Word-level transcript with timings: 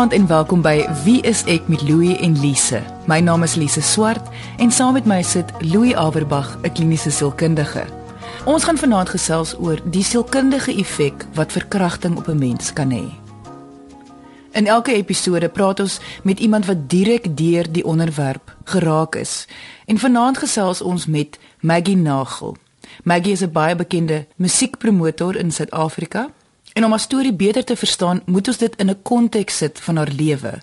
Goeienaand 0.00 0.28
en 0.28 0.36
welkom 0.36 0.62
by 0.64 1.02
Wie 1.04 1.18
is 1.28 1.42
ek 1.44 1.66
met 1.68 1.82
Louie 1.84 2.14
en 2.24 2.32
Lise. 2.40 2.78
My 3.04 3.18
naam 3.20 3.42
is 3.44 3.58
Lise 3.60 3.82
Swart 3.84 4.30
en 4.56 4.70
saam 4.72 4.94
met 4.96 5.04
my 5.04 5.18
sit 5.20 5.50
Louie 5.60 5.92
Averbag, 5.92 6.56
'n 6.62 6.72
kliniese 6.72 7.10
sielkundige. 7.10 7.84
Ons 8.48 8.64
gaan 8.64 8.78
vanaand 8.80 9.12
gesels 9.12 9.52
oor 9.60 9.76
die 9.84 10.02
sielkundige 10.02 10.72
effek 10.72 11.26
wat 11.34 11.52
verkrachting 11.52 12.16
op 12.16 12.28
'n 12.28 12.38
mens 12.38 12.72
kan 12.72 12.90
hê. 12.90 13.12
In 14.52 14.66
elke 14.66 14.92
episode 14.92 15.48
praat 15.48 15.80
ons 15.80 16.00
met 16.22 16.40
iemand 16.40 16.66
wat 16.66 16.88
direk 16.88 17.36
deur 17.36 17.72
die 17.72 17.84
onderwerp 17.84 18.56
geraak 18.64 19.14
is. 19.14 19.46
En 19.84 19.98
vanaand 19.98 20.38
gesels 20.38 20.80
ons 20.80 21.06
met 21.06 21.38
Maggie 21.60 21.96
Nagel. 21.96 22.56
Maggie 23.04 23.32
is 23.32 23.42
'n 23.42 23.52
baie 23.52 23.76
bekende 23.76 24.26
musiekpromotor 24.36 25.36
in 25.36 25.52
Suid-Afrika 25.52 26.30
En 26.72 26.84
om 26.84 26.90
haar 26.90 27.00
storie 27.00 27.32
beter 27.34 27.64
te 27.64 27.76
verstaan, 27.76 28.22
moet 28.26 28.48
ons 28.48 28.58
dit 28.58 28.76
in 28.76 28.90
'n 28.90 29.02
konteks 29.02 29.56
sit 29.56 29.80
van 29.80 29.96
haar 29.96 30.12
lewe. 30.12 30.60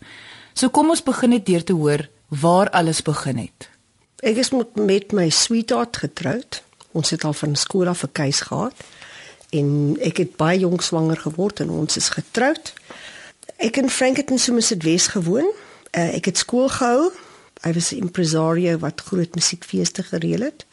So 0.53 0.69
kom 0.69 0.89
ons 0.89 1.03
begin 1.03 1.29
net 1.29 1.45
deur 1.45 1.63
te 1.63 1.73
hoor 1.73 2.09
waar 2.27 2.69
alles 2.69 3.01
begin 3.01 3.37
het. 3.37 3.69
Ek 4.19 4.35
is 4.35 4.49
met, 4.49 4.75
met 4.75 5.11
my 5.11 5.29
sweetheart 5.29 5.97
getroud. 5.97 6.63
Ons 6.91 7.09
het 7.09 7.23
al 7.23 7.33
van 7.33 7.55
skool 7.55 7.87
af 7.87 8.03
'n 8.03 8.11
keus 8.11 8.41
gehad 8.41 8.73
en 9.49 9.97
ek 10.01 10.17
het 10.17 10.35
baie 10.35 10.59
jonk 10.59 10.81
swanger 10.81 11.17
geword 11.17 11.59
en 11.59 11.69
ons 11.69 11.97
is 11.97 12.09
getroud. 12.09 12.73
Ek 13.57 13.77
in 13.77 13.89
Frankenton 13.89 14.37
so 14.37 14.53
mis 14.53 14.67
dit 14.67 14.83
Wes 14.83 15.07
gewoon. 15.07 15.47
Uh, 15.91 16.15
ek 16.15 16.25
het 16.25 16.37
skool 16.37 16.69
gehou. 16.69 17.11
Hy 17.61 17.73
was 17.73 17.91
'n 17.91 18.01
impresario 18.01 18.77
wat 18.77 19.01
groot 19.01 19.35
musiekfeeste 19.35 20.03
gereël 20.03 20.41
het. 20.41 20.65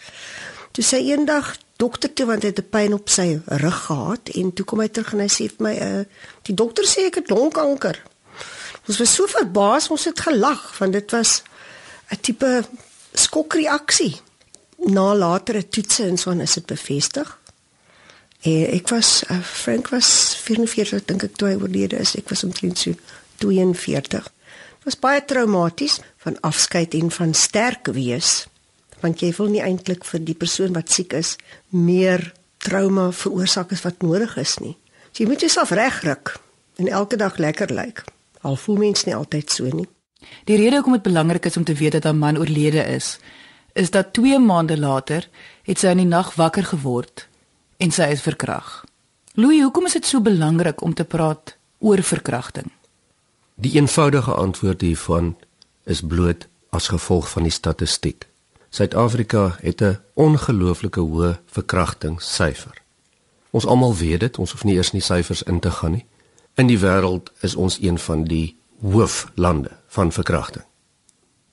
Toe 0.74 0.82
sy 0.82 1.04
eendag 1.12 1.52
dokter 1.78 2.10
toe 2.10 2.26
want 2.26 2.42
hy 2.42 2.50
het 2.50 2.58
'n 2.58 2.70
pyn 2.70 2.94
op 2.94 3.08
sy 3.08 3.40
rug 3.62 3.80
gehad 3.86 4.28
en 4.34 4.52
toe 4.52 4.64
kom 4.66 4.80
hy 4.80 4.88
terug 4.88 5.12
en 5.12 5.20
hy 5.20 5.30
sê 5.30 5.46
vir 5.46 5.62
my 5.66 5.74
uh 5.78 6.04
die 6.42 6.54
dokter 6.54 6.84
sê 6.84 7.06
ek 7.06 7.14
het 7.14 7.30
longkanker. 7.30 8.02
Ons 8.88 8.98
was 8.98 9.14
so 9.14 9.26
verbaas, 9.26 9.90
ons 9.90 10.04
het 10.04 10.20
gelag 10.20 10.78
want 10.78 10.92
dit 10.92 11.10
was 11.10 11.42
'n 12.10 12.18
tipe 12.20 12.64
skokreaksie. 13.14 14.20
Na 14.78 15.14
latere 15.14 15.68
toetse 15.68 16.04
en 16.04 16.18
so 16.18 16.30
en 16.30 16.40
is 16.40 16.54
dit 16.54 16.66
bevestig. 16.66 17.38
En 18.42 18.66
ek 18.74 18.88
was 18.88 19.22
uh, 19.30 19.40
Frank 19.42 19.88
was 19.88 20.36
44 20.36 21.04
dink 21.04 21.22
ek 21.22 21.36
toe 21.36 21.48
hy 21.48 21.54
oorlede 21.54 21.98
is. 21.98 22.16
Ek 22.16 22.28
was 22.28 22.44
omtrent 22.44 22.78
so 22.78 22.92
42. 23.38 24.22
Dit 24.22 24.84
was 24.84 24.98
baie 24.98 25.24
traumaties 25.24 26.00
van 26.16 26.40
afskeid 26.40 26.94
en 26.94 27.10
van 27.10 27.34
sterk 27.34 27.86
wees 27.86 28.46
want 29.04 29.20
jy 29.20 29.30
wil 29.36 29.52
nie 29.52 29.62
eintlik 29.62 30.06
vir 30.08 30.22
die 30.24 30.36
persoon 30.38 30.72
wat 30.76 30.92
siek 30.92 31.12
is 31.12 31.36
meer 31.68 32.32
trauma 32.64 33.10
veroorsaak 33.12 33.74
as 33.76 33.84
wat 33.84 34.02
nodig 34.02 34.36
is 34.40 34.56
nie. 34.64 34.76
So 35.12 35.22
jy 35.22 35.30
moet 35.30 35.44
jouself 35.44 35.74
regryk 35.76 36.36
en 36.80 36.88
elke 36.88 37.20
dag 37.20 37.36
lekker 37.38 37.72
lyk. 37.74 38.04
Al 38.42 38.56
voel 38.60 38.80
mens 38.80 39.04
nie 39.04 39.14
altyd 39.16 39.52
so 39.52 39.68
nie. 39.68 39.86
Die 40.48 40.56
rede 40.56 40.80
hoekom 40.80 40.96
dit 40.96 41.04
belangrik 41.04 41.46
is 41.46 41.56
om 41.60 41.64
te 41.68 41.76
weet 41.76 41.98
dat 41.98 42.06
'n 42.06 42.18
man 42.18 42.38
oorlede 42.38 42.82
is, 42.96 43.18
is 43.74 43.90
dat 43.90 44.12
2 44.12 44.38
maande 44.38 44.78
later 44.78 45.28
het 45.62 45.78
sy 45.78 45.86
in 45.86 45.96
die 45.96 46.06
nag 46.06 46.34
wakker 46.34 46.64
geword 46.64 47.28
en 47.76 47.90
sy 47.90 48.08
is 48.10 48.20
verkrag. 48.20 48.84
Louis, 49.34 49.62
hoekom 49.62 49.86
is 49.86 49.92
dit 49.92 50.06
so 50.06 50.20
belangrik 50.20 50.82
om 50.82 50.94
te 50.94 51.04
praat 51.04 51.56
oor 51.78 52.02
verkrachting? 52.02 52.70
Die 53.54 53.74
eenvoudige 53.74 54.34
antwoord 54.34 54.80
hiervan 54.80 55.36
is 55.84 56.00
bloot 56.00 56.46
as 56.70 56.88
gevolg 56.88 57.28
van 57.30 57.42
die 57.42 57.52
statistiek. 57.52 58.26
Suid-Afrika 58.74 59.56
het 59.60 59.80
'n 59.80 59.98
ongelooflike 60.14 61.00
hoë 61.00 61.38
verkrachtingssyfer. 61.46 62.82
Ons 63.50 63.66
almal 63.66 63.96
weet 63.96 64.20
dit, 64.20 64.38
ons 64.38 64.50
hoef 64.50 64.64
nie 64.64 64.74
eers 64.74 64.90
in 64.90 64.98
die 64.98 65.06
syfers 65.06 65.42
in 65.42 65.60
te 65.60 65.70
gaan 65.70 65.90
nie. 65.90 66.06
In 66.54 66.66
die 66.66 66.78
wêreld 66.78 67.30
is 67.40 67.54
ons 67.54 67.78
een 67.80 67.98
van 67.98 68.24
die 68.24 68.56
hooflande 68.80 69.70
van 69.86 70.12
verkrachting. 70.12 70.64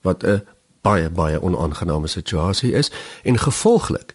Wat 0.00 0.24
'n 0.24 0.42
baie 0.80 1.10
baie 1.10 1.42
onaangename 1.42 2.06
situasie 2.06 2.72
is 2.72 2.90
en 3.22 3.38
gevolglik 3.38 4.14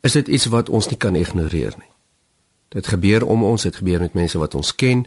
is 0.00 0.12
dit 0.12 0.28
iets 0.28 0.46
wat 0.46 0.68
ons 0.68 0.88
nie 0.88 0.96
kan 0.96 1.14
ignoreer 1.14 1.74
nie. 1.78 1.92
Dit 2.68 2.86
gebeur 2.86 3.26
om 3.26 3.44
ons, 3.44 3.62
dit 3.62 3.76
gebeur 3.76 4.00
met 4.00 4.12
mense 4.12 4.38
wat 4.38 4.54
ons 4.54 4.74
ken 4.74 5.06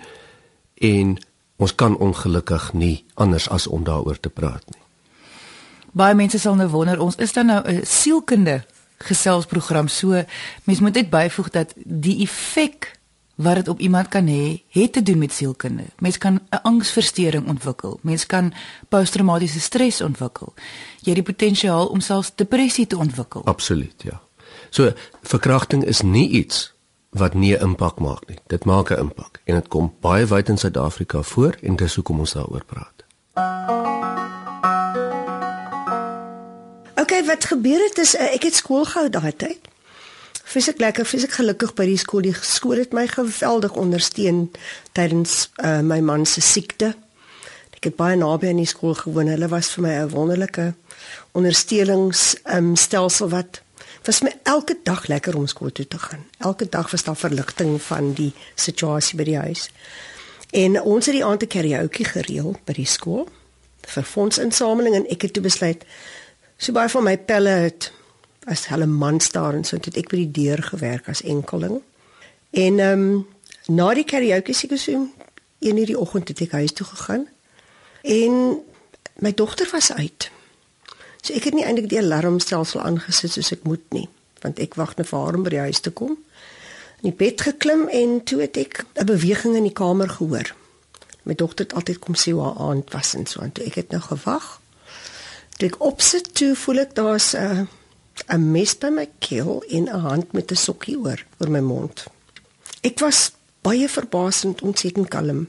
en 0.73 1.17
ons 1.55 1.75
kan 1.75 1.97
ongelukkig 1.97 2.73
nie 2.73 3.05
anders 3.13 3.49
as 3.49 3.67
om 3.67 3.83
daaroor 3.83 4.19
te 4.19 4.29
praat 4.29 4.63
nie. 4.65 4.88
Baie 5.91 6.15
mense 6.15 6.39
sal 6.39 6.55
nou 6.55 6.67
wonder, 6.69 6.99
ons 6.99 7.15
is 7.15 7.33
dan 7.33 7.45
nou 7.45 7.61
'n 7.65 7.85
sielkunde 7.85 8.63
geselsprogram. 8.97 9.87
So 9.87 10.23
mens 10.63 10.79
moet 10.79 10.93
net 10.93 11.09
byvoeg 11.09 11.49
dat 11.49 11.73
die 11.75 12.21
effek 12.21 12.99
wat 13.35 13.55
dit 13.55 13.67
op 13.67 13.79
iemand 13.79 14.07
kan 14.07 14.27
hê, 14.27 14.61
het 14.69 14.93
te 14.93 15.03
doen 15.03 15.17
met 15.17 15.33
sielkunde. 15.33 15.83
Mens 15.99 16.17
kan 16.17 16.33
'n 16.33 16.59
angsversteuring 16.61 17.47
ontwikkel. 17.47 17.99
Mens 18.01 18.25
kan 18.25 18.53
posttraumatiese 18.89 19.59
stres 19.59 20.01
ontwikkel. 20.01 20.53
Jy 20.99 21.13
het 21.13 21.25
die 21.25 21.33
potensiaal 21.33 21.87
om 21.87 21.99
selfs 21.99 22.31
depressie 22.35 22.87
te 22.87 22.97
ontwikkel. 22.97 23.45
Absoluut, 23.45 24.01
ja. 24.03 24.21
So 24.69 24.91
verkrachting 25.21 25.83
is 25.83 26.01
nie 26.01 26.29
iets 26.29 26.73
wat 27.09 27.33
nie 27.33 27.55
'n 27.57 27.61
impak 27.61 27.99
maak 27.99 28.27
nie. 28.27 28.37
Dit 28.47 28.65
maak 28.65 28.89
'n 28.89 28.99
impak 28.99 29.41
en 29.43 29.55
dit 29.55 29.67
kom 29.67 29.93
baie 29.99 30.25
wyd 30.25 30.49
in 30.49 30.57
Suid-Afrika 30.57 31.21
voor 31.21 31.55
en 31.61 31.75
dis 31.75 31.95
hoekom 31.95 32.19
ons 32.19 32.33
daaroor 32.33 32.63
praat. 32.65 33.98
Okay, 37.09 37.25
wat 37.25 37.45
gebeur 37.45 37.81
het 37.81 37.97
is 37.97 38.11
uh, 38.13 38.27
ek 38.35 38.43
het 38.45 38.53
skool 38.53 38.83
gehou 38.85 39.07
daai 39.09 39.31
tyd. 39.33 39.63
Fisiek 40.45 40.77
lekker, 40.77 41.07
fisiek 41.09 41.31
gelukkig 41.33 41.71
by 41.73 41.87
die 41.89 41.97
skool. 41.97 42.21
Die 42.21 42.35
skool 42.37 42.77
het 42.77 42.91
my 42.93 43.07
geweldig 43.09 43.73
ondersteun 43.81 44.43
tydens 44.93 45.47
uh, 45.57 45.79
my 45.81 45.97
man 46.05 46.27
se 46.29 46.43
siekte. 46.45 46.91
Ek 47.73 47.87
het 47.89 47.95
baie 47.97 48.19
naby 48.19 48.51
aan 48.51 48.61
die 48.61 48.69
skool 48.69 48.93
gewoon. 48.99 49.31
Hulle 49.33 49.49
was 49.49 49.71
vir 49.73 49.87
my 49.87 49.95
'n 50.03 50.11
wonderlike 50.13 50.67
ondersteunings 51.33 52.35
um, 52.45 52.75
stelsel 52.75 53.33
wat 53.33 53.63
was 54.05 54.21
my 54.21 54.35
elke 54.43 54.77
dag 54.83 55.07
lekker 55.09 55.33
om 55.33 55.49
skool 55.49 55.73
toe 55.73 55.87
te 55.87 55.97
gaan. 55.97 56.29
Elke 56.37 56.69
dag 56.69 56.91
was 56.91 57.03
daar 57.09 57.17
verligting 57.17 57.81
van 57.81 58.13
die 58.13 58.33
situasie 58.53 59.17
by 59.17 59.23
die 59.23 59.39
huis. 59.49 59.71
En 60.53 60.77
ons 60.81 61.05
het 61.05 61.15
die 61.15 61.25
aand 61.25 61.41
'n 61.41 61.47
karaoke 61.57 62.05
gereël 62.05 62.53
by 62.65 62.73
die 62.73 62.85
skool 62.85 63.25
vir 63.81 64.03
fondsinsameling 64.03 64.95
en 64.95 65.09
ek 65.09 65.21
het 65.21 65.33
toe 65.33 65.43
besluit 65.43 65.85
So 66.59 66.75
baie 66.75 66.91
van 66.91 67.05
my 67.07 67.15
pelle 67.17 67.55
het 67.63 67.91
as 68.51 68.65
hulle 68.67 68.85
man 68.85 69.21
staar 69.23 69.55
en 69.55 69.63
so 69.63 69.77
het 69.77 69.95
ek 69.95 70.09
by 70.11 70.25
die 70.25 70.31
deur 70.43 70.59
gewerk 70.73 71.07
as 71.07 71.23
enkeling. 71.23 71.79
En 72.51 72.79
ehm 72.83 73.05
um, 73.07 73.27
na 73.69 73.93
die 73.93 74.03
karaoke 74.03 74.53
se 74.53 74.67
gesoem, 74.67 75.11
een 75.61 75.77
in 75.77 75.85
die 75.85 75.99
oggend 75.99 76.27
het 76.27 76.41
ek 76.41 76.57
huis 76.57 76.73
toe 76.73 76.87
gegaan. 76.89 77.27
En 78.01 78.59
my 79.21 79.31
dogter 79.33 79.69
was 79.71 79.91
uit. 79.93 80.31
So 81.21 81.33
ek 81.37 81.47
het 81.47 81.53
nie 81.53 81.63
eintlik 81.63 81.89
die 81.91 82.01
alarmstelsel 82.01 82.81
aangesit 82.81 83.35
soos 83.37 83.53
ek 83.53 83.67
moet 83.69 83.83
nie, 83.95 84.07
want 84.41 84.59
ek 84.59 84.75
wag 84.79 84.95
net 84.97 85.07
vir 85.07 85.19
haar 85.19 85.37
om 85.37 85.45
by 85.45 85.53
die 85.53 85.65
huis 85.69 85.83
te 85.85 85.93
kom. 85.95 86.17
In 86.99 87.11
die 87.11 87.17
bed 87.23 87.45
geklim 87.45 87.87
en 87.87 88.23
toe 88.23 88.41
het 88.41 88.57
ek 88.57 88.83
'n 88.99 89.05
beweging 89.05 89.55
in 89.55 89.69
die 89.69 89.79
kamer 89.83 90.09
gehoor. 90.09 90.55
My 91.23 91.35
dogter 91.35 91.65
het 91.65 91.75
altyd 91.75 91.99
kom 91.99 92.15
sê 92.15 92.31
hoe 92.31 92.43
haar 92.43 92.57
aand 92.57 92.91
was 92.91 93.13
en 93.13 93.25
so 93.25 93.39
en 93.39 93.51
toe 93.51 93.63
ek 93.63 93.75
het 93.75 93.91
nou 93.91 94.01
gewag 94.01 94.58
Toe 95.59 95.67
ek 95.67 95.81
opsit 95.83 96.29
toe 96.39 96.53
voel 96.55 96.85
ek 96.85 96.93
daar's 96.95 97.33
'n 97.35 97.67
'n 98.31 98.51
mes 98.51 98.73
by 98.79 98.89
my 98.89 99.07
keel 99.19 99.63
en 99.67 99.89
'n 99.89 99.99
hand 100.07 100.31
met 100.31 100.51
'n 100.51 100.55
sokkie 100.55 100.95
oor 100.95 101.19
oor 101.39 101.49
my 101.51 101.59
mond. 101.59 102.05
Ek 102.81 102.99
was 102.99 103.31
baie 103.61 103.89
verbasend 103.89 104.61
ontsettend 104.61 105.09
kalm. 105.09 105.47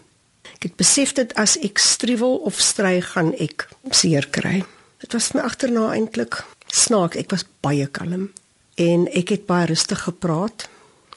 Ek 0.54 0.62
het 0.62 0.76
besef 0.76 1.12
dat 1.12 1.34
as 1.34 1.56
ek 1.58 1.78
struwel 1.78 2.36
of 2.36 2.60
stry 2.60 3.00
gaan 3.00 3.34
ek 3.38 3.68
seer 3.90 4.26
kry. 4.28 4.64
Dit 4.98 5.12
was 5.12 5.32
my 5.32 5.40
agterna 5.40 5.92
eintlik 5.94 6.44
snaak. 6.66 7.14
Ek 7.14 7.30
was 7.30 7.44
baie 7.60 7.86
kalm 7.86 8.32
en 8.74 9.08
ek 9.14 9.28
het 9.28 9.46
baie 9.46 9.66
rustig 9.66 10.02
gepraat. 10.02 10.68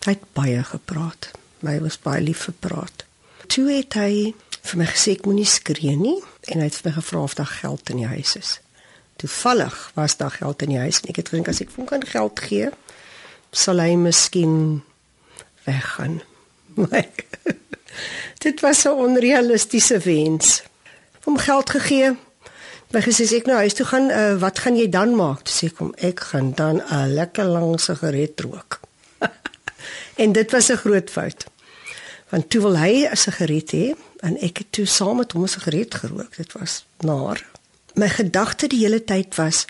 Hy 0.06 0.12
het 0.12 0.34
baie 0.34 0.64
gepraat. 0.64 1.32
My 1.60 1.80
was 1.80 1.98
baie 1.98 2.22
lief 2.22 2.44
gepraat. 2.44 3.06
Toe 3.48 3.72
het 3.72 3.94
hy 3.94 4.36
vir 4.62 4.78
my 4.78 4.86
gesê 4.86 5.18
ek 5.18 5.26
moenie 5.26 5.50
skree 5.50 5.96
nie 5.96 6.22
en 6.48 6.60
hy 6.60 6.66
het 6.70 6.76
vir 6.76 6.92
my 6.92 6.96
gevra 7.02 7.24
of 7.24 7.36
daar 7.36 7.54
geld 7.62 7.90
in 7.90 7.98
die 7.98 8.12
huis 8.12 8.36
is. 8.36 8.60
Toevallig 9.24 9.92
was 9.96 10.18
daar 10.20 10.36
geld 10.36 10.66
in 10.66 10.74
die 10.76 10.82
huis 10.84 11.00
en 11.00 11.14
ek 11.14 11.22
het 11.22 11.30
gedink 11.32 11.48
as 11.48 11.62
ek 11.64 11.72
hom 11.78 11.88
kan 11.88 12.04
geld 12.04 12.42
gee, 12.44 12.68
sal 13.56 13.80
hy 13.80 13.96
miskien 13.96 14.84
weggaan. 15.64 16.20
Dit 18.46 18.60
was 18.60 18.84
'n 18.84 18.90
onrealistiese 18.90 19.98
wens. 20.00 20.64
Om 21.24 21.38
geld 21.38 21.70
gegee. 21.70 22.16
My 22.92 23.02
gesê 23.02 23.24
ek 23.36 23.46
nou 23.46 23.58
huis 23.58 23.74
toe 23.74 23.86
gaan, 23.86 24.10
uh, 24.10 24.36
wat 24.40 24.60
gaan 24.60 24.76
jy 24.76 24.90
dan 24.90 25.16
maak? 25.16 25.42
Toe 25.42 25.54
sê 25.54 25.72
ek 25.72 25.78
hom 25.78 25.94
ek 25.98 26.20
gaan 26.20 26.52
dan 26.54 26.82
'n 26.82 27.14
lekker 27.14 27.46
lang 27.46 27.80
sigaret 27.80 28.40
rook. 28.40 28.80
en 30.24 30.32
dit 30.32 30.52
was 30.52 30.70
'n 30.70 30.78
groot 30.78 31.10
fout. 31.10 31.46
Want 32.30 32.50
toe 32.50 32.62
wil 32.62 32.78
hy 32.78 33.08
'n 33.08 33.16
sigaret 33.16 33.72
hê 33.72 33.96
en 34.20 34.38
ek 34.38 34.58
het 34.58 34.72
toe 34.72 34.86
saam 34.86 35.18
met 35.18 35.32
hom 35.32 35.44
'n 35.44 35.48
sigaret 35.48 35.94
gerook. 35.94 36.36
Dit 36.36 36.54
was 36.54 36.86
naar 37.00 37.53
my 38.00 38.10
gedagte 38.10 38.68
die 38.68 38.84
hele 38.84 39.04
tyd 39.04 39.36
was 39.38 39.66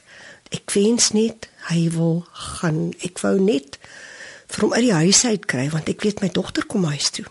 ek 0.54 0.72
wens 0.76 1.12
net 1.18 1.50
hy 1.70 1.88
wil 1.94 2.26
gaan 2.32 2.92
ek 3.04 3.24
wou 3.24 3.38
net 3.42 3.80
vir 4.54 4.68
hom 4.68 4.76
uit 4.76 4.86
die 4.86 5.00
huis 5.06 5.24
uit 5.26 5.48
kry 5.50 5.70
want 5.74 5.90
ek 5.90 6.06
weet 6.06 6.22
my 6.22 6.30
dogter 6.34 6.68
kom 6.70 6.86
huis 6.92 7.10
toe 7.16 7.28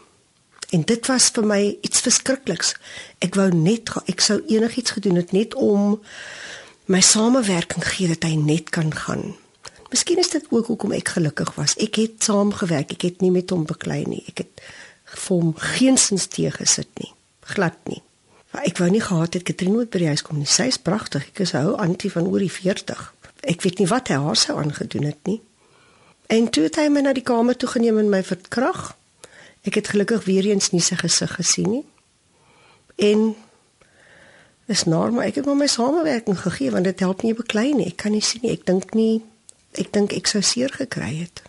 En 0.73 0.83
dit 0.89 1.07
was 1.07 1.29
vir 1.37 1.45
my 1.45 1.61
iets 1.85 2.01
verskrikliks. 2.01 2.73
Ek 3.21 3.37
wou 3.37 3.51
net 3.53 3.91
ek 4.09 4.23
sou 4.25 4.39
enigiets 4.49 4.95
gedoen 4.97 5.19
het 5.21 5.35
net 5.37 5.55
om 5.55 5.99
my 6.89 7.01
samewerking 7.05 7.85
gee 7.85 8.09
dat 8.09 8.25
hy 8.25 8.39
net 8.41 8.73
kan 8.73 8.89
gaan. 9.05 9.35
Miskien 9.93 10.23
is 10.23 10.33
dit 10.33 10.47
ook 10.49 10.71
hoekom 10.73 10.95
ek 10.97 11.13
gelukkig 11.19 11.53
was. 11.59 11.77
Ek 11.77 12.01
het 12.01 12.25
saamgewerk, 12.25 12.95
ek 12.97 13.05
het 13.05 13.21
nie 13.21 13.31
met 13.35 13.53
hom 13.53 13.67
beklei 13.69 14.01
nie. 14.09 14.23
Ek 14.33 14.47
het 14.47 14.65
vir 15.13 15.29
hom 15.29 15.53
geensins 15.61 16.31
teëgesit 16.33 16.89
nie. 17.05 17.13
Glad 17.53 17.77
nie. 17.93 18.01
Maar 18.53 18.67
ek 18.69 18.81
wou 18.83 18.91
nie 18.93 19.01
gehad 19.01 19.35
het 19.35 19.47
Katrine 19.49 19.81
moet 19.81 19.91
by 19.93 20.03
die 20.03 20.11
huis 20.13 20.23
kom 20.23 20.39
nie. 20.39 20.49
Sy 20.49 20.69
is 20.73 20.79
pragtig. 20.79 21.25
Ek 21.33 21.45
is 21.47 21.55
hou 21.57 21.73
antie 21.81 22.11
van 22.13 22.29
oor 22.29 22.43
die 22.43 22.53
40. 22.53 23.07
Ek 23.49 23.65
weet 23.65 23.81
nie 23.81 23.89
wat 23.91 24.13
hy 24.13 24.19
haar 24.21 24.39
sou 24.39 24.59
aangedoen 24.61 25.09
het 25.09 25.23
nie. 25.29 25.41
En 26.33 26.51
toe 26.53 26.67
het 26.69 26.77
hy 26.81 26.89
my 26.93 27.03
na 27.05 27.15
die 27.17 27.25
kamer 27.25 27.57
toe 27.57 27.71
geneem 27.73 27.99
en 28.01 28.13
my 28.13 28.21
verkrag. 28.25 28.93
Ek 29.65 29.79
het 29.81 29.93
gelukkig 29.95 30.27
weer 30.29 30.51
eens 30.53 30.71
nie 30.73 30.83
sy 30.85 30.99
gesig 31.01 31.33
gesien 31.39 31.71
nie. 31.71 31.85
En 33.01 33.33
is 34.73 34.85
normaal. 34.85 35.31
Ek 35.31 35.41
het 35.41 35.49
hom 35.49 35.61
my 35.61 35.69
samewerking 35.71 36.39
gegee 36.45 36.73
want 36.75 36.89
dit 36.89 37.05
help 37.05 37.25
nie 37.27 37.35
beklei 37.37 37.73
nie. 37.77 37.89
Ek 37.93 38.03
kan 38.05 38.15
nie 38.15 38.25
sien 38.25 38.45
nie. 38.45 38.53
Ek 38.55 38.67
dink 38.69 38.95
nie 38.99 39.23
ek 39.81 39.89
dink 39.95 40.13
ek 40.13 40.29
sou 40.29 40.43
seer 40.45 40.73
gekry 40.77 41.23
het. 41.23 41.43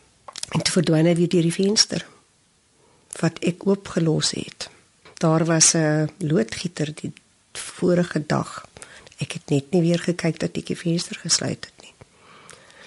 En 0.55 0.63
toe 0.63 0.79
verdwyn 0.79 1.09
hy 1.09 1.15
weer 1.19 1.31
deur 1.31 1.47
die 1.49 1.55
venster 1.55 2.05
wat 3.19 3.41
ek 3.45 3.65
oopgelos 3.67 4.31
het. 4.37 4.69
Daar 5.23 5.45
was 5.45 5.73
'n 5.73 6.09
loodgieter 6.17 6.89
die 6.95 7.13
vorige 7.51 8.23
dag. 8.25 8.65
Ek 9.17 9.31
het 9.31 9.49
net 9.49 9.71
nie 9.71 9.81
weer 9.81 9.99
gekyk 9.99 10.39
dat 10.39 10.57
ek 10.57 10.65
die 10.65 10.77
venster 10.77 11.15
gesluit 11.15 11.65
het 11.65 11.81
nie. 11.81 11.93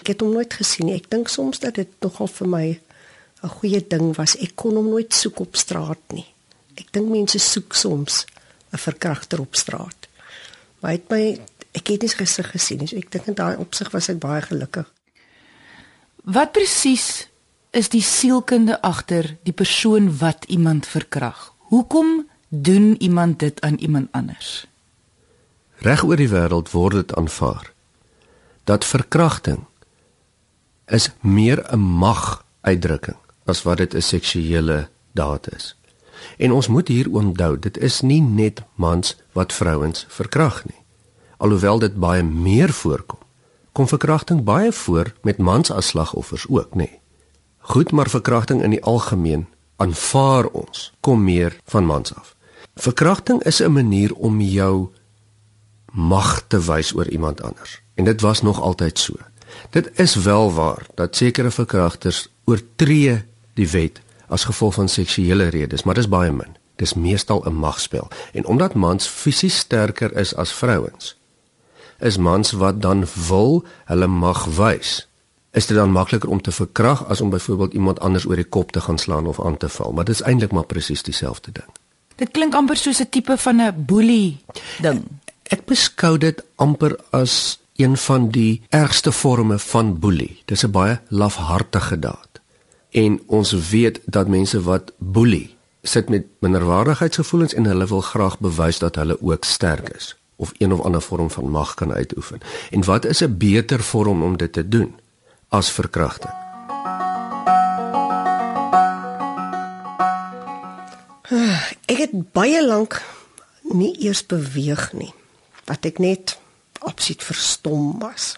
Ek 0.01 0.07
het 0.07 0.21
hom 0.21 0.33
nooit 0.33 0.53
gesien 0.53 0.87
nie. 0.87 0.95
Ek 0.95 1.11
dink 1.11 1.29
soms 1.29 1.59
dat 1.59 1.75
dit 1.75 1.89
nogal 2.01 2.27
vir 2.27 2.49
my 2.49 2.81
'n 3.43 3.49
goeie 3.49 3.87
ding 3.89 4.17
was. 4.17 4.37
Ek 4.37 4.53
kon 4.55 4.75
hom 4.75 4.89
nooit 4.89 5.15
soek 5.15 5.39
op 5.39 5.57
straat 5.57 5.99
nie. 6.13 6.27
Ek 6.75 6.93
dink 6.93 7.09
mense 7.09 7.39
soek 7.39 7.75
soms 7.75 8.25
'n 8.73 8.79
verkragter 8.79 9.41
op 9.41 9.57
straat. 9.57 10.09
Maar 10.81 10.91
hy 10.91 10.97
het 10.97 11.11
my 11.11 11.41
ek 11.73 11.87
het 11.87 12.01
nie 12.03 12.09
gesig 12.09 12.51
gesien 12.51 12.79
nie. 12.79 12.87
So 12.87 12.97
ek 12.97 13.11
dink 13.11 13.27
in 13.27 13.35
daai 13.35 13.57
opsig 13.57 13.91
was 13.91 14.09
ek 14.09 14.19
baie 14.19 14.43
gelukkig. 14.43 14.93
Wat 16.25 16.53
presies 16.53 17.29
is 17.71 17.89
die 17.89 18.03
sielkunde 18.03 18.83
agter 18.83 19.37
die 19.43 19.53
persoon 19.53 20.19
wat 20.19 20.45
iemand 20.49 20.87
verkrag? 20.87 21.56
Hoekom 21.67 22.29
doen 22.49 22.95
iemand 22.99 23.39
dit 23.39 23.61
aan 23.61 23.75
iemand 23.75 24.09
anders? 24.11 24.67
Reg 25.83 26.05
oor 26.05 26.17
die 26.17 26.31
wêreld 26.31 26.71
word 26.71 26.95
dit 26.95 27.15
aanvaar 27.19 27.73
dat 28.67 28.85
verkrachting 28.87 29.65
is 30.87 31.11
meer 31.21 31.59
'n 31.75 31.79
mag 31.79 32.45
uitdrukking 32.61 33.19
as 33.45 33.63
wat 33.63 33.77
dit 33.77 33.95
'n 33.95 34.01
seksuele 34.01 34.89
daad 35.13 35.55
is. 35.55 35.77
En 36.39 36.53
ons 36.53 36.69
moet 36.69 36.89
hier 36.89 37.11
onthou, 37.11 37.59
dit 37.59 37.79
is 37.79 38.01
nie 38.01 38.23
net 38.23 38.63
mans 38.75 39.17
wat 39.33 39.53
vrouens 39.53 40.07
verkrag 40.09 40.65
nie. 40.65 40.81
Alhoewel 41.37 41.79
dit 41.79 41.97
baie 41.97 42.23
meer 42.23 42.73
voorkom, 42.73 43.19
kom 43.73 43.89
verkrachting 43.89 44.45
baie 44.45 44.73
voor 44.73 45.15
met 45.23 45.39
mans 45.39 45.71
as 45.71 45.87
slagoffers 45.87 46.47
ook, 46.49 46.75
nê. 46.75 46.91
Goed, 47.59 47.93
maar 47.93 48.11
verkrachting 48.11 48.63
in 48.63 48.71
die 48.71 48.83
algemeen 48.83 49.47
aanvaar 49.77 50.47
ons 50.47 50.93
kom 51.01 51.25
meer 51.25 51.57
van 51.65 51.85
mans 51.85 52.15
af. 52.15 52.35
Verkrachting 52.75 53.43
is 53.43 53.61
'n 53.63 53.73
manier 53.73 54.15
om 54.15 54.41
jou 54.41 54.89
mag 55.93 56.45
te 56.49 56.61
wys 56.61 56.95
oor 56.95 57.09
iemand 57.09 57.43
anders. 57.43 57.81
En 57.95 58.05
dit 58.05 58.21
was 58.21 58.43
nog 58.43 58.61
altyd 58.61 58.99
so. 58.99 59.15
Dit 59.71 59.91
is 59.99 60.15
wel 60.15 60.53
waar 60.53 60.87
dat 60.95 61.17
sekere 61.17 61.51
verkragters 61.51 62.29
oortree 62.45 63.25
die 63.55 63.69
wet 63.69 64.01
as 64.29 64.45
gevolg 64.45 64.75
van 64.75 64.89
seksuele 64.89 65.49
redes, 65.49 65.83
maar 65.83 65.95
dis 65.95 66.09
baie 66.09 66.33
min. 66.33 66.57
Dis 66.77 66.95
meestal 66.95 67.45
'n 67.47 67.55
magspel. 67.55 68.09
En 68.33 68.47
omdat 68.47 68.75
mans 68.75 69.07
fisies 69.07 69.57
sterker 69.57 70.17
is 70.17 70.35
as 70.35 70.53
vrouens, 70.53 71.17
is 71.99 72.17
mans 72.17 72.51
wat 72.51 72.83
dan 72.83 73.07
wil 73.29 73.65
hulle 73.85 74.07
mag 74.07 74.45
wys. 74.45 75.06
Is 75.57 75.67
dit 75.67 75.77
dan 75.77 75.91
makliker 75.91 76.29
om 76.29 76.41
te 76.43 76.53
verkrag 76.53 77.07
as 77.09 77.21
om 77.21 77.31
byvoorbeeld 77.31 77.73
iemand 77.73 78.01
anders 78.01 78.27
oor 78.29 78.37
die 78.37 78.45
kop 78.45 78.73
te 78.73 78.81
gaan 78.81 78.99
slaan 78.99 79.27
of 79.27 79.41
aan 79.41 79.57
te 79.57 79.69
val? 79.69 79.93
Maar 79.93 80.05
dit 80.05 80.15
is 80.15 80.21
eintlik 80.23 80.53
maar 80.53 80.67
presies 80.69 81.03
dieselfde 81.03 81.53
ding. 81.53 81.71
Dit 82.21 82.31
klink 82.37 82.55
amper 82.55 82.77
soos 82.77 83.01
'n 83.01 83.09
tipe 83.09 83.37
van 83.37 83.61
'n 83.61 83.85
boelie 83.87 84.37
ding. 84.81 85.05
Ek 85.43 85.65
beskou 85.65 86.19
dit 86.19 86.45
amper 86.55 86.99
as 87.11 87.59
een 87.77 87.97
van 87.97 88.29
die 88.29 88.63
ergste 88.69 89.13
forme 89.13 89.59
van 89.59 89.99
boelie. 89.99 90.43
Dis 90.45 90.65
'n 90.65 90.71
baie 90.71 91.01
lafhartige 91.09 91.99
daad. 91.99 92.41
En 92.91 93.21
ons 93.27 93.53
weet 93.71 94.01
dat 94.05 94.29
mense 94.29 94.63
wat 94.63 94.93
boelie 94.99 95.57
sit 95.83 96.09
met 96.09 96.27
minderwaardigheidsgevoelens 96.39 97.55
en 97.55 97.65
hulle 97.65 97.87
wil 97.87 98.01
graag 98.01 98.39
bewys 98.39 98.79
dat 98.79 98.95
hulle 98.95 99.23
ook 99.23 99.45
sterk 99.45 99.89
is 99.89 100.17
of 100.37 100.53
een 100.59 100.73
of 100.73 100.81
ander 100.81 101.03
vorm 101.03 101.31
van 101.31 101.51
mag 101.51 101.75
kan 101.75 101.93
uitoefen. 101.93 102.41
En 102.71 102.85
wat 102.85 103.05
is 103.05 103.21
'n 103.21 103.37
beter 103.37 103.81
vorm 103.81 104.23
om 104.23 104.37
dit 104.37 104.53
te 104.53 104.69
doen 104.69 104.95
as 105.57 105.71
verkrachting? 105.73 106.33
Ek 111.87 111.99
het 112.03 112.13
baie 112.37 112.61
lank 112.61 112.99
nie 113.73 113.95
eers 114.05 114.21
beweeg 114.29 114.91
nie. 114.93 115.13
Wat 115.67 115.89
ek 115.89 115.99
net 116.03 116.37
opsit 116.87 117.25
verstom 117.25 117.97
was. 118.03 118.35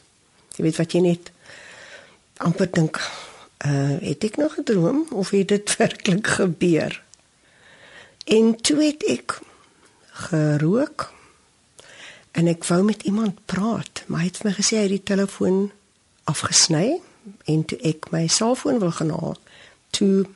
Jy 0.57 0.69
weet 0.69 0.79
wat 0.79 0.95
jy 0.95 1.03
net 1.05 1.33
amper 2.45 2.71
dink, 2.71 3.01
uh 3.67 3.99
het 3.99 4.25
ek 4.25 4.39
nog 4.39 4.55
gedroom 4.61 5.03
of 5.11 5.35
het 5.35 5.51
dit 5.51 5.75
werklik 5.81 6.31
gebeur? 6.39 7.03
En 8.31 8.55
toe 8.63 8.79
het 8.85 9.03
ek 9.11 9.41
gerook 10.29 11.11
en 12.39 12.47
ek 12.47 12.63
wou 12.71 12.83
met 12.87 13.03
iemand 13.03 13.43
praat, 13.51 14.05
maar 14.07 14.23
hy 14.23 14.31
het 14.31 14.45
my 14.47 14.55
gesê 14.55 14.79
hy 14.79 14.87
het 14.87 14.97
die 15.01 15.09
telefoon 15.11 15.71
afgesny 16.31 17.01
en 17.45 17.65
toe 17.65 17.79
ek 17.87 18.11
my 18.15 18.27
selfoon 18.27 18.81
wil 18.83 18.93
gaan 18.97 19.11
haal, 19.15 19.37
toe 19.91 20.27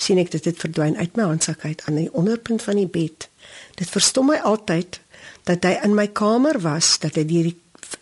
sien 0.00 0.18
ek 0.18 0.32
dit 0.32 0.44
het 0.48 0.60
verdwyn 0.60 0.96
uit 0.96 1.16
my 1.16 1.28
handsak 1.28 1.64
uit 1.64 1.82
aan 1.86 1.98
die 2.00 2.12
onderpunt 2.16 2.62
van 2.64 2.80
die 2.80 2.88
bed. 2.88 3.28
Dit 3.76 3.90
verstom 3.92 4.30
my 4.32 4.38
altyd 4.48 5.00
dat 5.48 5.64
hy 5.64 5.76
in 5.84 5.96
my 5.96 6.06
kamer 6.08 6.60
was, 6.64 6.96
dat 7.02 7.18
hy 7.20 7.26
hier 7.28 7.52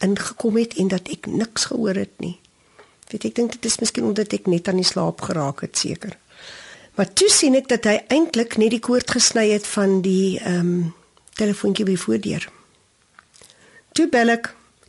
ingekom 0.05 0.59
het 0.61 0.77
en 0.79 0.91
dat 0.93 1.09
ek 1.11 1.27
niks 1.31 1.71
gehoor 1.71 1.99
het 1.99 2.15
nie. 2.23 2.37
Weet 3.09 3.31
ek 3.31 3.37
dink 3.39 3.57
dit 3.57 3.67
is 3.67 3.79
miskien 3.81 4.07
omdat 4.11 4.35
ek 4.37 4.47
net 4.51 4.69
aan 4.69 4.81
die 4.83 4.87
slaap 4.87 5.25
geraak 5.25 5.65
het 5.65 5.79
seker. 5.81 6.15
Maar 6.99 7.11
toe 7.15 7.31
sien 7.33 7.55
ek 7.55 7.71
dat 7.71 7.87
hy 7.89 7.97
eintlik 8.13 8.59
net 8.61 8.75
die 8.75 8.83
koord 8.85 9.11
gesny 9.17 9.49
het 9.55 9.67
van 9.67 10.01
die 10.05 10.39
ehm 10.39 10.61
um, 10.61 10.95
telefoontjie 11.39 11.85
by 11.87 11.95
voordeur. 11.95 12.49
Toe 13.95 14.09
bel 14.11 14.33
ek 14.33 14.49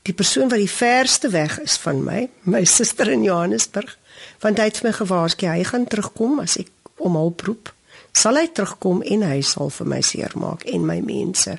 die 0.09 0.17
persoon 0.17 0.49
wat 0.49 0.61
die 0.61 0.71
verste 0.71 1.29
weg 1.29 1.59
is 1.61 1.77
van 1.83 2.01
my, 2.03 2.23
my 2.49 2.63
suster 2.65 3.09
in 3.11 3.23
Johannesburg, 3.23 3.93
want 4.41 4.57
hy 4.57 4.69
het 4.71 4.81
my 4.83 4.93
gewaarsku 4.95 5.47
hy 5.49 5.63
gaan 5.67 5.85
terugkom 5.89 6.39
as 6.41 6.57
ek 6.61 6.71
om 7.03 7.17
hulp 7.19 7.45
roep. 7.45 7.71
Sal 8.15 8.39
hy 8.39 8.47
terugkom 8.49 9.03
en 9.05 9.23
hy 9.27 9.39
sal 9.45 9.69
vir 9.73 9.89
my 9.93 10.01
seermaak 10.03 10.65
en 10.71 10.87
my 10.87 10.97
mense. 11.05 11.55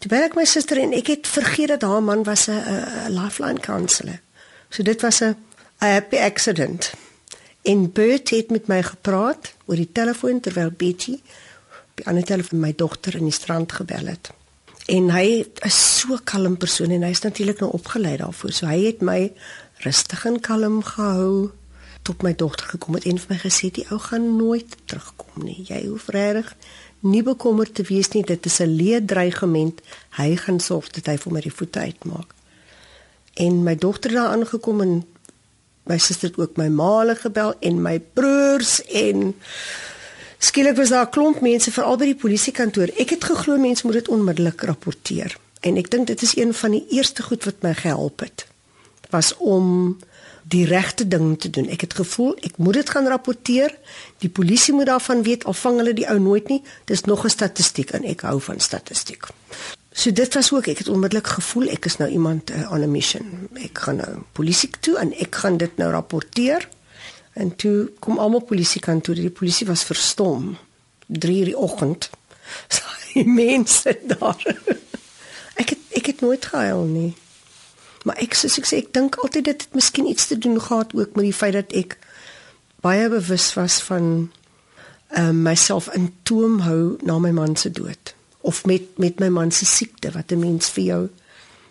Toe 0.00 0.08
bel 0.12 0.28
ek 0.28 0.38
my 0.38 0.46
suster 0.48 0.78
en 0.80 0.94
ek 0.96 1.10
het 1.12 1.28
vergeet 1.28 1.74
dat 1.74 1.84
haar 1.84 2.04
man 2.04 2.22
was 2.24 2.48
'n 2.48 3.10
lifeline 3.10 3.60
counselor. 3.60 4.20
So 4.70 4.82
dit 4.82 5.00
was 5.02 5.20
'n 5.20 5.36
happy 5.78 6.16
accident. 6.16 6.92
En 7.62 7.92
Bert 7.92 8.30
het 8.30 8.50
met 8.50 8.66
my 8.66 8.82
gepraat 8.82 9.52
oor 9.66 9.76
die 9.76 9.92
telefoon 9.92 10.40
terwyl 10.40 10.70
Betty 10.70 11.20
by 11.94 12.02
ander 12.04 12.24
telefoon 12.24 12.60
my 12.60 12.72
dogter 12.72 13.16
in 13.16 13.24
die 13.24 13.32
strand 13.32 13.72
gebel 13.72 14.06
het. 14.06 14.30
En 14.90 15.10
hy 15.14 15.44
is 15.66 15.78
so 16.00 16.18
kalm 16.26 16.56
persoon 16.58 16.90
en 16.96 17.06
hy's 17.06 17.22
natuurlik 17.22 17.60
nou 17.62 17.70
opgelei 17.78 18.16
daarvoor. 18.18 18.52
So 18.52 18.66
hy 18.66 18.80
het 18.88 19.04
my 19.06 19.30
rustig 19.84 20.24
en 20.26 20.40
kalm 20.42 20.80
gehou 20.82 21.52
tot 22.02 22.24
my 22.26 22.32
dogter 22.34 22.72
gekom 22.72 22.96
het 22.98 23.06
en 23.06 23.20
vir 23.20 23.34
my 23.34 23.38
gesê 23.42 23.70
die 23.76 23.86
ou 23.92 24.00
gaan 24.02 24.26
nooit 24.38 24.74
terugkom 24.90 25.44
nie. 25.46 25.60
Jy 25.68 25.84
hoef 25.86 26.08
regtig 26.10 26.50
nie 27.06 27.22
bekommerd 27.22 27.74
te 27.78 27.86
wees 27.88 28.10
nie. 28.16 28.24
Dit 28.26 28.46
is 28.46 28.60
'n 28.60 28.76
leë 28.76 29.04
dreigement. 29.04 29.80
Hy 30.18 30.36
gaan 30.36 30.60
sorg 30.60 30.90
dat 30.90 31.06
hy 31.06 31.16
vir 31.16 31.32
my 31.32 31.40
die 31.40 31.54
voete 31.54 31.78
uitmaak. 31.78 32.34
En 33.34 33.62
my 33.62 33.76
dogter 33.76 34.12
daar 34.12 34.34
aangekom 34.34 34.80
en 34.80 35.04
my 35.84 35.98
suster 35.98 36.28
het 36.28 36.38
ook 36.38 36.56
my 36.56 36.68
maale 36.68 37.14
gebel 37.16 37.54
en 37.60 37.82
my 37.82 38.00
broers 38.00 38.82
en 38.82 39.34
skielik 40.40 40.76
was 40.76 40.92
daar 40.92 41.06
'n 41.06 41.14
klomp 41.14 41.40
mense 41.40 41.70
veral 41.70 41.96
by 41.96 42.04
die 42.10 42.20
polisiekantoor. 42.22 42.90
Ek 42.98 43.10
het 43.10 43.24
geglo 43.24 43.58
mense 43.58 43.86
moet 43.86 44.00
dit 44.00 44.08
onmiddellik 44.08 44.60
rapporteer. 44.60 45.36
En 45.60 45.76
ek 45.76 45.90
dink 45.90 46.06
dit 46.06 46.22
is 46.22 46.36
een 46.36 46.54
van 46.54 46.70
die 46.70 46.86
eerste 46.88 47.22
goed 47.22 47.44
wat 47.44 47.62
my 47.62 47.74
gehelp 47.74 48.20
het 48.20 48.46
was 49.10 49.36
om 49.36 49.98
die 50.50 50.64
regte 50.66 51.08
ding 51.08 51.34
te 51.40 51.50
doen. 51.50 51.68
Ek 51.70 51.84
het 51.86 51.94
gevoel 51.94 52.34
ek 52.46 52.56
moet 52.56 52.80
dit 52.80 52.90
gaan 52.90 53.08
rapporteer. 53.10 53.74
Die 54.18 54.30
polisie 54.30 54.74
moet 54.74 54.86
daarvan 54.90 55.22
weet 55.22 55.44
al 55.44 55.54
vang 55.54 55.80
hulle 55.82 55.94
die 55.94 56.08
ou 56.10 56.18
nooit 56.18 56.48
nie. 56.48 56.62
Dis 56.84 57.04
nog 57.04 57.24
'n 57.24 57.28
statistiek 57.28 57.90
en 57.90 58.04
ek 58.04 58.20
hou 58.20 58.40
van 58.40 58.60
statistiek. 58.60 59.26
So 59.92 60.12
dit 60.12 60.34
was 60.34 60.52
ook 60.52 60.66
ek 60.66 60.78
het 60.78 60.88
onmiddellik 60.88 61.26
gevoel 61.26 61.68
ek 61.68 61.84
is 61.84 61.96
nou 61.96 62.10
iemand 62.10 62.50
uh, 62.50 62.70
on 62.72 62.82
a 62.82 62.86
mission. 62.86 63.48
Ek 63.54 63.78
gaan 63.78 63.96
nou 63.96 64.22
polisie 64.32 64.70
toe 64.80 64.98
en 64.98 65.12
ek 65.18 65.34
gaan 65.34 65.56
dit 65.56 65.76
nou 65.76 65.90
rapporteer. 65.90 66.68
En 67.32 67.56
toe 67.56 67.90
kom 67.98 68.18
almal 68.18 68.40
polisie 68.40 68.80
kantoor. 68.80 69.14
Die 69.14 69.30
polisie 69.30 69.66
was 69.66 69.84
verstom 69.84 70.56
3:00 71.06 71.50
die 71.50 71.56
oggend. 71.56 72.10
Sy 72.74 73.24
mense 73.24 73.98
daar. 74.06 74.56
Ek 75.54 75.74
het 75.74 75.78
ek 75.90 76.06
het 76.06 76.20
nooit 76.20 76.44
gehuil 76.44 76.84
nie. 76.84 77.14
Maar 78.04 78.16
ek 78.16 78.34
soos 78.34 78.58
ek 78.58 78.66
sê, 78.66 78.80
ek 78.80 78.92
dink 78.96 79.18
altyd 79.20 79.44
dit 79.44 79.64
het 79.64 79.74
miskien 79.74 80.08
iets 80.08 80.26
te 80.26 80.38
doen 80.38 80.60
gehad 80.60 80.94
ook 80.94 81.16
met 81.18 81.26
die 81.28 81.36
feit 81.36 81.52
dat 81.52 81.72
ek 81.76 81.98
baie 82.80 83.08
bewus 83.12 83.52
was 83.54 83.80
van 83.84 84.30
ehm 85.10 85.28
um, 85.28 85.42
myself 85.42 85.90
in 85.94 86.12
toom 86.22 86.60
hou 86.62 86.96
na 87.02 87.18
my 87.18 87.32
man 87.34 87.56
se 87.56 87.70
dood 87.70 88.14
of 88.46 88.64
met 88.64 88.98
met 88.98 89.18
my 89.20 89.28
man 89.28 89.50
se 89.50 89.66
siekte 89.66 90.12
wat 90.14 90.32
'n 90.32 90.38
mens 90.38 90.68
vir 90.68 90.84
jou 90.84 91.08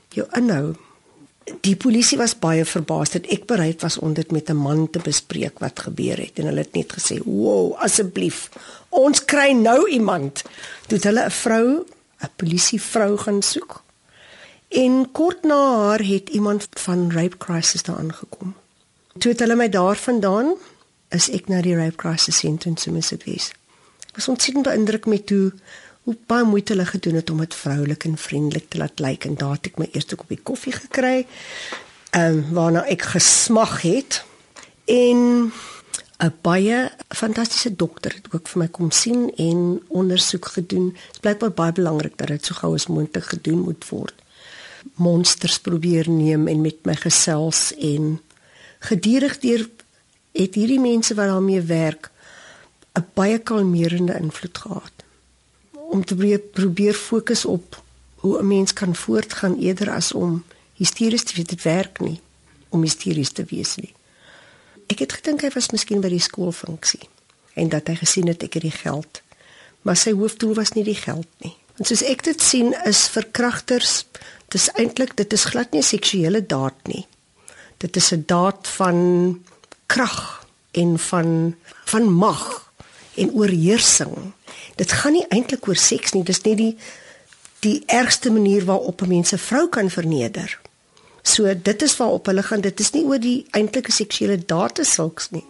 jou 0.09 0.27
inhou. 0.35 0.75
Die 1.61 1.75
polisie 1.75 2.17
was 2.17 2.35
baie 2.39 2.65
verbaas 2.65 3.13
dat 3.15 3.27
ek 3.33 3.45
bereid 3.49 3.81
was 3.81 3.97
om 3.97 4.13
dit 4.13 4.31
met 4.31 4.49
'n 4.49 4.55
man 4.57 4.89
te 4.89 4.99
bespreek 4.99 5.59
wat 5.59 5.79
gebeur 5.79 6.17
het 6.17 6.39
en 6.39 6.45
hulle 6.45 6.65
het 6.65 6.73
net 6.73 6.93
gesê, 6.93 7.19
"Wow, 7.23 7.73
asseblief, 7.75 8.49
ons 8.89 9.25
kry 9.25 9.51
nou 9.51 9.89
iemand." 9.89 10.43
Toe 10.87 10.99
hulle 11.01 11.25
'n 11.25 11.31
vrou, 11.31 11.85
'n 12.21 12.29
polisievrou 12.35 13.17
gaan 13.17 13.41
soek. 13.41 13.83
En 14.69 15.11
kort 15.11 15.43
na 15.43 15.75
haar 15.75 16.03
het 16.03 16.29
iemand 16.29 16.67
van 16.69 17.11
Rape 17.11 17.37
Crisis 17.37 17.83
daar 17.83 17.97
aangekom. 17.97 18.55
Toe 19.17 19.31
het 19.31 19.39
hulle 19.39 19.55
my 19.55 19.69
daarvandaan 19.69 20.53
is 21.09 21.29
ek 21.29 21.47
na 21.47 21.61
die 21.61 21.75
Rape 21.75 21.95
Crisis 21.95 22.37
Centre 22.37 22.69
in. 22.69 22.77
Ek 24.09 24.15
was 24.15 24.27
ontsettend 24.27 24.65
beïndruk 24.65 25.05
met 25.05 25.29
hoe 25.29 25.51
hoe 26.03 26.15
baie 26.25 26.43
moeite 26.43 26.73
hulle 26.73 26.85
gedoen 26.85 27.19
het 27.19 27.29
om 27.29 27.41
dit 27.43 27.55
vroulik 27.55 28.03
en 28.03 28.17
vriendelik 28.17 28.69
te 28.69 28.77
laat 28.77 28.99
lyk 28.99 29.25
en 29.25 29.35
daar 29.35 29.57
het 29.57 29.71
ek 29.71 29.81
my 29.81 29.89
eerste 29.91 30.15
koppie 30.15 30.39
koffie 30.43 30.73
gekry. 30.73 31.27
Ehm 32.09 32.37
um, 32.37 32.45
waarna 32.53 32.85
ek 32.89 33.01
gesmag 33.13 33.81
het 33.81 34.23
en 34.85 35.51
'n 36.19 36.33
baie 36.41 36.91
fantastiese 37.15 37.75
dokter 37.75 38.11
het 38.11 38.27
ook 38.33 38.47
vir 38.47 38.59
my 38.59 38.67
kom 38.67 38.91
sien 38.91 39.31
en 39.35 39.81
ondersoek 39.87 40.45
gedoen. 40.45 40.89
Dit 40.91 41.13
is 41.13 41.19
blykbaar 41.19 41.51
baie 41.51 41.71
belangrik 41.71 42.17
dat 42.17 42.27
dit 42.27 42.45
so 42.45 42.53
gou 42.55 42.73
as 42.73 42.87
moontlik 42.87 43.23
gedoen 43.23 43.59
moet 43.59 43.89
word. 43.89 44.15
Monsters 44.95 45.59
probeer 45.59 46.09
neem 46.09 46.47
en 46.47 46.61
met 46.61 46.85
my 46.85 46.95
gesels 46.95 47.73
en 47.77 48.21
gedurig 48.79 49.39
deur 49.39 49.69
het 50.31 50.55
hierdie 50.55 50.79
mense 50.79 51.15
wat 51.15 51.27
daarmee 51.27 51.61
werk 51.61 52.11
'n 52.97 53.05
baie 53.13 53.39
kalmerende 53.39 54.17
invloed 54.19 54.57
gehad 54.57 54.99
om 55.89 56.05
te 56.05 56.15
probeer, 56.53 56.93
fokus 56.93 57.45
op 57.45 57.81
hoe 58.15 58.39
'n 58.39 58.47
mens 58.47 58.73
kan 58.73 58.95
voortgaan 58.95 59.59
eerder 59.59 59.89
as 59.89 60.11
om 60.13 60.43
hysteries 60.75 61.23
te 61.23 61.33
wees. 61.35 61.45
Dit 61.45 61.63
werk 61.63 61.99
nie 61.99 62.19
om 62.69 62.81
hysteries 62.81 63.31
te 63.31 63.43
wees 63.49 63.75
nie. 63.75 63.93
Ek 64.87 64.99
het 64.99 65.13
gedink 65.13 65.41
hy 65.41 65.49
was 65.53 65.69
miskien 65.69 66.01
by 66.01 66.09
die 66.09 66.19
skoolfunksie 66.19 67.09
en 67.53 67.69
dat 67.69 67.87
hy 67.87 67.95
gesien 67.95 68.27
het 68.27 68.43
ek 68.43 68.53
het 68.53 68.63
die 68.63 68.79
geld 68.83 69.21
maar 69.81 69.97
sy 69.99 70.13
hoofdoel 70.17 70.55
was 70.59 70.73
nie 70.75 70.83
die 70.87 70.97
geld 70.97 71.29
nie. 71.43 71.55
En 71.79 71.87
soos 71.87 72.03
ek 72.03 72.23
dit 72.27 72.41
sien 72.43 72.73
is 72.87 73.07
verkragters 73.13 74.03
dis 74.53 74.67
eintlik 74.81 75.15
dit 75.19 75.33
is 75.33 75.45
glad 75.51 75.71
nie 75.71 75.81
'n 75.81 75.91
seksuele 75.95 76.41
daad 76.45 76.75
nie. 76.87 77.05
Dit 77.77 77.95
is 77.95 78.11
'n 78.11 78.23
daad 78.25 78.67
van 78.67 79.43
krag 79.87 80.45
en 80.71 80.99
van 80.99 81.55
van 81.85 82.11
mag 82.11 82.71
en 83.15 83.31
oorheersing. 83.31 84.33
Dit 84.75 84.91
gaan 84.91 85.13
nie 85.13 85.25
eintlik 85.29 85.67
oor 85.67 85.75
seks 85.75 86.13
nie, 86.13 86.23
dis 86.23 86.41
net 86.43 86.57
die 86.57 86.75
die 87.59 87.83
ergste 87.91 88.31
manier 88.31 88.65
waarop 88.65 89.01
'n 89.01 89.07
mens 89.07 89.33
'n 89.33 89.37
vrou 89.37 89.67
kan 89.67 89.89
verneder. 89.89 90.59
So 91.23 91.53
dit 91.63 91.81
is 91.81 91.97
waarop 91.97 92.25
hulle 92.25 92.43
gaan. 92.43 92.61
Dit 92.61 92.79
is 92.79 92.91
nie 92.91 93.03
oor 93.03 93.19
die 93.19 93.45
eintlike 93.51 93.91
seksuele 93.91 94.45
dade 94.45 94.83
sulks 94.83 95.29
nie. 95.31 95.45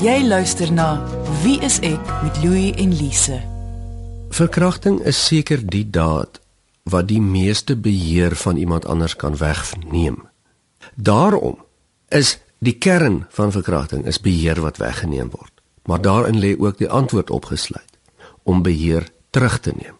Jy 0.00 0.22
luister 0.24 0.72
na 0.72 1.06
Wie 1.42 1.60
is 1.60 1.78
ek 1.80 2.22
met 2.22 2.42
Louie 2.42 2.74
en 2.74 2.94
Lise. 2.96 3.40
Verkrachting 4.30 5.00
is 5.04 5.26
seker 5.26 5.66
die 5.66 5.90
daad 5.90 6.40
wat 6.82 7.08
die 7.08 7.20
meeste 7.20 7.76
beheer 7.76 8.36
van 8.36 8.56
iemand 8.56 8.86
anders 8.86 9.16
kan 9.16 9.36
wegneem. 9.36 10.28
Daarom 10.94 11.58
is 12.08 12.38
die 12.58 12.78
kern 12.78 13.26
van 13.30 13.52
verkrachting 13.52 14.06
is 14.06 14.20
beheer 14.20 14.60
wat 14.60 14.76
weggeneem 14.76 15.30
word. 15.30 15.59
Maar 15.82 16.00
daarin 16.00 16.38
lê 16.38 16.58
ook 16.58 16.78
die 16.78 16.88
antwoord 16.88 17.30
opgesluit 17.30 17.98
om 18.42 18.62
beheer 18.62 19.08
terug 19.30 19.60
te 19.60 19.72
neem. 19.76 19.96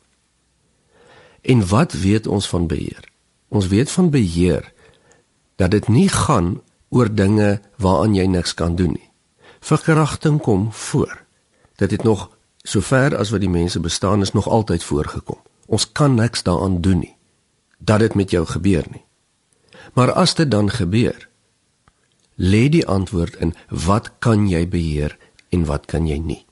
En 1.41 1.69
wat 1.69 1.93
weet 1.93 2.27
ons 2.27 2.49
van 2.49 2.67
beheer? 2.67 3.09
Ons 3.49 3.67
weet 3.67 3.91
van 3.91 4.11
beheer 4.11 4.73
dat 5.57 5.71
dit 5.71 5.89
nie 5.89 6.09
gaan 6.09 6.61
oor 6.89 7.15
dinge 7.15 7.61
waaraan 7.77 8.15
jy 8.15 8.27
niks 8.27 8.55
kan 8.55 8.77
doen 8.77 8.93
nie. 8.93 9.11
Verkrachting 9.61 10.41
kom 10.41 10.73
voor. 10.73 11.25
Dit 11.77 11.91
het 11.91 12.03
nog 12.03 12.31
sover 12.63 13.17
as 13.17 13.31
wat 13.31 13.41
die 13.41 13.51
mense 13.51 13.81
bestaan 13.81 14.21
is 14.21 14.33
nog 14.33 14.49
altyd 14.49 14.85
voorgekom. 14.85 15.39
Ons 15.67 15.93
kan 15.93 16.15
niks 16.15 16.43
daaraan 16.43 16.81
doen 16.81 16.99
nie 16.99 17.17
dat 17.79 17.99
dit 17.99 18.15
met 18.15 18.31
jou 18.31 18.45
gebeur 18.47 18.85
nie. 18.91 19.05
Maar 19.93 20.13
as 20.13 20.35
dit 20.35 20.51
dan 20.51 20.71
gebeur, 20.71 21.29
lê 22.37 22.69
die 22.69 22.87
antwoord 22.87 23.37
in 23.41 23.55
wat 23.69 24.13
kan 24.19 24.49
jy 24.49 24.69
beheer 24.69 25.17
en 25.51 25.65
wat 25.69 25.87
kan 25.91 26.07
jy 26.07 26.19
nie. 26.19 26.45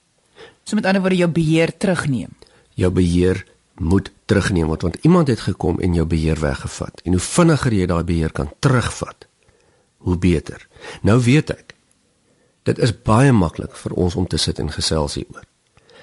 So 0.68 0.76
met 0.76 0.86
ander 0.86 1.00
woorde 1.00 1.16
jou 1.16 1.30
beheer 1.32 1.72
terugneem. 1.76 2.34
Jou 2.76 2.90
beheer 2.92 3.44
moet 3.78 4.10
terugneem 4.26 4.68
word 4.68 4.82
want 4.82 4.98
iemand 5.06 5.28
het 5.28 5.40
gekom 5.40 5.80
en 5.80 5.94
jou 5.94 6.06
beheer 6.06 6.40
weggevat. 6.40 7.00
En 7.04 7.16
hoe 7.16 7.22
vinniger 7.22 7.72
jy 7.72 7.86
daai 7.86 8.04
beheer 8.04 8.32
kan 8.32 8.50
terugvat, 8.58 9.26
hoe 9.96 10.18
beter. 10.18 10.66
Nou 11.02 11.20
weet 11.22 11.50
ek. 11.50 11.74
Dit 12.68 12.78
is 12.78 12.92
baie 12.92 13.32
maklik 13.32 13.76
vir 13.76 13.94
ons 13.96 14.14
om 14.14 14.26
te 14.26 14.36
sit 14.36 14.58
en 14.58 14.68
gesels 14.72 15.16
hieroor. 15.16 15.46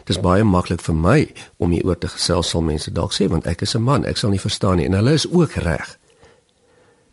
Dit 0.06 0.16
is 0.16 0.22
baie 0.22 0.44
maklik 0.44 0.82
vir 0.82 0.96
my 0.98 1.20
om 1.58 1.74
hieroor 1.74 1.98
te 2.02 2.10
gesels 2.10 2.50
sal 2.50 2.66
mense 2.66 2.92
dalk 2.94 3.14
sê 3.14 3.30
want 3.30 3.46
ek 3.46 3.62
is 3.62 3.76
'n 3.76 3.82
man, 3.82 4.06
ek 4.06 4.18
sal 4.18 4.30
nie 4.30 4.42
verstaan 4.42 4.78
nie 4.78 4.86
en 4.86 4.94
hulle 4.94 5.14
is 5.14 5.30
ook 5.30 5.52
reg. 5.52 5.98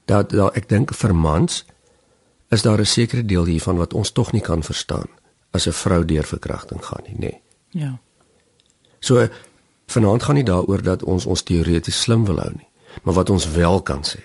Dat, 0.07 0.31
dat 0.31 0.57
ek 0.57 0.69
dink 0.69 0.95
vir 0.95 1.15
mans 1.15 1.65
is 2.51 2.63
daar 2.63 2.81
'n 2.81 2.87
sekere 2.87 3.25
deel 3.25 3.45
hiervan 3.45 3.77
wat 3.77 3.93
ons 3.93 4.11
tog 4.11 4.33
nie 4.33 4.41
kan 4.41 4.63
verstaan 4.63 5.09
as 5.53 5.67
'n 5.67 5.73
vrou 5.73 6.05
deur 6.05 6.25
verkrachting 6.25 6.85
gaan 6.85 7.05
nie, 7.07 7.15
nê. 7.15 7.19
Nee. 7.19 7.41
Ja. 7.69 7.99
So 8.99 9.29
vanaand 9.87 10.23
gaan 10.23 10.35
nie 10.35 10.45
daaroor 10.45 10.83
dat 10.83 11.03
ons 11.03 11.27
ons 11.27 11.43
teoreties 11.43 12.01
slim 12.01 12.25
wil 12.25 12.39
hou 12.39 12.53
nie, 12.57 12.69
maar 13.03 13.15
wat 13.15 13.31
ons 13.31 13.51
wel 13.51 13.83
kan 13.83 14.05
sê 14.05 14.21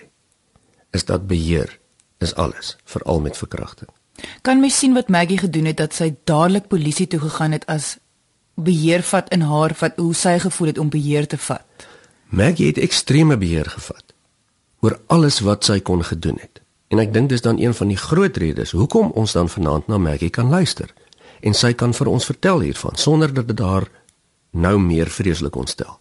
is 0.90 1.04
dat 1.04 1.26
beheer 1.26 1.78
is 2.18 2.34
alles, 2.34 2.76
veral 2.84 3.20
met 3.20 3.36
verkrachting. 3.36 3.88
Kan 4.42 4.60
mens 4.60 4.78
sien 4.78 4.94
wat 4.94 5.08
Maggie 5.08 5.38
gedoen 5.38 5.64
het 5.64 5.76
dat 5.76 5.94
sy 5.94 6.14
dadelik 6.24 6.68
polisie 6.68 7.06
toe 7.06 7.20
gegaan 7.20 7.52
het 7.52 7.66
as 7.66 7.98
beheer 8.54 9.02
vat 9.02 9.28
in 9.28 9.40
haar 9.40 9.76
wat 9.78 9.96
hoe 9.96 10.14
sy 10.14 10.38
gevoel 10.38 10.66
het 10.66 10.78
om 10.78 10.88
beheer 10.90 11.26
te 11.26 11.38
vat? 11.38 11.86
Maggie 12.28 12.66
het 12.66 12.78
ekstreme 12.78 13.36
beheer 13.36 13.68
gevat 13.70 14.14
oor 14.80 14.98
alles 15.06 15.40
wat 15.40 15.64
sy 15.64 15.80
kon 15.80 16.04
gedoen 16.04 16.38
het. 16.40 16.60
En 16.88 16.98
ek 17.02 17.12
dink 17.12 17.28
dis 17.28 17.42
dan 17.44 17.58
een 17.58 17.74
van 17.74 17.90
die 17.90 17.98
groot 17.98 18.36
redes 18.36 18.70
hoekom 18.70 19.10
ons 19.10 19.32
dan 19.32 19.48
vanaand 19.48 19.86
na 19.86 19.98
Maggie 19.98 20.30
kan 20.30 20.48
luister. 20.48 20.92
En 21.40 21.54
sy 21.54 21.72
kan 21.78 21.94
vir 21.94 22.10
ons 22.10 22.26
vertel 22.26 22.64
hiervan 22.66 22.98
sonder 22.98 23.32
dat 23.34 23.48
dit 23.48 23.60
haar 23.62 23.88
nou 24.50 24.76
meer 24.82 25.10
vreeslik 25.12 25.56
ontstel. 25.56 25.98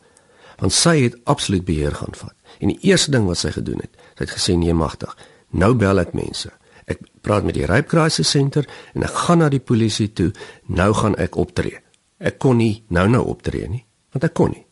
Want 0.58 0.74
sy 0.74 0.96
het 1.04 1.18
absoluut 1.30 1.66
beheer 1.66 1.96
gaan 1.96 2.16
vat. 2.18 2.34
En 2.60 2.74
die 2.74 2.80
eerste 2.90 3.12
ding 3.14 3.28
wat 3.30 3.38
sy 3.38 3.52
gedoen 3.54 3.84
het, 3.84 3.94
sy 4.18 4.26
het 4.26 4.34
gesê 4.34 4.58
nee 4.58 4.74
magtig. 4.74 5.14
Nou 5.54 5.74
bel 5.78 6.02
ek 6.02 6.16
mense. 6.18 6.50
Ek 6.88 7.04
praat 7.22 7.46
met 7.46 7.58
die 7.60 7.68
Rape 7.68 7.90
Crisis 7.92 8.32
Center 8.32 8.66
en 8.96 9.06
ek 9.06 9.24
gaan 9.28 9.44
na 9.44 9.52
die 9.54 9.62
polisie 9.62 10.10
toe. 10.14 10.32
Nou 10.66 10.94
gaan 10.98 11.18
ek 11.22 11.38
optree. 11.38 11.84
Ek 12.18 12.40
kon 12.42 12.58
nie 12.58 12.84
nou 12.90 13.06
nou 13.12 13.26
optree 13.30 13.68
nie, 13.70 13.84
want 14.16 14.26
ek 14.26 14.34
kon 14.34 14.56
nie. 14.56 14.66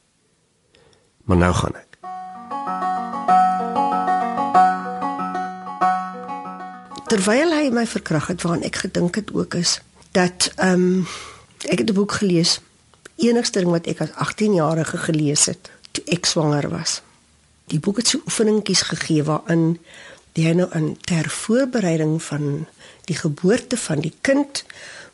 Maar 1.29 1.45
nou 1.45 1.53
gaan 1.53 1.75
ek. 1.75 1.85
terwyl 7.15 7.53
hy 7.53 7.69
my 7.71 7.85
verkrag 7.87 8.31
het 8.31 8.43
waaraan 8.43 8.65
ek 8.67 8.81
gedink 8.85 9.19
het 9.21 9.29
ook 9.31 9.55
is 9.59 9.77
dat 10.15 10.51
ehm 10.55 10.73
um, 10.73 11.07
ek 11.67 11.77
het 11.77 11.89
'n 11.89 11.93
boek 11.93 12.11
gelees. 12.11 12.59
Enigste 13.15 13.59
ding 13.59 13.71
wat 13.71 13.87
ek 13.87 14.01
as 14.01 14.15
18-jarige 14.25 14.97
gelees 14.97 15.45
het 15.45 15.69
toe 15.91 16.03
ek 16.05 16.25
swanger 16.25 16.69
was. 16.69 17.01
Die 17.65 17.79
boek 17.79 17.97
het 17.97 18.07
so 18.07 18.21
oefeningetjies 18.25 18.81
gegee 18.81 19.23
waarin 19.23 19.79
die 20.33 20.53
nou 20.53 20.69
in 20.71 20.97
ter 21.01 21.29
voorbereiding 21.29 22.23
van 22.23 22.67
die 23.05 23.15
geboorte 23.15 23.77
van 23.77 23.99
die 23.99 24.13
kind 24.21 24.65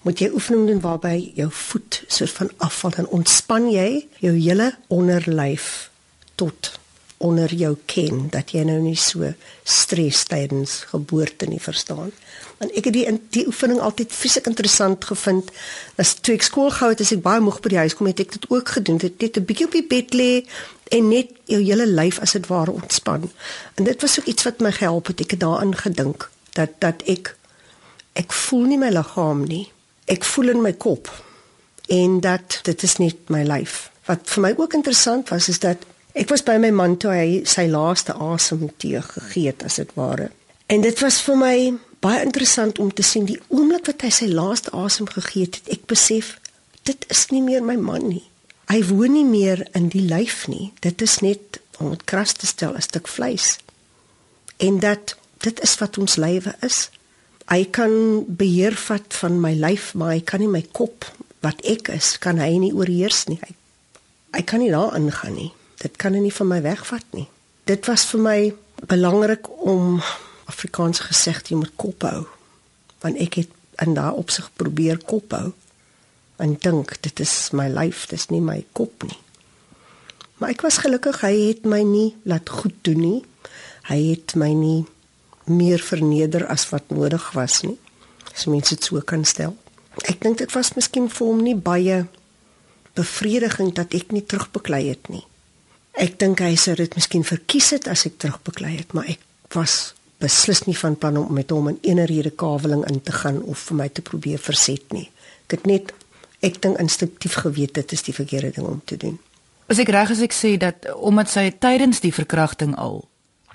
moet 0.02 0.20
jy 0.20 0.30
oefening 0.34 0.68
doen 0.68 0.82
waarby 0.82 1.32
jou 1.36 1.52
voet 1.52 2.04
soort 2.08 2.32
van 2.32 2.52
afval 2.58 2.92
en 2.92 3.08
ontspan 3.08 3.72
jy 3.72 4.08
jou 4.20 4.34
hele 4.34 4.78
onderlyf 4.88 5.90
tot 6.36 6.80
onder 7.22 7.54
jou 7.54 7.76
ken 7.86 8.28
dat 8.34 8.52
jy 8.56 8.64
nou 8.68 8.80
nie 8.82 8.98
so 9.00 9.30
stres 9.64 10.24
tydens 10.30 10.82
geboorte 10.92 11.48
nie 11.50 11.62
verstaan. 11.62 12.12
Want 12.60 12.76
ek 12.78 12.90
het 12.90 12.98
die 12.98 13.06
die 13.38 13.46
oefening 13.50 13.80
altyd 13.80 14.14
fisiek 14.14 14.50
interessant 14.50 15.06
gevind. 15.06 15.50
As 16.02 16.14
toe 16.20 16.36
ek 16.36 16.46
skool 16.46 16.70
gehou 16.74 16.92
het, 16.94 17.02
as 17.02 17.14
ek 17.16 17.24
baie 17.26 17.42
moeg 17.42 17.62
by 17.64 17.74
die 17.74 17.82
huis 17.82 17.96
kom, 17.98 18.10
het 18.10 18.22
ek 18.24 18.36
dit 18.38 18.50
ook 18.50 18.76
gedoen. 18.78 18.98
Dit 19.02 19.22
net 19.22 19.38
'n 19.38 19.46
bietjie 19.46 19.66
op 19.70 19.78
die 19.78 19.88
bed 19.88 20.14
lê 20.14 20.46
en 20.92 21.10
net 21.10 21.30
jou 21.46 21.62
hele 21.62 21.88
lyf 21.88 22.20
as 22.20 22.38
dit 22.38 22.48
ware 22.48 22.72
ontspan. 22.72 23.32
En 23.76 23.84
dit 23.84 24.02
was 24.02 24.20
ook 24.20 24.26
iets 24.26 24.44
wat 24.44 24.60
my 24.60 24.72
gehelp 24.72 25.08
het. 25.08 25.22
Ek 25.22 25.32
het 25.32 25.40
daaraan 25.40 25.76
gedink 25.76 26.30
dat 26.54 26.70
dat 26.80 27.04
ek 27.06 27.38
ek 28.14 28.34
voel 28.34 28.66
nie 28.66 28.78
my 28.78 28.90
liggaam 28.90 29.46
nie. 29.48 29.72
Ek 30.06 30.24
voel 30.26 30.50
in 30.50 30.62
my 30.62 30.74
kop. 30.74 31.10
en 31.92 32.20
dat 32.20 32.60
dit 32.62 32.84
is 32.84 32.98
net 32.98 33.30
my 33.34 33.44
lyf. 33.44 33.90
Wat 34.08 34.30
vir 34.34 34.44
my 34.46 34.52
ook 34.58 34.74
interessant 34.74 35.30
was 35.30 35.50
is 35.52 35.60
dat 35.60 35.84
ek 36.14 36.30
was 36.30 36.44
by 36.44 36.58
my 36.58 36.72
man 36.72 36.98
toe 36.98 37.12
hy 37.14 37.42
sy 37.46 37.68
laaste 37.72 38.14
asem 38.14 38.70
tee 38.78 39.02
gegee 39.02 39.48
het 39.48 39.64
as 39.64 39.80
dit 39.82 39.92
ware. 39.96 40.30
En 40.68 40.82
dit 40.82 41.00
was 41.00 41.22
vir 41.22 41.38
my 41.38 41.56
baie 42.02 42.22
interessant 42.26 42.80
om 42.80 42.94
te 42.94 43.04
sien 43.06 43.26
die 43.30 43.40
oomblik 43.50 43.86
wat 43.90 44.06
hy 44.06 44.12
sy 44.14 44.28
laaste 44.32 44.72
asem 44.74 45.10
gegee 45.12 45.46
het, 45.46 45.62
ek 45.70 45.86
besef 45.92 46.38
dit 46.88 47.06
is 47.14 47.28
nie 47.32 47.44
meer 47.46 47.64
my 47.64 47.78
man 47.78 48.08
nie. 48.10 48.24
Hy 48.72 48.80
woon 48.88 49.14
nie 49.14 49.28
meer 49.28 49.66
in 49.78 49.90
die 49.92 50.06
lyf 50.08 50.46
nie. 50.48 50.72
Dit 50.82 51.02
is 51.04 51.20
net 51.22 51.60
om 51.82 51.92
dit 51.92 52.04
kras 52.08 52.34
te 52.34 52.48
stel 52.48 52.76
'n 52.76 52.82
stuk 52.82 53.08
vleis. 53.08 53.58
En 54.58 54.80
dat 54.80 55.16
dit 55.42 55.62
is 55.62 55.78
wat 55.78 55.98
ons 55.98 56.16
lywe 56.16 56.56
is. 56.62 56.90
Hy 57.50 57.66
kan 57.66 58.24
beheer 58.28 58.76
vat 58.76 59.14
van 59.14 59.40
my 59.42 59.54
lyf, 59.54 59.94
maar 59.94 60.14
hy 60.14 60.22
kan 60.22 60.40
nie 60.40 60.48
my 60.48 60.62
kop 60.72 61.06
wat 61.42 61.62
ek 61.66 61.88
is, 61.88 62.18
kan 62.18 62.38
hy 62.38 62.58
nie 62.58 62.74
oorheers 62.74 63.26
nie. 63.26 63.40
Hy, 63.42 63.56
hy 64.38 64.42
kan 64.42 64.60
nie 64.60 64.72
daar 64.72 64.96
ingaan 64.96 65.34
nie. 65.36 65.52
Dit 65.82 65.98
kan 66.02 66.14
hy 66.14 66.22
nie 66.24 66.36
van 66.36 66.50
my 66.52 66.60
wegvat 66.62 67.08
nie. 67.18 67.28
Dit 67.70 67.88
was 67.90 68.06
vir 68.12 68.22
my 68.22 68.38
belangrik 68.90 69.50
om 69.66 70.02
Afrikaans 70.52 71.04
gesegd 71.08 71.50
jy 71.50 71.58
moet 71.62 71.74
kop 71.80 72.06
hou. 72.06 72.26
Want 73.02 73.18
ek 73.22 73.42
het 73.42 73.58
in 73.82 73.96
daai 73.98 74.14
opsig 74.14 74.50
probeer 74.60 75.02
kop 75.02 75.34
hou 75.34 75.50
en 76.42 76.56
dink 76.58 76.96
dit 77.06 77.20
is 77.22 77.34
my 77.54 77.68
lyf, 77.70 78.08
dis 78.10 78.30
nie 78.34 78.42
my 78.42 78.64
kop 78.78 79.06
nie. 79.06 79.18
Maar 80.42 80.56
ek 80.56 80.64
was 80.66 80.80
gelukkig 80.82 81.22
hy 81.22 81.34
het 81.52 81.68
my 81.70 81.84
nie 81.86 82.16
laat 82.26 82.50
goed 82.50 82.78
doen 82.86 83.02
nie. 83.02 83.20
Hy 83.90 84.00
het 84.08 84.34
my 84.38 84.50
nie 84.58 84.80
meer 85.46 85.82
verneder 85.86 86.48
as 86.50 86.66
wat 86.72 86.90
nodig 86.90 87.28
was 87.38 87.62
nie. 87.66 87.78
As 88.34 88.48
mens 88.50 88.74
dit 88.74 88.82
so 88.84 89.02
kan 89.06 89.26
stel. 89.26 89.54
Ek 90.10 90.22
dink 90.24 90.40
dit 90.42 90.54
was 90.56 90.74
miskien 90.78 91.10
vir 91.14 91.30
hom 91.30 91.44
nie 91.46 91.58
baie 91.58 92.06
bevredigend 92.98 93.78
dat 93.78 93.94
ek 93.98 94.16
nie 94.16 94.26
terugbeklei 94.26 94.88
het 94.90 95.12
nie. 95.14 95.24
Ek 96.00 96.20
dink 96.20 96.40
hy 96.40 96.56
sou 96.56 96.76
dit 96.76 96.96
miskien 96.96 97.24
verkies 97.24 97.72
het 97.76 97.88
as 97.92 98.06
ek 98.06 98.18
terugbeklei 98.18 98.78
het, 98.78 98.94
maar 98.94 99.10
ek 99.12 99.20
was 99.54 99.94
beslis 100.22 100.64
nie 100.68 100.78
van 100.78 100.96
plan 100.96 101.18
om 101.18 101.34
met 101.34 101.50
hom 101.52 101.72
in 101.72 101.80
eenerhede 101.82 102.32
kaweling 102.32 102.86
in 102.90 103.02
te 103.02 103.12
gaan 103.12 103.42
of 103.44 103.60
vir 103.70 103.78
my 103.78 103.90
te 103.90 104.04
probeer 104.06 104.40
verset 104.40 104.94
nie. 104.94 105.10
Ek 105.48 105.58
het 105.58 105.68
net 105.68 105.94
ek 106.46 106.62
dink 106.62 106.80
instinktief 106.82 107.36
geweet 107.44 107.74
dit 107.78 107.92
is 107.92 108.06
die 108.06 108.16
verkeerde 108.16 108.54
ding 108.56 108.68
om 108.68 108.82
te 108.86 108.98
doen. 108.98 109.18
As 109.70 109.80
ek 109.82 109.92
reg 109.94 110.14
is 110.14 110.24
ek 110.26 110.36
sê 110.36 110.56
dat 110.62 110.88
omdat 110.96 111.30
sy 111.32 111.50
tydens 111.52 112.02
die 112.04 112.14
verkrachting 112.14 112.76
al 112.78 113.04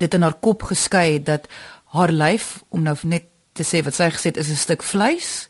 dit 0.01 0.13
in 0.15 0.27
haar 0.27 0.37
kop 0.45 0.67
geskei 0.71 1.17
het 1.17 1.27
dat 1.27 1.49
haar 1.97 2.13
lyf 2.13 2.63
om 2.69 2.85
nou 2.85 2.97
net 3.09 3.31
te 3.57 3.65
sê 3.65 3.83
wat 3.85 3.97
sy 3.97 4.11
gesê 4.13 4.33
het 4.33 4.41
is 4.43 4.51
'n 4.51 4.61
stuk 4.61 4.83
vleis 4.83 5.49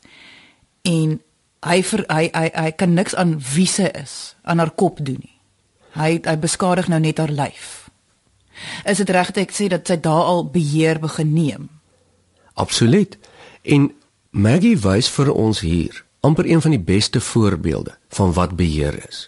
en 0.83 1.19
hy 1.65 1.81
vir 1.81 2.05
hy 2.09 2.29
hy 2.33 2.47
hy 2.53 2.71
kan 2.71 2.93
niks 2.93 3.15
aan 3.15 3.39
wie 3.55 3.67
sy 3.67 3.89
is 3.93 4.35
aan 4.43 4.59
haar 4.59 4.71
kop 4.71 4.99
doen 5.01 5.19
nie. 5.19 5.36
Hy 5.97 6.19
hy 6.23 6.37
beskadig 6.37 6.87
nou 6.87 6.99
net 6.99 7.17
haar 7.17 7.33
lyf. 7.33 7.89
Is 8.85 8.97
dit 9.01 9.09
reg 9.09 9.31
dat 9.33 9.43
ek 9.45 9.53
sê 9.53 9.67
dat 9.69 9.87
sy 9.87 9.97
daar 10.01 10.29
al 10.31 10.45
beheer 10.49 10.99
begin 10.99 11.33
neem? 11.33 11.69
Absoluut. 12.53 13.17
En 13.61 13.91
Maggie 14.31 14.77
wys 14.77 15.09
vir 15.09 15.31
ons 15.33 15.59
hier 15.61 16.03
amper 16.25 16.45
een 16.49 16.61
van 16.61 16.73
die 16.73 16.81
beste 16.81 17.21
voorbeelde 17.21 17.97
van 18.09 18.33
wat 18.33 18.55
beheer 18.57 18.97
is. 19.07 19.27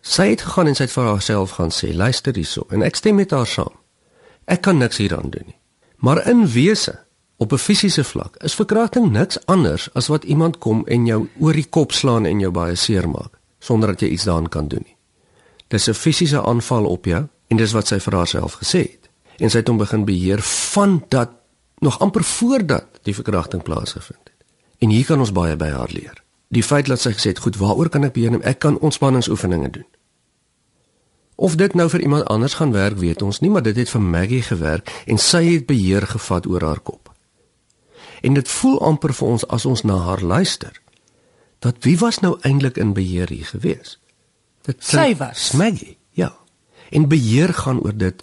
Sy 0.00 0.30
het 0.30 0.42
gegaan 0.46 0.70
en 0.70 0.76
sy 0.78 0.86
het 0.86 0.94
vir 0.94 1.10
haarself 1.10 1.56
gaan 1.58 1.74
sê, 1.74 1.90
luister 1.92 2.34
hierso 2.34 2.64
en 2.72 2.82
ek 2.86 2.96
stem 2.96 3.18
met 3.18 3.34
haar 3.34 3.46
saam. 3.46 3.74
Ek 4.48 4.62
kan 4.64 4.78
niks 4.78 5.02
hieraan 5.02 5.30
doen 5.34 5.44
nie. 5.50 5.58
Maar 5.98 6.22
in 6.30 6.46
wese, 6.48 6.94
op 7.36 7.52
'n 7.52 7.58
fisiese 7.58 8.04
vlak, 8.04 8.36
is 8.36 8.54
verkrachting 8.54 9.10
niks 9.12 9.38
anders 9.46 9.88
as 9.94 10.06
wat 10.06 10.24
iemand 10.24 10.58
kom 10.58 10.86
en 10.86 11.06
jou 11.06 11.28
oor 11.38 11.52
die 11.52 11.68
kop 11.68 11.92
slaan 11.92 12.26
en 12.26 12.40
jou 12.40 12.50
baie 12.50 12.74
seermaak 12.74 13.38
sonder 13.58 13.88
dat 13.88 14.00
jy 14.00 14.08
iets 14.08 14.24
daaraan 14.24 14.48
kan 14.48 14.68
doen 14.68 14.82
nie. 14.84 14.97
Dis 15.68 15.88
'n 15.88 15.94
fisiese 15.94 16.42
aanval 16.42 16.84
op 16.84 17.04
jou 17.04 17.26
en 17.48 17.56
dis 17.56 17.72
wat 17.72 17.86
sy 17.86 17.98
vir 17.98 18.14
haarself 18.14 18.52
gesê 18.62 18.78
het. 18.78 19.08
En 19.38 19.50
sy 19.50 19.58
het 19.58 19.68
hom 19.68 19.76
begin 19.76 20.04
beheer 20.04 20.42
van 20.42 21.04
dat 21.08 21.30
nog 21.78 21.98
amper 21.98 22.24
voordat 22.24 22.86
die 23.02 23.14
verkrachting 23.14 23.62
plaasgevind 23.62 24.20
het. 24.24 24.44
En 24.78 24.88
hier 24.88 25.04
kan 25.04 25.18
ons 25.18 25.32
baie 25.32 25.56
by 25.56 25.68
haar 25.68 25.90
leer 25.90 26.26
die 26.48 26.62
feit 26.64 26.86
dat 26.88 27.00
sy 27.00 27.12
gesê 27.12 27.28
het, 27.28 27.38
"Goed, 27.38 27.56
waaroor 27.56 27.88
kan 27.88 28.04
ek 28.04 28.12
beheer 28.12 28.30
neem? 28.30 28.42
Ek 28.42 28.58
kan 28.58 28.78
ontspanningsoefeninge 28.78 29.70
doen." 29.70 29.86
Of 31.34 31.54
dit 31.54 31.74
nou 31.74 31.88
vir 31.88 32.00
iemand 32.00 32.24
anders 32.24 32.54
gaan 32.54 32.72
werk, 32.72 32.96
weet 32.96 33.22
ons 33.22 33.40
nie, 33.40 33.50
maar 33.50 33.62
dit 33.62 33.76
het 33.76 33.90
vir 33.90 34.02
Maggie 34.02 34.42
gewerk 34.42 35.02
en 35.06 35.18
sy 35.18 35.44
het 35.44 35.66
beheer 35.66 36.06
gevat 36.06 36.46
oor 36.46 36.60
haar 36.60 36.80
kop. 36.80 37.12
En 38.20 38.34
dit 38.34 38.48
voel 38.48 38.80
amper 38.80 39.14
vir 39.14 39.28
ons 39.28 39.46
as 39.46 39.64
ons 39.64 39.82
na 39.82 39.96
haar 39.96 40.20
luister. 40.20 40.80
Dat 41.58 41.76
wie 41.80 41.98
was 41.98 42.18
nou 42.18 42.38
eintlik 42.40 42.76
in 42.76 42.92
beheer 42.92 43.28
hier 43.28 43.46
gewees? 43.46 43.98
Dit 44.68 44.84
sy 44.84 45.14
was 45.16 45.52
Maggie. 45.56 45.96
Ja. 46.12 46.32
En 46.92 47.08
beheer 47.08 47.54
gaan 47.54 47.80
oor 47.80 47.96
dit 47.96 48.22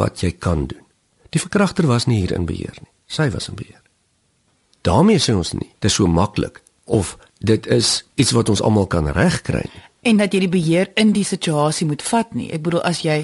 wat 0.00 0.24
jy 0.24 0.32
kan 0.32 0.66
doen. 0.66 0.82
Die 1.32 1.40
verkragter 1.40 1.86
was 1.86 2.08
nie 2.08 2.22
hier 2.24 2.32
in 2.32 2.48
beheer 2.48 2.76
nie. 2.80 2.90
Sy 3.06 3.28
was 3.30 3.48
in 3.48 3.56
beheer. 3.60 3.82
daarmee 4.82 5.20
sê 5.22 5.34
ons 5.34 5.54
nie, 5.54 5.70
dit 5.78 5.90
is 5.90 5.94
so 5.94 6.10
maklik 6.10 6.60
of 6.84 7.16
dit 7.38 7.66
is 7.70 8.02
iets 8.18 8.34
wat 8.34 8.50
ons 8.50 8.62
almal 8.62 8.86
kan 8.90 9.06
regkry. 9.14 9.64
En 10.02 10.18
dat 10.18 10.34
jy 10.34 10.42
die 10.44 10.50
beheer 10.50 10.90
in 10.98 11.12
die 11.14 11.24
situasie 11.24 11.86
moet 11.86 12.02
vat 12.02 12.34
nie. 12.34 12.50
Ek 12.50 12.64
bedoel 12.66 12.82
as 12.88 13.04
jy 13.06 13.22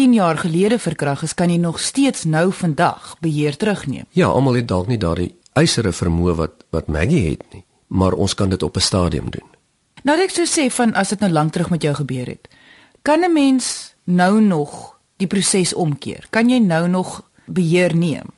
10 0.00 0.16
jaar 0.16 0.40
gelede 0.40 0.78
verkrag 0.80 1.22
is, 1.22 1.36
kan 1.36 1.52
jy 1.52 1.60
nog 1.60 1.78
steeds 1.80 2.24
nou 2.24 2.48
vandag 2.52 3.14
beheer 3.20 3.56
terugneem. 3.56 4.08
Ja, 4.16 4.32
almal 4.32 4.62
het 4.62 4.68
dalk 4.68 4.88
nie 4.88 4.98
daardie 4.98 5.34
eisere 5.54 5.92
vermoë 5.92 6.38
wat 6.40 6.64
wat 6.74 6.88
Maggie 6.88 7.28
het 7.28 7.44
nie, 7.52 7.62
maar 7.88 8.16
ons 8.16 8.34
kan 8.34 8.50
dit 8.50 8.62
op 8.62 8.76
'n 8.76 8.80
stadium 8.80 9.30
doen. 9.30 9.53
Nou 10.04 10.18
ek 10.20 10.34
sou 10.34 10.44
sê 10.44 10.66
van 10.68 10.92
as 11.00 11.14
dit 11.14 11.22
nou 11.24 11.30
lank 11.32 11.54
terug 11.54 11.70
met 11.72 11.82
jou 11.82 11.94
gebeur 11.96 12.28
het, 12.28 12.48
kan 13.02 13.24
'n 13.24 13.32
mens 13.32 13.94
nou 14.04 14.40
nog 14.40 14.98
die 15.16 15.26
proses 15.26 15.74
omkeer? 15.74 16.26
Kan 16.30 16.48
jy 16.48 16.58
nou 16.58 16.88
nog 16.88 17.22
beheer 17.46 17.96
neem? 17.96 18.28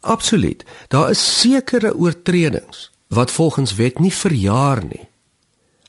Absoluut. 0.00 0.64
Daar 0.88 1.10
is 1.10 1.40
sekere 1.40 1.96
oortredings 1.96 2.90
wat 3.08 3.30
volgens 3.30 3.74
wet 3.74 3.98
nie 3.98 4.12
verjaar 4.12 4.84
nie. 4.84 5.08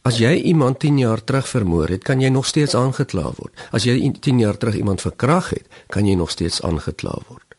As 0.01 0.17
jy 0.17 0.35
iemand 0.35 0.79
10 0.79 0.97
jaar 0.97 1.23
terug 1.23 1.47
vermoor 1.47 1.87
het, 1.87 2.03
kan 2.03 2.21
jy 2.21 2.29
nog 2.29 2.45
steeds 2.45 2.75
aangekla 2.75 3.31
word. 3.35 3.53
As 3.71 3.83
jy 3.83 4.11
10 4.19 4.39
jaar 4.39 4.57
terug 4.57 4.75
iemand 4.75 5.01
verkrag 5.01 5.49
het, 5.49 5.65
kan 5.87 6.05
jy 6.05 6.15
nog 6.15 6.29
steeds 6.29 6.61
aangekla 6.61 7.17
word. 7.27 7.55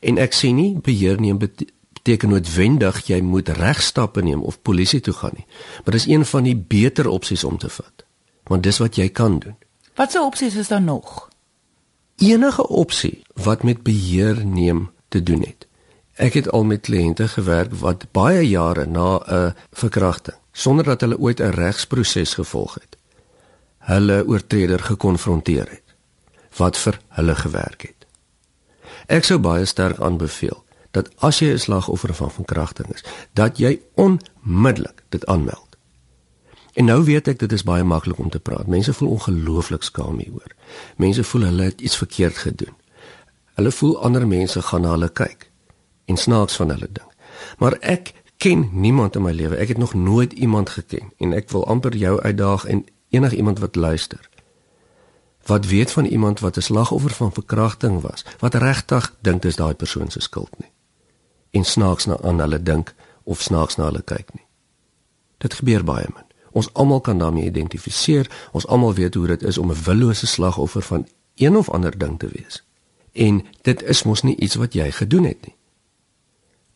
En 0.00 0.18
ek 0.18 0.32
sê 0.32 0.52
nie 0.52 0.76
beheer 0.78 1.20
neem 1.20 1.38
beteken 2.06 2.30
noodwendig 2.30 3.00
jy 3.10 3.18
moet 3.20 3.48
regstappe 3.58 4.22
neem 4.22 4.44
of 4.46 4.60
polisie 4.62 5.00
toe 5.02 5.14
gaan 5.14 5.34
nie. 5.34 5.46
Maar 5.84 5.96
dis 5.98 6.06
een 6.06 6.24
van 6.24 6.44
die 6.46 6.54
beter 6.56 7.08
opsies 7.10 7.44
om 7.44 7.58
te 7.58 7.68
vat. 7.68 8.04
Want 8.46 8.62
dis 8.62 8.78
wat 8.78 8.94
jy 8.94 9.08
kan 9.10 9.40
doen. 9.42 9.56
Watse 9.98 10.22
opsies 10.22 10.54
is 10.54 10.68
daar 10.70 10.82
nog? 10.82 11.28
Enige 12.22 12.68
opsie 12.68 13.24
wat 13.34 13.62
met 13.66 13.82
beheer 13.82 14.44
neem 14.46 14.90
te 15.08 15.22
doen 15.22 15.42
het. 15.42 15.66
Ek 16.14 16.38
het 16.38 16.50
al 16.50 16.64
met 16.64 16.86
kliënte 16.86 17.26
gewerk 17.28 17.74
wat 17.82 18.06
baie 18.14 18.46
jare 18.46 18.86
na 18.86 19.18
'n 19.26 19.54
verkrachting 19.72 20.38
sonder 20.52 20.84
dat 20.84 21.00
hulle 21.00 21.18
ooit 21.18 21.40
'n 21.40 21.52
regsproses 21.52 22.34
gevolg 22.34 22.74
het, 22.74 22.96
hulle 23.78 24.26
oortreder 24.26 24.80
gekonfronteer 24.80 25.68
het 25.70 25.94
wat 26.56 26.78
vir 26.78 27.00
hulle 27.08 27.34
gewerk 27.34 27.82
het. 27.82 28.06
Ek 29.06 29.24
sou 29.24 29.38
baie 29.38 29.64
sterk 29.64 30.00
aanbeveel 30.00 30.65
dat 30.96 31.10
as 31.28 31.38
jy 31.38 31.52
'n 31.52 31.58
slagoffer 31.58 32.14
van 32.14 32.30
verkrachting 32.30 32.88
is, 32.94 33.04
dat 33.32 33.58
jy 33.58 33.80
onmiddellik 33.94 35.04
dit 35.08 35.26
aanmeld. 35.26 35.76
En 36.72 36.84
nou 36.84 37.04
weet 37.04 37.28
ek 37.28 37.38
dit 37.38 37.52
is 37.52 37.62
baie 37.62 37.84
maklik 37.84 38.18
om 38.18 38.30
te 38.30 38.38
praat. 38.38 38.66
Mense 38.66 38.92
voel 38.92 39.08
ongelooflik 39.08 39.82
skaam 39.82 40.18
hieroor. 40.18 40.52
Mense 40.96 41.24
voel 41.24 41.42
hulle 41.42 41.62
het 41.62 41.80
iets 41.80 41.96
verkeerd 41.96 42.36
gedoen. 42.36 42.74
Hulle 43.54 43.72
voel 43.72 44.02
ander 44.02 44.26
mense 44.26 44.62
gaan 44.62 44.80
na 44.80 44.90
hulle 44.90 45.08
kyk 45.08 45.50
en 46.04 46.16
snaaks 46.16 46.56
van 46.56 46.68
hulle 46.68 46.88
ding. 46.92 47.10
Maar 47.58 47.76
ek 47.80 48.12
ken 48.36 48.68
niemand 48.72 49.16
in 49.16 49.22
my 49.22 49.32
lewe. 49.32 49.56
Ek 49.56 49.68
het 49.68 49.78
nog 49.78 49.94
nooit 49.94 50.32
iemand 50.32 50.70
geken 50.70 51.12
en 51.18 51.32
ek 51.32 51.50
wil 51.50 51.66
amper 51.66 51.96
jou 51.96 52.20
uitdaag 52.20 52.64
en 52.64 52.84
enigiemand 53.08 53.58
wat 53.58 53.74
luister 53.74 54.28
wat 55.46 55.66
weet 55.66 55.90
van 55.90 56.04
iemand 56.04 56.40
wat 56.40 56.56
'n 56.56 56.60
slagoffer 56.60 57.10
van 57.10 57.32
verkrachting 57.32 58.00
was, 58.00 58.24
wat 58.38 58.54
regtig 58.54 59.16
dink 59.20 59.42
dis 59.42 59.56
daai 59.56 59.74
persoon 59.74 60.10
se 60.10 60.20
skuld 60.20 60.50
nie. 60.58 60.70
En 61.56 61.64
snaaks 61.64 62.06
na 62.10 62.18
aan 62.20 62.40
hulle 62.44 62.62
dink 62.62 62.94
of 63.24 63.42
snaaks 63.42 63.76
na 63.80 63.88
hulle 63.88 64.02
kyk 64.04 64.34
nie. 64.34 64.44
Dit 65.40 65.54
gebeur 65.60 65.84
baie 65.84 66.08
min. 66.12 66.24
Ons 66.56 66.68
almal 66.72 67.00
kan 67.00 67.18
daarmee 67.18 67.48
identifiseer. 67.48 68.30
Ons 68.52 68.66
almal 68.66 68.94
weet 68.94 69.14
hoe 69.14 69.26
dit 69.26 69.42
is 69.42 69.58
om 69.58 69.70
'n 69.72 69.82
willose 69.84 70.26
slagoffer 70.26 70.82
van 70.82 71.06
een 71.34 71.56
of 71.56 71.70
ander 71.70 71.98
ding 71.98 72.18
te 72.18 72.28
wees. 72.32 72.64
En 73.12 73.44
dit 73.62 73.82
is 73.82 74.02
mos 74.02 74.22
nie 74.22 74.36
iets 74.36 74.54
wat 74.54 74.72
jy 74.72 74.90
gedoen 74.90 75.24
het 75.24 75.46
nie. 75.46 75.54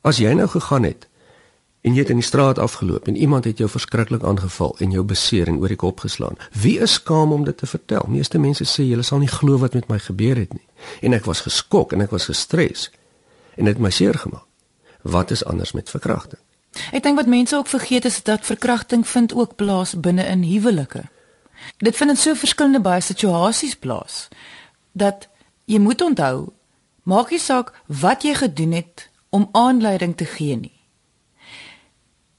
As 0.01 0.17
jy 0.17 0.33
nou 0.33 0.49
gegaan 0.49 0.83
het 0.83 1.09
en 1.81 1.93
jy 1.95 1.99
het 1.99 2.09
in 2.09 2.21
die 2.21 2.25
straat 2.25 2.59
afgeloop 2.59 3.07
en 3.09 3.17
iemand 3.17 3.45
het 3.45 3.59
jou 3.59 3.69
verskriklik 3.69 4.23
aangeval 4.23 4.77
en 4.79 4.91
jou 4.91 5.05
beseer 5.05 5.49
en 5.49 5.59
oor 5.59 5.69
die 5.69 5.77
kop 5.77 6.01
geslaan, 6.01 6.37
wie 6.53 6.79
is 6.79 6.93
skaam 6.93 7.33
om 7.33 7.45
dit 7.45 7.57
te 7.57 7.67
vertel? 7.67 8.05
Meeste 8.09 8.39
mense 8.39 8.65
sê 8.65 8.83
julle 8.83 9.03
sal 9.03 9.19
nie 9.19 9.29
glo 9.29 9.59
wat 9.59 9.75
met 9.75 9.89
my 9.89 9.99
gebeur 9.99 10.37
het 10.37 10.53
nie. 10.53 10.67
En 11.01 11.13
ek 11.13 11.25
was 11.25 11.41
geskok 11.41 11.93
en 11.93 12.01
ek 12.01 12.11
was 12.11 12.25
gestres 12.25 12.91
en 13.57 13.65
dit 13.65 13.75
het 13.75 13.83
my 13.83 13.91
seer 13.91 14.15
gemaak. 14.15 14.50
Wat 15.03 15.31
is 15.31 15.45
anders 15.45 15.73
met 15.73 15.91
verkrachting? 15.91 16.41
Ek 16.95 17.03
dink 17.03 17.19
wat 17.19 17.27
mense 17.27 17.57
ook 17.57 17.67
vergeet 17.67 18.05
is 18.05 18.23
dat 18.23 18.47
verkrachting 18.47 19.07
vind 19.07 19.35
ook 19.35 19.57
plaas 19.57 19.95
binne 20.01 20.27
in 20.27 20.43
huwelike. 20.43 21.03
Dit 21.79 21.97
vind 21.97 22.11
in 22.11 22.17
so 22.17 22.35
verskillende 22.35 22.81
baie 22.81 23.01
situasies 23.01 23.77
plaas 23.77 24.29
dat 24.93 25.29
jy 25.65 25.79
moet 25.79 26.03
onthou 26.03 26.53
maak 27.03 27.31
nie 27.31 27.41
saak 27.43 27.73
wat 27.87 28.23
jy 28.23 28.35
gedoen 28.35 28.73
het 28.73 29.09
om 29.31 29.49
aanleiding 29.53 30.17
te 30.17 30.25
gee 30.25 30.57
nie. 30.57 30.77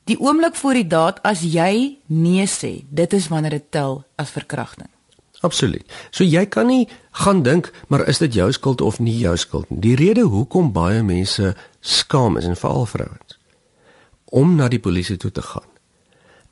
Die 0.09 0.19
oomblik 0.19 0.55
voor 0.55 0.73
die 0.73 0.87
daad 0.87 1.21
as 1.23 1.43
jy 1.45 1.97
nee 2.07 2.47
sê, 2.47 2.81
dit 2.89 3.13
is 3.13 3.29
wanneer 3.31 3.59
dit 3.59 3.67
tel 3.71 4.03
as 4.19 4.33
verkrachting. 4.33 4.89
Absoluut. 5.41 5.85
So 6.13 6.23
jy 6.23 6.45
kan 6.45 6.67
nie 6.69 6.87
gaan 7.23 7.41
dink 7.43 7.71
maar 7.87 8.07
is 8.07 8.21
dit 8.21 8.33
jou 8.33 8.51
skuld 8.53 8.81
of 8.81 8.99
nie 8.99 9.17
jou 9.23 9.33
skuld 9.37 9.69
nie. 9.69 9.79
Die 9.81 9.95
rede 9.95 10.27
hoekom 10.29 10.71
baie 10.73 11.01
mense 11.03 11.55
skaam 11.81 12.37
is 12.37 12.45
en 12.45 12.57
veral 12.57 12.85
vrouens 12.85 13.37
om 14.31 14.55
na 14.55 14.69
die 14.71 14.79
polisie 14.79 15.17
toe 15.17 15.31
te 15.31 15.41
gaan 15.41 15.67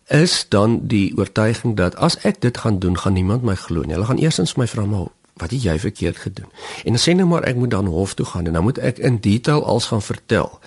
is 0.09 0.45
dan 0.49 0.79
die 0.87 1.17
oortuiging 1.17 1.75
dat 1.77 1.95
as 1.95 2.17
ek 2.25 2.41
dit 2.41 2.57
gaan 2.57 2.79
doen, 2.79 2.97
gaan 2.97 3.13
niemand 3.13 3.43
my 3.45 3.55
glo 3.55 3.85
nie. 3.85 3.93
Hulle 3.93 4.09
gaan 4.09 4.17
eersins 4.17 4.55
my 4.57 4.67
vra 4.67 4.85
maar 4.85 5.11
wat 5.39 5.53
het 5.53 5.63
jy 5.63 5.77
verkeerd 5.79 6.17
gedoen? 6.17 6.49
En 6.83 6.97
dan 6.97 7.01
sê 7.01 7.13
nou 7.15 7.27
maar 7.29 7.45
ek 7.47 7.55
moet 7.55 7.71
dan 7.71 7.85
hof 7.85 8.13
toe 8.13 8.25
gaan 8.25 8.49
en 8.49 8.57
dan 8.57 8.63
moet 8.63 8.77
ek 8.77 8.97
in 8.97 9.21
detail 9.21 9.63
alles 9.65 9.85
gaan 9.93 10.01
vertel 10.01 10.59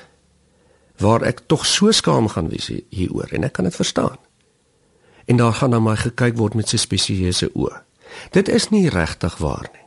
waar 1.02 1.22
ek 1.26 1.42
tog 1.50 1.66
so 1.66 1.90
skaam 1.90 2.28
gaan 2.28 2.48
wees 2.48 2.70
hieroor 2.70 3.34
en 3.34 3.44
ek 3.44 3.52
kan 3.58 3.66
dit 3.66 3.76
verstaan. 3.76 4.16
En 5.26 5.36
daar 5.36 5.52
gaan 5.52 5.70
dan 5.70 5.82
my 5.82 5.96
gekyk 5.96 6.38
word 6.38 6.54
met 6.54 6.68
sy 6.68 6.78
spesieuse 6.78 7.50
oë. 7.52 7.82
Dit 8.30 8.48
is 8.48 8.70
nie 8.70 8.88
regtig 8.88 9.36
waar 9.42 9.66
nie. 9.72 9.81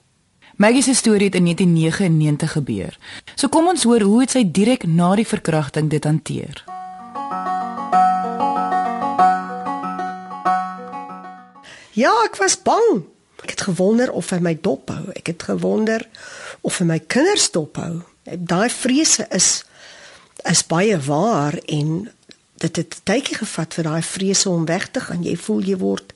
Maggie 0.56 0.82
se 0.82 0.94
storie 0.94 1.26
het 1.26 1.36
in 1.36 1.44
1999 1.44 2.52
gebeur. 2.52 2.98
So 3.36 3.48
kom 3.48 3.68
ons 3.68 3.84
hoor 3.84 4.02
hoe 4.02 4.22
het 4.22 4.32
sy 4.32 4.46
direk 4.48 4.86
na 4.88 5.10
die 5.20 5.28
verkrachting 5.28 5.90
dit 5.92 6.04
hanteer. 6.08 6.64
Ja, 11.92 12.14
ek 12.24 12.40
was 12.40 12.56
bang. 12.64 13.04
Ek 13.44 13.52
het 13.52 13.66
gewonder 13.68 14.12
of 14.12 14.32
hy 14.32 14.40
my 14.40 14.56
dophou. 14.56 15.12
Ek 15.16 15.28
het 15.34 15.44
gewonder 15.44 16.08
of 16.64 16.80
hy 16.80 16.88
my 16.88 17.00
kinders 17.04 17.52
dophou. 17.52 18.06
Daai 18.24 18.70
vrese 18.72 19.28
is 19.36 19.66
is 20.46 20.64
baie 20.68 20.96
waar 21.02 21.56
en 21.68 22.12
dit 22.64 22.76
het 22.76 23.00
tydjie 23.04 23.42
gevat 23.44 23.74
vir 23.76 23.88
daai 23.90 24.04
vrese 24.04 24.50
om 24.50 24.66
weg 24.66 24.88
te 24.88 25.04
gaan. 25.04 25.24
Jy 25.24 25.36
voel 25.36 25.64
jy 25.68 25.78
word 25.84 26.16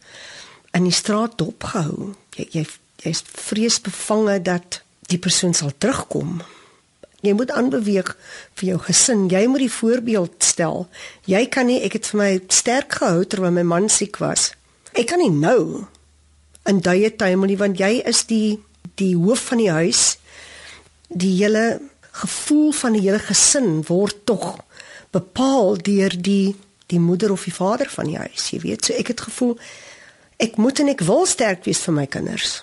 in 0.72 0.88
die 0.88 0.96
straat 0.96 1.36
dopgehou. 1.40 2.14
Jy 2.40 2.48
jy 2.56 2.66
jy's 3.04 3.24
vreesbevange 3.24 4.40
dat 4.44 4.82
die 5.10 5.20
persoon 5.22 5.54
sal 5.58 5.72
terugkom. 5.78 6.40
Jy 7.26 7.34
moet 7.36 7.52
aanbeweeg 7.52 8.14
vir 8.60 8.68
jou 8.70 8.78
gesin. 8.86 9.28
Jy 9.32 9.44
moet 9.52 9.66
die 9.66 9.74
voorbeeld 9.74 10.44
stel. 10.44 10.86
Jy 11.28 11.46
kan 11.52 11.68
nie 11.68 11.82
ek 11.84 11.98
het 11.98 12.12
vir 12.12 12.20
my 12.22 12.32
sterk 12.48 13.00
gehou 13.02 13.26
terwyl 13.28 13.56
my 13.56 13.66
man 13.68 13.90
siek 13.92 14.22
was. 14.24 14.52
Ek 14.96 15.10
kan 15.12 15.20
nie 15.20 15.34
nou 15.34 15.86
in 16.70 16.80
duie 16.86 17.10
tyd 17.12 17.40
nie 17.44 17.60
want 17.60 17.80
jy 17.80 18.00
is 18.08 18.24
die 18.30 18.60
die 19.00 19.16
hoof 19.16 19.50
van 19.52 19.64
die 19.64 19.72
huis. 19.72 20.18
Die 21.10 21.36
hele 21.42 21.82
gevoel 22.20 22.72
van 22.76 22.96
die 22.96 23.04
hele 23.04 23.20
gesin 23.20 23.84
word 23.88 24.26
tog 24.28 24.58
bepaal 25.12 25.78
deur 25.78 26.16
die 26.16 26.56
die 26.90 27.00
moeder 27.00 27.32
of 27.32 27.44
die 27.46 27.54
vader 27.54 27.90
van 27.90 28.08
die 28.10 28.18
huis. 28.18 28.50
Jy 28.50 28.60
weet, 28.64 28.86
so 28.86 28.96
ek 28.98 29.14
het 29.14 29.28
gevoel 29.28 29.58
ek 30.40 30.56
moet 30.58 30.80
en 30.80 30.90
ek 30.96 31.04
wil 31.06 31.28
sterk 31.28 31.68
wees 31.68 31.84
vir 31.84 31.96
my 32.00 32.08
kinders. 32.10 32.62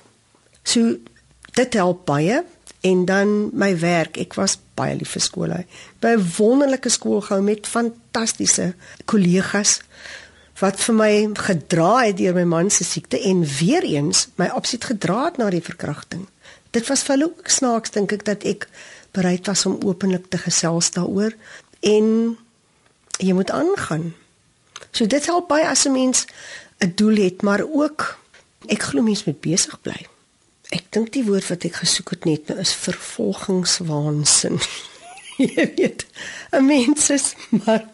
So 0.66 0.98
dit 1.56 1.78
help 1.78 2.04
baie 2.08 2.42
en 2.86 3.04
dan 3.08 3.34
my 3.56 3.72
werk. 3.78 4.18
Ek 4.20 4.34
was 4.38 4.58
baie 4.78 4.96
lief 4.98 5.14
vir 5.16 5.24
skool. 5.24 5.54
By 6.02 6.16
'n 6.16 6.26
wonderlike 6.36 6.90
skool 6.90 7.20
gehou 7.20 7.42
met 7.42 7.66
fantastiese 7.66 8.74
kollegas 9.04 9.80
wat 10.60 10.80
vir 10.80 10.94
my 10.94 11.12
gedra 11.34 12.06
het 12.06 12.16
deur 12.16 12.34
my 12.34 12.44
man 12.44 12.70
se 12.70 12.84
siekte 12.84 13.20
en 13.20 13.44
weer 13.44 13.84
eens 13.84 14.28
my 14.36 14.48
opsit 14.56 14.84
gedra 14.84 15.24
het 15.24 15.36
na 15.36 15.50
die 15.50 15.62
verkrachting. 15.62 16.26
Dit 16.70 16.88
was 16.88 17.02
vir 17.02 17.16
hulle 17.16 17.28
ook 17.28 17.48
snaaks 17.48 17.90
dink 17.90 18.12
ek 18.12 18.24
dat 18.24 18.44
ek 18.44 18.68
bereid 19.12 19.46
was 19.46 19.66
om 19.66 19.80
openlik 19.84 20.30
te 20.30 20.38
gesels 20.38 20.90
daaroor 20.90 21.32
en 21.80 22.36
jy 23.18 23.32
moet 23.32 23.50
aangaan. 23.50 24.14
So 24.90 25.06
dit 25.06 25.26
help 25.26 25.48
baie 25.48 25.68
as 25.68 25.86
'n 25.86 25.92
mens 25.92 26.26
'n 26.80 26.92
doel 26.96 27.16
het, 27.16 27.42
maar 27.42 27.62
ook 27.62 28.18
ek 28.66 28.82
glo 28.82 29.02
mens 29.02 29.24
moet 29.24 29.40
besig 29.40 29.80
bly. 29.80 30.15
Ek 30.74 30.86
dink 30.90 31.12
die 31.14 31.24
woord 31.26 31.46
wat 31.50 31.64
ek 31.64 31.82
gesoek 31.82 32.10
het 32.10 32.24
net 32.24 32.48
nou 32.48 32.58
is 32.60 32.74
vervolgingswaansin. 32.74 34.58
jy 35.56 35.66
weet, 35.76 36.06
'n 36.52 36.66
mens 36.66 37.10
is 37.10 37.34
maar 37.50 37.84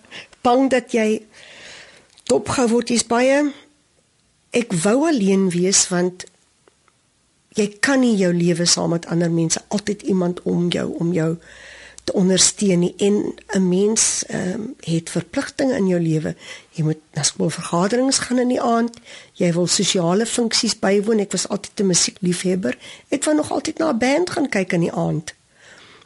bang 0.43 0.71
dat 0.71 0.93
jy 0.93 1.23
dopgehou 2.31 2.69
word 2.69 2.91
is 2.91 3.05
baie 3.07 3.53
ek 4.53 4.75
wou 4.85 5.07
alleen 5.09 5.49
wees 5.51 5.87
want 5.89 6.27
jy 7.57 7.67
kan 7.85 8.03
nie 8.05 8.15
jou 8.21 8.33
lewe 8.37 8.67
saam 8.69 8.93
met 8.95 9.09
ander 9.13 9.33
mense 9.33 9.61
altyd 9.73 10.05
iemand 10.13 10.43
om 10.49 10.69
jou 10.73 10.87
om 11.01 11.13
jou 11.17 11.31
te 12.05 12.13
ondersteun 12.13 12.79
nie 12.79 12.95
en 12.97 13.35
'n 13.47 13.69
mens 13.69 14.25
ehm 14.27 14.53
um, 14.53 14.75
het 14.81 15.11
verpligtinge 15.11 15.77
in 15.77 15.87
jou 15.87 16.01
lewe. 16.01 16.37
Jy 16.71 16.85
moet 16.85 16.99
na 17.13 17.23
skoolvergaderings 17.23 18.19
gaan 18.19 18.39
in 18.39 18.49
die 18.49 18.61
aand. 18.61 18.97
Jy 19.33 19.53
wil 19.53 19.67
sosiale 19.67 20.27
funksies 20.27 20.79
bywoon. 20.79 21.19
Ek 21.19 21.33
was 21.33 21.49
altyd 21.49 21.81
'n 21.81 21.87
musiekliefhebber. 21.87 22.79
Ek 23.09 23.25
wou 23.25 23.37
nog 23.37 23.51
altyd 23.51 23.79
na 23.79 23.93
'n 23.93 23.99
band 23.99 24.31
gaan 24.31 24.49
kyk 24.49 24.73
in 24.73 24.81
die 24.81 24.93
aand. 24.93 25.35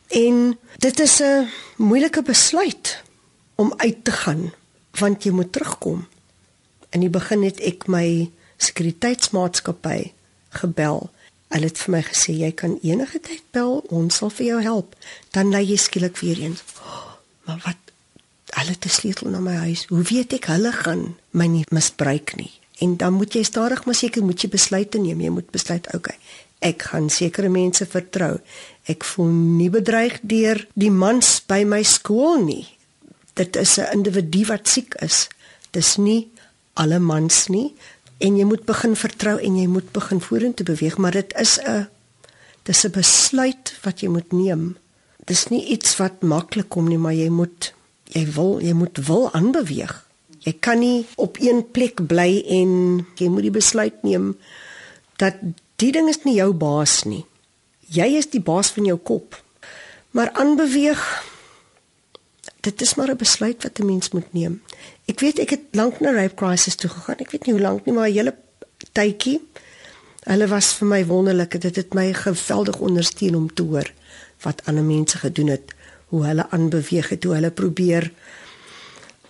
En 0.09 0.59
dit 0.79 1.01
is 1.01 1.23
'n 1.23 1.49
moeilike 1.77 2.23
besluit 2.23 3.03
om 3.55 3.75
uit 3.77 4.05
te 4.05 4.13
gaan 4.13 4.53
want 4.91 5.25
jy 5.25 5.31
moet 5.31 5.53
terugkom. 5.53 6.07
In 6.91 7.01
die 7.01 7.11
begin 7.13 7.43
het 7.43 7.61
ek 7.61 7.87
my 7.87 8.31
sekuriteitsmaatskappy 8.57 10.13
gebel 10.49 11.11
Hulle 11.55 11.71
het 11.71 11.79
vir 11.79 11.93
my 11.95 12.03
gesê 12.03 12.35
jy 12.35 12.51
kan 12.59 12.79
enige 12.83 13.21
tyd 13.23 13.43
bel, 13.55 13.79
ons 13.95 14.19
sal 14.19 14.33
vir 14.35 14.47
jou 14.47 14.61
help. 14.63 14.97
Dan 15.37 15.53
lei 15.55 15.63
jy 15.69 15.79
skielik 15.79 16.19
weer 16.19 16.41
eens. 16.43 16.65
Maar 17.47 17.61
wat? 17.65 17.83
Hulle 18.57 18.75
het 18.75 18.85
'n 18.87 18.89
sleutel 18.89 19.31
na 19.31 19.41
my 19.41 19.55
huis. 19.55 19.87
Hoe 19.89 20.03
weet 20.03 20.33
ek 20.33 20.45
hulle 20.45 20.73
gaan 20.73 21.17
my 21.31 21.47
nie 21.47 21.65
misbruik 21.71 22.37
nie? 22.37 22.53
En 22.79 22.97
dan 22.97 23.13
moet 23.13 23.33
jy 23.33 23.43
stadig 23.43 23.85
maar 23.85 23.95
seker 23.95 24.25
moet 24.25 24.41
jy 24.43 24.49
besluite 24.49 24.99
neem. 24.99 25.21
Jy 25.21 25.31
moet 25.31 25.51
besluit, 25.51 25.95
okay. 25.95 26.17
Ek 26.59 26.83
gaan 26.83 27.11
sekere 27.11 27.49
mense 27.49 27.87
vertrou. 27.87 28.41
Ek 28.85 29.05
voel 29.05 29.31
nie 29.31 29.71
bedreig 29.71 30.19
deur 30.23 30.67
die 30.75 30.91
mans 30.91 31.43
by 31.47 31.65
my 31.65 31.83
skool 31.83 32.45
nie. 32.45 32.67
Dit 33.35 33.57
is 33.57 33.79
'n 33.79 33.93
individu 33.93 34.47
wat 34.47 34.69
siek 34.69 34.95
is. 34.95 35.29
Dis 35.71 35.97
nie 35.97 36.31
alle 36.75 36.99
mans 36.99 37.47
nie 37.49 37.75
en 38.19 38.37
jy 38.37 38.45
moet 38.49 38.65
begin 38.65 38.97
vertrou 38.97 39.37
en 39.39 39.59
jy 39.59 39.67
moet 39.69 39.93
begin 39.93 40.21
vorentoe 40.21 40.67
beweeg 40.67 40.97
maar 40.99 41.13
dit 41.13 41.35
is 41.41 41.59
'n 41.61 41.89
dis 42.65 42.85
'n 42.85 42.91
besluit 42.91 43.75
wat 43.83 44.01
jy 44.01 44.09
moet 44.09 44.33
neem. 44.33 44.77
Dis 45.25 45.49
nie 45.49 45.65
iets 45.65 45.97
wat 45.97 46.23
maklik 46.23 46.69
kom 46.69 46.89
nie 46.89 46.99
maar 46.99 47.15
jy 47.15 47.29
moet 47.29 47.73
jy 48.05 48.27
wil 48.33 48.61
jy 48.61 48.73
moet 48.73 48.99
wil 49.07 49.33
aanbeweeg. 49.33 50.05
Jy 50.39 50.53
kan 50.61 50.79
nie 50.79 51.07
op 51.17 51.37
een 51.41 51.71
plek 51.71 52.07
bly 52.07 52.43
en 52.49 53.07
jy 53.17 53.29
moet 53.29 53.43
die 53.43 53.51
besluit 53.51 54.03
neem 54.03 54.37
dat 55.17 55.35
die 55.77 55.93
ding 55.93 56.09
is 56.09 56.25
nie 56.25 56.35
jou 56.35 56.53
baas 56.53 57.05
nie. 57.05 57.25
Jy 57.89 58.17
is 58.17 58.27
die 58.27 58.41
baas 58.41 58.71
van 58.71 58.85
jou 58.85 58.99
kop. 58.99 59.43
Maar 60.11 60.31
aanbeweeg 60.33 61.03
dit 62.67 62.83
is 62.83 62.95
maar 62.99 63.11
'n 63.11 63.23
besluit 63.25 63.63
wat 63.63 63.79
'n 63.81 63.87
mens 63.87 64.11
moet 64.11 64.33
neem 64.33 64.61
Ek 65.07 65.23
weet 65.23 65.39
ek 65.45 65.53
het 65.55 65.79
lank 65.79 66.01
na 66.03 66.11
rape 66.15 66.35
crisis 66.35 66.75
toe 66.75 66.91
gegaan. 66.91 67.23
Ek 67.23 67.31
weet 67.31 67.47
nie 67.47 67.55
hoe 67.55 67.63
lank 67.63 67.87
nie, 67.87 67.95
maar 67.95 68.09
'n 68.09 68.17
hele 68.17 68.35
tydjie. 68.93 69.41
Hulle 70.27 70.47
was 70.51 70.73
vir 70.75 70.89
my 70.89 71.07
wonderlik. 71.07 71.61
Dit 71.61 71.77
het 71.77 71.95
my 71.95 72.13
geweldig 72.13 72.79
ondersteun 72.79 73.37
om 73.37 73.55
te 73.55 73.63
hoor 73.63 73.93
wat 74.43 74.63
ander 74.67 74.83
mense 74.85 75.19
gedoen 75.19 75.49
het, 75.49 75.73
hoe 76.07 76.27
hulle 76.27 76.51
aanbeweeg 76.51 77.09
het, 77.09 77.25
hoe 77.25 77.35
hulle 77.35 77.51
probeer 77.51 78.13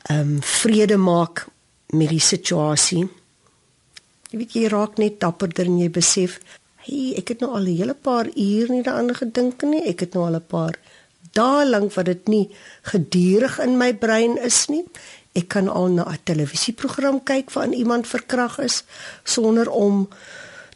ehm 0.09 0.21
um, 0.21 0.43
vrede 0.43 0.97
maak 0.97 1.47
met 1.93 2.09
die 2.09 2.21
situasie. 2.21 3.09
Jy 4.31 4.39
weet 4.39 4.53
jy 4.53 4.67
raak 4.69 4.97
net 4.99 5.21
dapperder 5.21 5.67
en 5.67 5.79
jy 5.79 5.91
besef, 5.91 6.41
hey, 6.77 7.15
ek 7.17 7.29
het 7.29 7.41
nou 7.41 7.53
al 7.53 7.67
'n 7.69 7.77
hele 7.77 7.95
paar 7.95 8.27
uur 8.27 8.71
nie 8.71 8.83
daaraan 8.83 9.15
gedink 9.15 9.63
nie. 9.63 9.85
Ek 9.85 10.01
het 10.01 10.15
nou 10.15 10.25
al 10.25 10.37
'n 10.37 10.47
paar 10.47 10.79
dae 11.37 11.67
lank 11.69 11.95
wat 11.97 12.09
dit 12.09 12.29
nie 12.33 12.47
gedurig 12.91 13.59
in 13.65 13.77
my 13.81 13.93
brein 13.95 14.37
is 14.39 14.67
nie. 14.73 14.85
Ek 15.37 15.51
kan 15.53 15.69
al 15.69 15.89
na 15.93 16.05
'n 16.09 16.25
televisieprogram 16.25 17.23
kyk 17.25 17.53
waarin 17.53 17.75
iemand 17.75 18.07
verkrag 18.07 18.59
is 18.59 18.85
sonder 19.25 19.71
om 19.71 20.09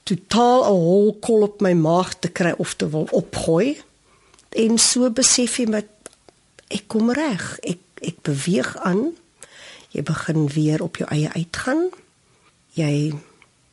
totaal 0.05 0.61
'n 0.64 0.81
hol 0.87 1.16
kol 1.20 1.42
op 1.42 1.61
my 1.61 1.73
maag 1.73 2.18
te 2.18 2.29
kry 2.29 2.55
of 2.59 2.75
te 2.75 2.90
wil 2.90 3.09
opgooi. 3.11 3.81
En 4.51 4.79
so 4.79 5.11
besef 5.11 5.57
jy 5.57 5.68
met 5.68 5.88
ek 6.68 6.85
kom 6.87 7.11
reg. 7.11 7.59
Ek 7.62 7.79
ek 8.01 8.23
beweeg 8.23 8.77
aan. 8.77 9.12
Jy 9.90 10.03
begin 10.03 10.49
weer 10.49 10.83
op 10.83 10.96
jou 10.96 11.09
eie 11.11 11.31
uitgaan. 11.33 11.90
Jy 12.73 13.14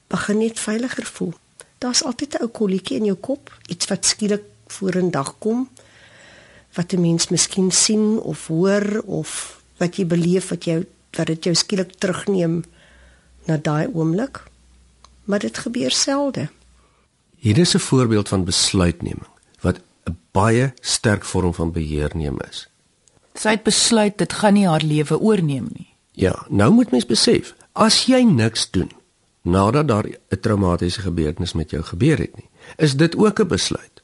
begin 0.07 0.37
net 0.37 0.59
veiliger 0.59 1.05
voel. 1.05 1.33
Daar's 1.77 2.03
altyd 2.03 2.33
'n 2.33 2.41
ou 2.41 2.49
kolletjie 2.49 2.97
in 2.97 3.05
jou 3.05 3.17
kop, 3.17 3.51
iets 3.67 3.87
wat 3.87 4.05
skielik 4.05 4.43
voor 4.67 4.95
'n 4.95 5.11
dag 5.11 5.35
kom 5.39 5.69
wat 6.77 6.93
'n 6.93 7.01
mens 7.01 7.27
miskien 7.27 7.71
sien 7.71 8.19
of 8.19 8.47
hoor 8.47 9.01
of 9.05 9.61
wat 9.77 9.95
jy 9.97 10.05
beleef 10.05 10.49
wat 10.49 10.63
jou 10.63 10.85
wat 11.17 11.27
dit 11.27 11.43
jou 11.43 11.55
skielik 11.55 11.91
terugneem 11.97 12.63
na 13.45 13.57
daai 13.57 13.87
oomblik. 13.93 14.43
Maar 15.23 15.39
dit 15.39 15.57
gebeur 15.57 15.91
selde. 15.91 16.49
Hier 17.35 17.57
is 17.57 17.73
'n 17.73 17.79
voorbeeld 17.79 18.27
van 18.27 18.43
besluitneming 18.43 19.27
wat 19.59 19.79
'n 20.05 20.17
baie 20.31 20.73
sterk 20.81 21.25
vorm 21.25 21.53
van 21.53 21.71
beheer 21.71 22.11
neem 22.13 22.37
is. 22.49 22.67
Sy 23.33 23.49
het 23.49 23.63
besluit 23.63 24.17
dit 24.17 24.33
gaan 24.33 24.53
nie 24.53 24.67
haar 24.67 24.83
lewe 24.83 25.19
oorneem 25.19 25.67
nie. 25.73 25.93
Ja, 26.11 26.45
nou 26.49 26.71
moet 26.71 26.91
mens 26.91 27.05
besef, 27.05 27.55
as 27.71 28.05
jy 28.05 28.21
niks 28.21 28.71
doen 28.71 28.91
nadat 29.41 29.87
daar 29.87 30.05
'n 30.05 30.39
traumatiese 30.39 31.01
gebeurtenis 31.01 31.53
met 31.53 31.69
jou 31.69 31.83
gebeur 31.83 32.17
het 32.17 32.35
nie, 32.35 32.49
is 32.75 32.95
dit 32.95 33.15
ook 33.15 33.39
'n 33.39 33.47
besluit. 33.47 33.96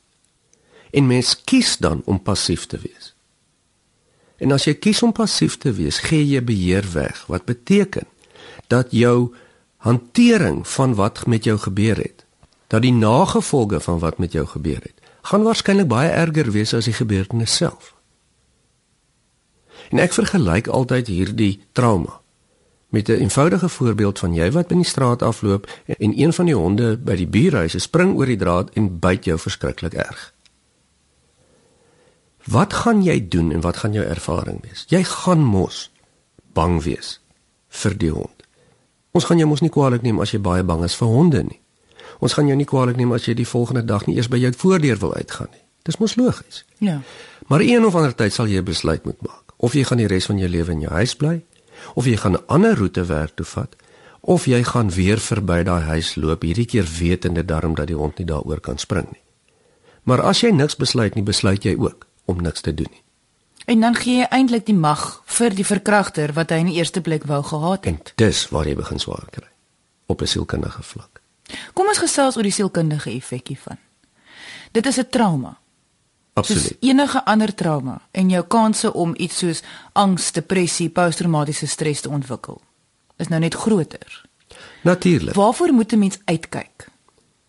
En 0.94 1.10
mens 1.10 1.34
kies 1.44 1.78
dan 1.82 2.02
om 2.06 2.22
passief 2.22 2.68
te 2.70 2.78
wees. 2.78 3.14
En 4.38 4.52
as 4.54 4.68
jy 4.68 4.76
kies 4.78 5.02
om 5.06 5.14
passief 5.16 5.58
te 5.58 5.74
wees, 5.74 6.02
gee 6.06 6.26
jy 6.28 6.42
beheer 6.44 6.86
weg, 6.94 7.24
wat 7.32 7.48
beteken 7.50 8.06
dat 8.72 8.92
jou 8.94 9.34
hantering 9.86 10.62
van 10.68 10.96
wat 11.00 11.26
met 11.26 11.44
jou 11.48 11.58
gebeur 11.58 11.98
het, 11.98 12.26
dat 12.68 12.82
die 12.86 12.94
nagevolge 12.94 13.80
van 13.80 14.00
wat 14.00 14.18
met 14.18 14.32
jou 14.32 14.46
gebeur 14.48 14.82
het, 14.82 14.98
gaan 15.24 15.44
waarskynlik 15.44 15.88
baie 15.88 16.10
erger 16.10 16.52
wees 16.52 16.74
as 16.74 16.90
die 16.90 16.96
gebeurtenis 16.96 17.56
self. 17.56 17.94
En 19.92 20.02
ek 20.04 20.16
vergelyk 20.16 20.68
altyd 20.68 21.08
hierdie 21.08 21.62
trauma 21.72 22.20
met 22.94 23.08
'n 23.10 23.12
eenvoudige 23.12 23.70
voorbeeld 23.70 24.20
van 24.20 24.34
jy 24.34 24.52
wat 24.52 24.68
by 24.68 24.76
die 24.76 24.86
straat 24.86 25.22
afloop 25.22 25.70
en 25.86 26.20
een 26.20 26.34
van 26.34 26.46
die 26.46 26.56
honde 26.56 26.98
by 26.98 27.16
die 27.16 27.28
buurhuis 27.28 27.82
spring 27.82 28.16
oor 28.16 28.26
die 28.26 28.38
draad 28.38 28.70
en 28.74 29.00
byt 29.00 29.26
jou 29.26 29.40
verskriklik 29.40 29.94
erg. 29.94 30.33
Wat 32.52 32.74
gaan 32.74 33.04
jy 33.04 33.28
doen 33.28 33.52
en 33.52 33.62
wat 33.62 33.78
gaan 33.78 33.94
jou 33.94 34.06
ervaring 34.06 34.60
wees? 34.62 34.86
Jy 34.92 35.04
gaan 35.08 35.44
mos 35.44 35.90
bang 36.54 36.82
wees 36.84 37.20
vir 37.70 37.98
die 37.98 38.12
hond. 38.12 38.44
Ons 39.14 39.26
gaan 39.30 39.40
jou 39.40 39.48
mos 39.48 39.62
nie 39.62 39.72
kwaadlik 39.72 40.02
neem 40.02 40.20
as 40.20 40.34
jy 40.34 40.42
baie 40.44 40.64
bang 40.64 40.84
is 40.84 40.96
vir 40.98 41.08
honde 41.08 41.44
nie. 41.48 41.60
Ons 42.20 42.36
gaan 42.36 42.48
jou 42.48 42.58
nie 42.58 42.68
kwaadlik 42.68 42.98
neem 43.00 43.14
as 43.16 43.28
jy 43.28 43.36
die 43.38 43.48
volgende 43.48 43.86
dag 43.86 44.08
nie 44.08 44.18
eers 44.18 44.30
by 44.30 44.42
jou 44.42 44.52
voordeur 44.58 45.00
wil 45.00 45.14
uitgaan 45.16 45.52
nie. 45.52 45.64
Dis 45.88 46.00
mos 46.00 46.16
logies. 46.16 46.64
Ja. 46.80 47.02
Maar 47.48 47.62
een 47.62 47.86
of 47.86 47.96
ander 47.96 48.16
tyd 48.16 48.34
sal 48.34 48.48
jy 48.48 48.60
'n 48.60 48.66
besluit 48.66 49.06
moet 49.06 49.22
maak. 49.22 49.54
Of 49.58 49.74
jy 49.74 49.84
gaan 49.84 49.98
die 49.98 50.08
res 50.08 50.26
van 50.26 50.38
jou 50.38 50.50
lewe 50.50 50.72
in 50.72 50.80
jou 50.80 50.92
huis 50.92 51.16
bly, 51.16 51.44
of 51.96 52.06
jy 52.06 52.18
gaan 52.18 52.34
'n 52.34 52.44
ander 52.48 52.76
roete 52.76 53.06
werk 53.06 53.36
toe 53.36 53.46
vat, 53.46 53.76
of 54.22 54.46
jy 54.46 54.64
gaan 54.64 54.90
weer 54.90 55.20
verby 55.20 55.64
daai 55.64 55.82
huis 55.82 56.16
loop, 56.16 56.42
hierdie 56.42 56.66
keer 56.66 56.88
wetende 57.00 57.46
darm 57.46 57.76
dat 57.76 57.88
die 57.88 57.96
hond 57.96 58.18
nie 58.18 58.26
daaroor 58.26 58.60
kan 58.60 58.78
spring 58.78 59.08
nie. 59.12 59.22
Maar 60.04 60.22
as 60.22 60.42
jy 60.42 60.52
niks 60.52 60.76
besluit 60.76 61.16
nie, 61.16 61.24
besluit 61.24 61.64
jy 61.64 61.76
ook 61.78 62.08
om 62.26 62.42
niks 62.42 62.62
te 62.62 62.74
doen 62.74 62.88
nie. 62.92 63.02
En 63.66 63.80
dan 63.80 63.96
gee 63.96 64.18
jy 64.18 64.24
eintlik 64.30 64.66
die 64.66 64.76
mag 64.76 65.22
vir 65.26 65.50
die 65.56 65.66
verkragter 65.66 66.34
wat 66.34 66.50
hy 66.50 66.56
in 66.58 66.66
die 66.66 66.76
eerste 66.76 67.02
plek 67.02 67.24
wou 67.24 67.44
gehad 67.44 67.86
En 67.86 67.94
het. 67.96 68.14
dis 68.16 68.50
waar 68.50 68.68
jy 68.68 68.76
begin 68.76 69.00
swaar 69.00 69.28
kry 69.32 69.48
op 70.06 70.22
'n 70.22 70.28
sielkundige 70.28 70.84
vlak. 70.84 71.22
Kom 71.74 71.88
ons 71.88 71.98
gesels 71.98 72.36
oor 72.38 72.44
die 72.44 72.52
sielkundige 72.52 73.10
effek 73.10 73.48
hiervan. 73.48 73.78
Dit 74.72 74.86
is 74.86 74.98
'n 74.98 75.08
trauma. 75.10 75.58
Soos 76.36 76.50
Absoluut. 76.50 76.78
enige 76.80 77.26
ander 77.26 77.54
trauma 77.56 78.02
en 78.12 78.30
jou 78.30 78.44
kanse 78.48 78.94
om 78.94 79.14
iets 79.18 79.38
soos 79.38 79.62
angs, 79.94 80.32
depressie, 80.32 80.90
posttraumatiese 80.90 81.68
stres 81.68 82.02
te 82.02 82.10
ontwikkel 82.10 82.62
is 83.18 83.28
nou 83.28 83.40
net 83.40 83.54
groter. 83.54 84.26
Natuurlik. 84.82 85.36
Waarvoor 85.36 85.74
moet 85.74 85.92
'n 85.94 86.00
mens 86.00 86.20
uitkyk? 86.26 86.88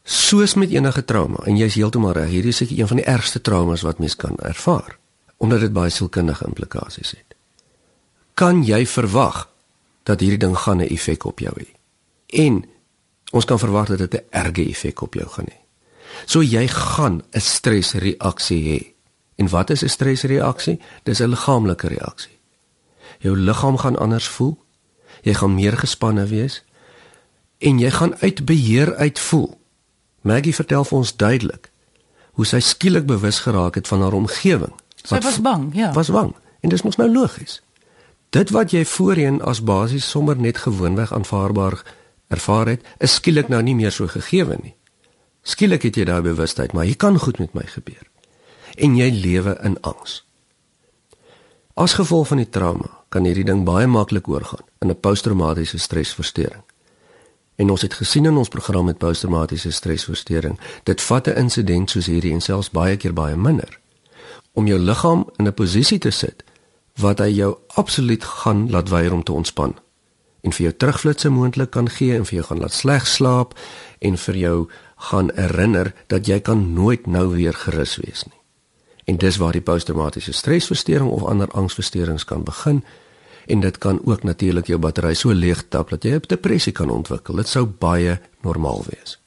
Soos 0.05 0.55
met 0.55 0.71
enige 0.71 1.05
trauma 1.05 1.41
en 1.49 1.57
jy's 1.57 1.79
heeltemal 1.81 2.13
reg, 2.13 2.29
hierdie 2.29 2.53
is 2.53 2.59
seker 2.61 2.77
een 2.77 2.89
van 2.91 2.99
die 3.01 3.07
ergste 3.09 3.41
traumas 3.41 3.85
wat 3.87 3.99
mens 3.99 4.17
kan 4.17 4.37
ervaar 4.45 4.99
omdat 5.37 5.61
dit 5.61 5.73
baie 5.73 5.91
sielkundige 5.91 6.45
implikasies 6.47 7.11
het. 7.11 7.35
Kan 8.35 8.63
jy 8.65 8.85
verwag 8.87 9.49
dat 10.09 10.21
hierdie 10.21 10.39
ding 10.39 10.57
gaan 10.57 10.81
'n 10.81 10.89
effek 10.89 11.25
op 11.25 11.39
jou 11.39 11.53
hê? 11.59 11.69
En 12.27 12.65
ons 13.33 13.45
kan 13.45 13.59
verwag 13.59 13.87
dat 13.87 13.99
dit 13.99 14.15
'n 14.15 14.27
erge 14.31 14.69
effek 14.69 15.01
op 15.01 15.15
jou 15.15 15.29
gaan 15.29 15.49
hê. 15.49 15.59
So 16.27 16.43
jy 16.43 16.69
gaan 16.69 17.23
'n 17.33 17.41
stresreaksie 17.41 18.63
hê. 18.73 18.95
En 19.37 19.49
wat 19.49 19.71
is 19.71 19.83
'n 19.83 19.89
stresreaksie? 19.89 20.81
Dis 21.03 21.21
'n 21.21 21.29
liggaamlike 21.29 21.89
reaksie. 21.89 22.39
Jou 23.19 23.37
liggaam 23.37 23.77
gaan 23.77 23.99
anders 23.99 24.29
voel. 24.29 24.59
Jy 25.23 25.35
gaan 25.35 25.55
meer 25.55 25.77
gespanne 25.77 26.27
wees 26.27 26.65
en 27.59 27.79
jy 27.79 27.91
gaan 27.91 28.17
uit 28.17 28.45
beheer 28.45 28.95
uit 28.95 29.19
voel. 29.19 29.59
Maggie 30.25 30.55
vertel 30.57 30.85
vir 30.89 30.99
ons 30.99 31.17
duidelik 31.21 31.71
hoe 32.35 32.47
sy 32.49 32.59
skielik 32.65 33.05
bewus 33.07 33.43
geraak 33.45 33.77
het 33.79 33.89
van 33.89 34.01
haar 34.03 34.17
omgewing. 34.17 34.73
Sy 35.05 35.21
was 35.23 35.39
bang, 35.45 35.69
ja. 35.77 35.93
Was 35.95 36.11
bang 36.11 36.33
en 36.65 36.73
dis 36.73 36.83
mos 36.83 36.97
nou 36.97 37.11
logies. 37.13 37.61
Dit 38.33 38.51
wat 38.51 38.73
jy 38.73 38.83
voorheen 38.89 39.43
as 39.45 39.61
basies 39.63 40.09
sommer 40.11 40.41
net 40.41 40.65
gewoonweg 40.65 41.13
aanvaarbaar 41.13 41.77
ervaar 42.33 42.73
het, 42.73 42.87
is 42.99 43.21
skielik 43.21 43.53
nou 43.53 43.61
nie 43.63 43.77
meer 43.79 43.93
so 43.93 44.09
gegeewe 44.11 44.57
nie. 44.63 44.75
Skielik 45.45 45.85
het 45.85 46.01
jy 46.01 46.09
daai 46.09 46.25
bewustheid, 46.25 46.73
maar 46.73 46.89
hier 46.89 46.97
kan 46.97 47.21
goed 47.21 47.39
met 47.39 47.53
my 47.55 47.67
gebeur. 47.69 48.03
En 48.81 48.97
jy 48.97 49.11
lewe 49.13 49.59
in 49.63 49.77
angs. 49.85 50.23
As 51.77 51.99
gevolg 52.01 52.33
van 52.33 52.41
die 52.41 52.49
trauma 52.49 52.91
kan 53.13 53.29
hierdie 53.29 53.47
ding 53.47 53.63
baie 53.69 53.87
maklik 53.87 54.29
oorgaan 54.29 54.65
in 54.81 54.91
'n 54.91 55.01
posttraumatiese 55.01 55.79
stresversteuring. 55.79 56.64
En 57.57 57.71
ons 57.71 57.83
het 57.83 57.95
gesien 57.95 58.25
in 58.25 58.37
ons 58.37 58.49
program 58.49 58.85
met 58.85 58.99
posttraumatiese 58.99 59.71
stresversteuring, 59.71 60.59
dit 60.83 61.01
vat 61.01 61.27
'n 61.29 61.39
insident 61.39 61.91
soos 61.91 62.07
hierdie 62.07 62.33
en 62.33 62.41
selfs 62.41 62.71
baie 62.71 62.97
keer 62.97 63.13
baie 63.13 63.37
minder 63.37 63.79
om 64.53 64.67
jou 64.67 64.79
liggaam 64.79 65.31
in 65.37 65.47
'n 65.47 65.55
posisie 65.55 65.99
te 65.99 66.11
sit 66.11 66.45
wat 66.95 67.19
hy 67.19 67.29
jou 67.29 67.57
absoluut 67.67 68.25
gaan 68.25 68.71
laat 68.71 68.89
weier 68.89 69.13
om 69.13 69.23
te 69.23 69.33
ontspan 69.33 69.75
en 70.41 70.53
vir 70.53 70.63
jou 70.63 70.73
terugflitsse 70.77 71.29
moontlik 71.29 71.71
kan 71.71 71.89
gee 71.89 72.17
en 72.17 72.27
vir 72.27 72.35
jou 72.35 72.45
gaan 72.45 72.61
laat 72.61 72.73
sleg 72.73 73.07
slaap 73.07 73.59
en 73.99 74.19
vir 74.19 74.37
jou 74.37 74.69
gaan 74.97 75.31
herinner 75.35 75.95
dat 76.07 76.27
jy 76.27 76.41
kan 76.41 76.73
nooit 76.73 77.07
nou 77.07 77.29
weer 77.33 77.55
gerus 77.55 77.97
wees 77.97 78.25
nie. 78.25 78.41
En 79.05 79.17
dis 79.17 79.37
waar 79.37 79.53
die 79.53 79.65
posttraumatiese 79.65 80.33
stresversteuring 80.33 81.11
of 81.11 81.25
ander 81.25 81.49
angsversteurings 81.49 82.25
kan 82.25 82.45
begin 82.45 82.85
en 83.47 83.61
dit 83.61 83.79
kan 83.79 84.01
ook 84.05 84.23
natuurlik 84.23 84.67
jou 84.67 84.79
battery 84.79 85.15
so 85.15 85.33
leeg 85.33 85.65
tap 85.69 85.91
dat 85.91 86.03
jy 86.05 86.11
'n 86.15 86.23
depressie 86.27 86.73
kan 86.73 86.91
ontwikkel. 86.91 87.37
Dit 87.37 87.49
sou 87.49 87.67
baie 87.67 88.21
normaal 88.43 88.85
wees. 88.89 89.19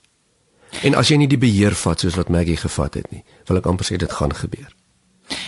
En 0.83 0.95
as 0.95 1.07
jy 1.07 1.15
nie 1.17 1.27
die 1.27 1.37
beheer 1.37 1.75
vat 1.75 1.99
soos 1.99 2.15
wat 2.15 2.29
Maggie 2.29 2.57
gevat 2.57 2.93
het 2.93 3.11
nie, 3.11 3.23
wil 3.47 3.57
ek 3.57 3.65
amper 3.65 3.85
sê 3.85 3.97
dit 3.97 4.11
gaan 4.11 4.33
gebeur. 4.35 4.75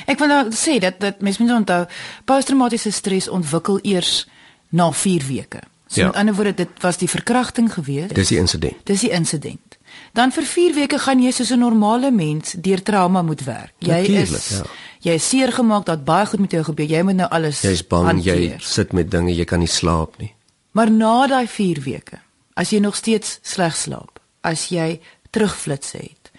Ek 0.08 0.20
wil 0.20 0.28
nou 0.28 0.50
sê 0.52 0.80
dat 0.80 1.00
dat 1.00 1.22
mens 1.22 1.38
moet 1.38 1.52
onthou 1.52 1.86
posttraumatiese 2.26 2.92
stres 2.92 3.28
ontwikkel 3.30 3.80
eers 3.84 4.28
na 4.70 4.92
4 4.92 5.24
weke. 5.28 5.60
So 5.88 6.02
Ja. 6.02 6.08
met 6.08 6.16
ander 6.16 6.36
woorde 6.36 6.54
dit 6.54 6.68
was 6.82 6.98
die 6.98 7.10
verkrachting 7.10 7.74
gewees. 7.74 8.12
Dis 8.14 8.28
die 8.28 8.38
insident. 8.38 8.74
Dis 8.84 9.00
die 9.02 9.10
insident. 9.10 9.78
Dan 10.14 10.32
vir 10.32 10.44
4 10.44 10.74
weke 10.74 11.00
gaan 11.00 11.22
jy 11.22 11.32
soos 11.32 11.50
'n 11.52 11.60
normale 11.60 12.12
mens 12.12 12.52
deur 12.58 12.82
trauma 12.84 13.22
moet 13.22 13.44
werk. 13.44 13.74
Jy 13.80 13.88
Natuurlijk, 13.88 14.30
is 14.30 14.50
ja. 14.50 14.64
Jy 15.06 15.16
is 15.20 15.30
seer 15.30 15.52
gemaak 15.56 15.86
dat 15.86 16.06
baie 16.06 16.26
goed 16.26 16.40
met 16.40 16.52
jou 16.52 16.64
gebeur. 16.64 16.90
Jy 16.90 17.02
moet 17.08 17.16
nou 17.16 17.30
alles 17.30 17.62
Jy's 17.62 17.84
bang, 17.88 18.06
hanteer. 18.06 18.40
jy 18.40 18.58
sit 18.60 18.94
met 18.94 19.12
dinge, 19.12 19.34
jy 19.36 19.46
kan 19.46 19.60
nie 19.60 19.68
slaap 19.72 20.18
nie. 20.20 20.34
Maar 20.72 20.92
na 20.92 21.28
daai 21.28 21.48
4 21.48 21.82
weke, 21.84 22.20
as 22.54 22.70
jy 22.72 22.80
nog 22.80 22.96
steeds 22.96 23.40
sleg 23.42 23.76
slaap, 23.76 24.20
as 24.42 24.70
jy 24.70 25.00
terugflits 25.32 25.92
het, 25.98 26.32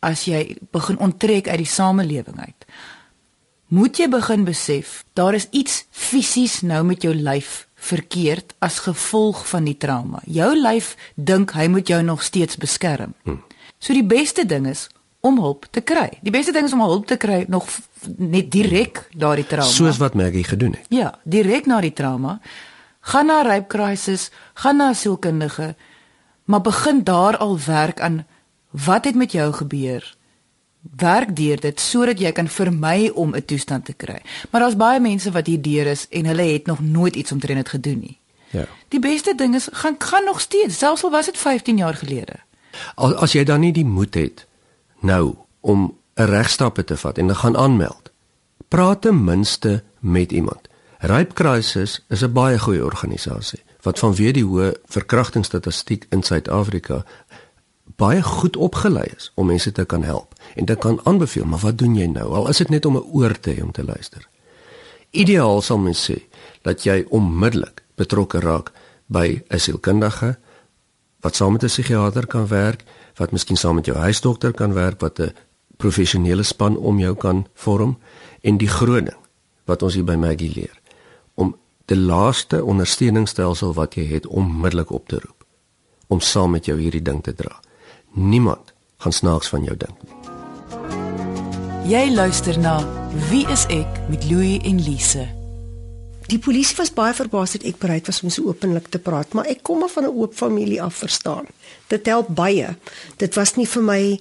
as 0.00 0.24
jy 0.24 0.56
begin 0.72 0.98
onttrek 0.98 1.48
uit 1.48 1.58
die 1.62 1.68
samelewing 1.68 2.38
uit, 2.40 2.66
moet 3.70 3.98
jy 3.98 4.08
begin 4.10 4.44
besef 4.44 5.04
daar 5.14 5.34
is 5.34 5.46
iets 5.50 5.84
fisies 5.90 6.60
nou 6.66 6.82
met 6.84 7.02
jou 7.02 7.14
lyf 7.14 7.68
verkeerd 7.80 8.54
as 8.58 8.82
gevolg 8.84 9.44
van 9.48 9.64
die 9.64 9.76
trauma. 9.76 10.20
Jou 10.26 10.50
lyf 10.58 10.96
dink 11.14 11.54
hy 11.56 11.68
moet 11.68 11.88
jou 11.88 12.02
nog 12.02 12.22
steeds 12.22 12.58
beskerm. 12.60 13.14
Hmm. 13.22 13.42
So 13.78 13.94
die 13.96 14.04
beste 14.04 14.44
ding 14.46 14.66
is 14.66 14.88
om 15.20 15.38
hulp 15.40 15.66
te 15.70 15.80
kry. 15.80 16.18
Die 16.24 16.32
beste 16.34 16.52
ding 16.52 16.66
is 16.66 16.74
om 16.76 16.82
hulp 16.84 17.06
te 17.06 17.16
kry 17.16 17.44
nog 17.48 17.68
net 18.16 18.50
direk 18.50 19.08
daardie 19.16 19.46
trauma. 19.46 19.70
Soos 19.70 19.96
wat 19.96 20.14
Maggie 20.14 20.44
gedoen 20.44 20.72
het. 20.78 20.86
Ja, 20.88 21.18
direk 21.24 21.66
na 21.66 21.80
die 21.80 21.92
trauma. 21.92 22.40
Gaan 23.00 23.26
na 23.26 23.42
rape 23.42 23.66
crisis, 23.66 24.30
gaan 24.54 24.76
na 24.76 24.92
sielkundige, 24.92 25.74
maar 26.44 26.60
begin 26.60 27.04
daar 27.04 27.36
al 27.36 27.58
werk 27.66 28.00
aan 28.00 28.26
wat 28.70 29.04
het 29.04 29.14
met 29.14 29.32
jou 29.32 29.52
gebeur? 29.52 30.16
Werk 30.96 31.36
deur 31.36 31.60
dit 31.60 31.80
sodat 31.80 32.20
jy 32.20 32.32
kan 32.32 32.48
vermy 32.48 33.10
om 33.14 33.34
'n 33.34 33.44
toestand 33.44 33.84
te 33.84 33.92
kry. 33.92 34.20
Maar 34.50 34.60
daar's 34.60 34.76
baie 34.76 35.00
mense 35.00 35.30
wat 35.30 35.46
hier 35.46 35.62
deur 35.62 35.86
is 35.86 36.06
en 36.08 36.24
hulle 36.24 36.42
het 36.42 36.66
nog 36.66 36.80
nooit 36.80 37.16
iets 37.16 37.32
omtrent 37.32 37.58
dit 37.58 37.68
gedoen 37.68 37.98
nie. 37.98 38.18
Ja. 38.50 38.66
Die 38.88 39.00
beste 39.00 39.34
ding 39.34 39.54
is 39.54 39.68
gaan 39.72 39.94
gaan 39.98 40.24
nog 40.24 40.40
steeds, 40.40 40.78
selfs 40.78 41.04
al 41.04 41.10
was 41.10 41.26
dit 41.26 41.38
15 41.38 41.76
jaar 41.76 41.94
gelede. 41.94 42.34
Al 42.94 43.14
as 43.14 43.32
jy 43.32 43.44
dan 43.44 43.60
nie 43.60 43.72
die 43.72 43.84
moed 43.84 44.14
het 44.14 44.46
nou 45.00 45.34
om 45.60 45.99
'n 46.14 46.24
regstappe 46.24 46.84
te 46.84 46.96
vat 46.96 47.18
en 47.18 47.26
te 47.26 47.34
gaan 47.34 47.56
aanmeld. 47.56 48.10
Praat 48.68 49.00
ten 49.00 49.24
minste 49.24 49.82
met 49.98 50.32
iemand. 50.32 50.68
Rape 50.98 51.34
Crisis 51.34 52.04
is 52.08 52.22
'n 52.22 52.32
baie 52.32 52.58
goeie 52.58 52.84
organisasie 52.84 53.62
wat 53.82 53.98
vanweë 53.98 54.32
die 54.32 54.44
hoë 54.44 54.74
verkrachtingsstatistiek 54.84 56.06
in 56.10 56.22
Suid-Afrika 56.22 57.04
baie 58.00 58.22
goed 58.22 58.56
opgelei 58.56 59.06
is 59.16 59.30
om 59.34 59.46
mense 59.46 59.72
te 59.72 59.84
kan 59.84 60.02
help 60.02 60.34
en 60.54 60.64
dit 60.64 60.78
kan 60.78 61.00
aanbeveel, 61.04 61.44
maar 61.44 61.58
wat 61.58 61.78
doen 61.78 61.96
jy 61.96 62.06
nou? 62.06 62.28
Al 62.34 62.48
is 62.48 62.56
dit 62.56 62.68
net 62.68 62.84
om 62.84 62.96
'n 62.96 63.08
oor 63.12 63.40
te 63.40 63.54
hê 63.54 63.62
om 63.62 63.72
te 63.72 63.84
luister. 63.84 64.28
Ideaal 65.10 65.62
sal 65.62 65.78
mens 65.78 66.10
sê 66.10 66.22
dat 66.62 66.82
jy 66.82 67.06
onmiddellik 67.08 67.82
betrokke 67.94 68.40
raak 68.40 68.72
by 69.06 69.42
'n 69.48 69.58
sielkundige 69.58 70.38
wat 71.20 71.36
saam 71.36 71.52
met 71.52 71.62
'n 71.62 71.66
psigiater 71.66 72.26
kan 72.26 72.46
werk, 72.46 72.84
wat 73.16 73.32
miskien 73.32 73.56
saam 73.56 73.74
met 73.74 73.86
jou 73.86 73.96
huisdokter 73.96 74.52
kan 74.52 74.72
werk, 74.72 75.00
wat 75.00 75.20
'n 75.20 75.34
professionele 75.80 76.44
span 76.46 76.76
om 76.76 77.00
jou 77.00 77.14
kan 77.16 77.46
vorm 77.54 77.96
en 78.40 78.60
die 78.60 78.68
groot 78.68 79.08
ding 79.08 79.18
wat 79.70 79.82
ons 79.86 79.96
hier 79.98 80.06
by 80.06 80.18
Maggie 80.20 80.52
leer 80.54 80.76
om 81.40 81.54
die 81.90 81.98
laaste 81.98 82.62
ondersteuningsstelsel 82.64 83.74
wat 83.78 83.96
jy 83.98 84.06
het 84.10 84.26
onmiddellik 84.26 84.92
op 84.94 85.08
te 85.08 85.20
roep 85.22 85.46
om 86.10 86.20
saam 86.20 86.56
met 86.56 86.66
jou 86.66 86.74
hierdie 86.74 87.02
ding 87.06 87.20
te 87.22 87.34
dra. 87.34 87.60
Niemand 88.18 88.72
gaan 88.98 89.14
snaaks 89.14 89.48
van 89.52 89.62
jou 89.64 89.76
dink 89.78 90.00
nie. 90.02 90.16
Jy 91.90 92.10
luister 92.14 92.58
na 92.58 92.80
Wie 93.30 93.46
is 93.50 93.64
ek 93.70 94.00
met 94.10 94.26
Louie 94.30 94.58
en 94.66 94.82
Lise. 94.82 95.24
Die 96.30 96.38
polisie 96.38 96.76
was 96.78 96.92
baie 96.94 97.14
verbaas 97.16 97.56
dat 97.56 97.64
ek 97.66 97.80
bereid 97.82 98.06
was 98.06 98.20
om 98.22 98.30
so 98.30 98.50
openlik 98.50 98.90
te 98.92 99.00
praat, 99.02 99.32
maar 99.34 99.48
ek 99.50 99.64
kom 99.66 99.80
maar 99.82 99.90
van 99.90 100.04
'n 100.06 100.14
oop 100.14 100.34
familie 100.34 100.82
af 100.82 100.94
verstaan. 100.94 101.46
Dit 101.88 102.06
help 102.06 102.28
baie. 102.28 102.76
Dit 103.16 103.34
was 103.34 103.56
nie 103.56 103.66
vir 103.66 103.82
my 103.82 104.20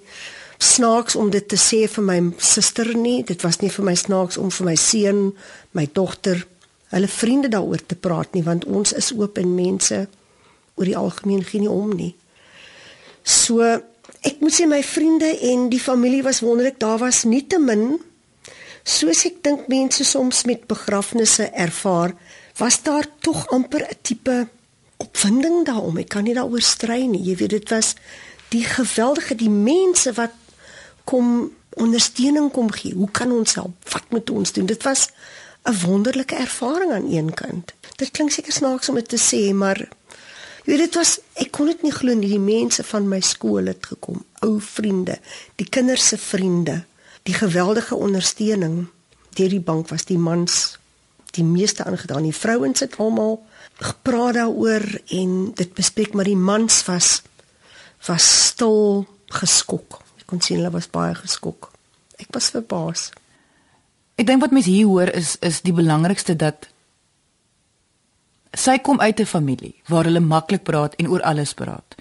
snaaks 0.59 1.15
om 1.15 1.29
dit 1.31 1.47
te 1.47 1.57
sê 1.57 1.85
vir 1.87 2.03
my 2.03 2.19
suster 2.37 2.91
nie. 2.97 3.23
Dit 3.23 3.43
was 3.47 3.61
nie 3.63 3.71
vir 3.71 3.85
my 3.87 3.95
snaaks 3.95 4.37
om 4.37 4.51
vir 4.51 4.65
my 4.67 4.75
seun, 4.75 5.21
my 5.71 5.87
dogter, 5.95 6.45
hulle 6.91 7.07
vriende 7.07 7.51
daaroor 7.53 7.85
te 7.85 7.95
praat 7.95 8.33
nie, 8.33 8.43
want 8.43 8.65
ons 8.65 8.93
is 8.97 9.11
oop 9.15 9.37
en 9.39 9.53
mense 9.55 10.01
oor 10.75 10.87
die 10.87 10.97
algemeen 10.97 11.45
gee 11.45 11.63
nie 11.63 11.71
om 11.71 11.93
nie. 11.95 12.11
So 13.23 13.63
ek 14.25 14.41
moet 14.43 14.55
sê 14.55 14.67
my 14.67 14.81
vriende 14.83 15.29
en 15.51 15.69
die 15.71 15.79
familie 15.79 16.23
was 16.25 16.41
wonderlik. 16.43 16.79
Daar 16.81 16.99
was 16.99 17.23
nietemin 17.23 17.99
soos 18.89 19.25
ek 19.27 19.41
dink 19.45 19.67
mense 19.69 20.03
soms 20.07 20.45
met 20.49 20.65
begrafnisse 20.67 21.49
ervaar, 21.51 22.15
was 22.57 22.79
daar 22.83 23.05
tog 23.21 23.45
amper 23.53 23.85
'n 23.85 23.99
tipe 24.01 24.47
opwinding 24.97 25.65
daaroor. 25.65 25.99
Ek 25.99 26.09
kan 26.09 26.23
nie 26.23 26.33
daaroor 26.33 26.61
strei 26.61 27.07
nie. 27.07 27.23
Jy 27.23 27.35
weet 27.35 27.49
dit 27.49 27.69
was 27.69 27.95
die 28.49 28.63
geweldige 28.63 29.35
die 29.35 29.49
mense 29.49 30.13
wat 30.13 30.31
kom 31.09 31.49
ondersteuning 31.79 32.51
kom 32.53 32.71
gee. 32.71 32.93
Hoe 32.93 33.09
kan 33.11 33.31
ons 33.31 33.55
help? 33.57 33.73
Wat 33.89 34.05
moet 34.13 34.29
ons 34.29 34.51
doen? 34.53 34.65
Dit 34.65 34.83
was 34.83 35.09
'n 35.63 35.75
wonderlike 35.85 36.35
ervaring 36.35 36.91
aan 36.91 37.11
een 37.11 37.33
kant. 37.33 37.73
Dit 37.95 38.11
klink 38.11 38.31
seker 38.31 38.53
snaaks 38.53 38.89
om 38.89 38.95
dit 38.95 39.09
te 39.09 39.17
sê, 39.29 39.53
maar 39.53 39.77
jy 39.77 39.87
weet 40.65 40.77
dit 40.77 40.95
was 40.95 41.19
ek 41.33 41.51
kon 41.51 41.65
dit 41.65 41.81
nie 41.81 41.91
glo 41.91 42.13
nie. 42.13 42.29
Die 42.29 42.39
mense 42.39 42.83
van 42.83 43.07
my 43.07 43.19
skool 43.19 43.65
het 43.65 43.85
gekom, 43.85 44.23
ou 44.39 44.61
vriende, 44.61 45.19
die 45.55 45.69
kinders 45.69 46.07
se 46.07 46.17
vriende, 46.17 46.83
die 47.23 47.33
geweldige 47.33 47.95
ondersteuning 47.95 48.87
deur 49.29 49.49
die 49.49 49.59
bank 49.59 49.89
was 49.89 50.05
die 50.05 50.17
mans 50.17 50.77
die 51.31 51.43
meeste 51.43 51.83
aangedaan. 51.83 52.23
Die 52.23 52.35
vrouens 52.35 52.79
het 52.79 52.97
almal 52.97 53.45
gepraat 53.73 54.33
daaroor 54.33 55.01
en 55.07 55.51
dit 55.53 55.73
bespreek, 55.73 56.13
maar 56.13 56.25
die 56.25 56.35
mans 56.35 56.85
was 56.85 57.21
was 58.05 58.45
stil 58.45 59.07
geskok 59.25 60.01
kon 60.29 60.41
sien 60.41 60.59
hulle 60.61 60.71
was 60.71 60.89
baie 60.93 61.15
geskok. 61.17 61.71
Ek 62.21 62.29
was 62.35 62.51
verbaas. 62.53 63.09
Ek 64.19 64.27
dink 64.27 64.43
wat 64.43 64.53
mense 64.53 64.69
hier 64.69 64.89
hoor 64.89 65.09
is 65.15 65.37
is 65.41 65.61
die 65.65 65.73
belangrikste 65.73 66.35
dat 66.35 66.69
sy 68.53 68.77
kom 68.77 68.99
uit 68.99 69.19
'n 69.19 69.25
familie 69.25 69.75
waar 69.87 70.05
hulle 70.05 70.19
maklik 70.19 70.63
praat 70.63 70.95
en 70.95 71.09
oor 71.09 71.21
alles 71.21 71.53
praat. 71.53 71.95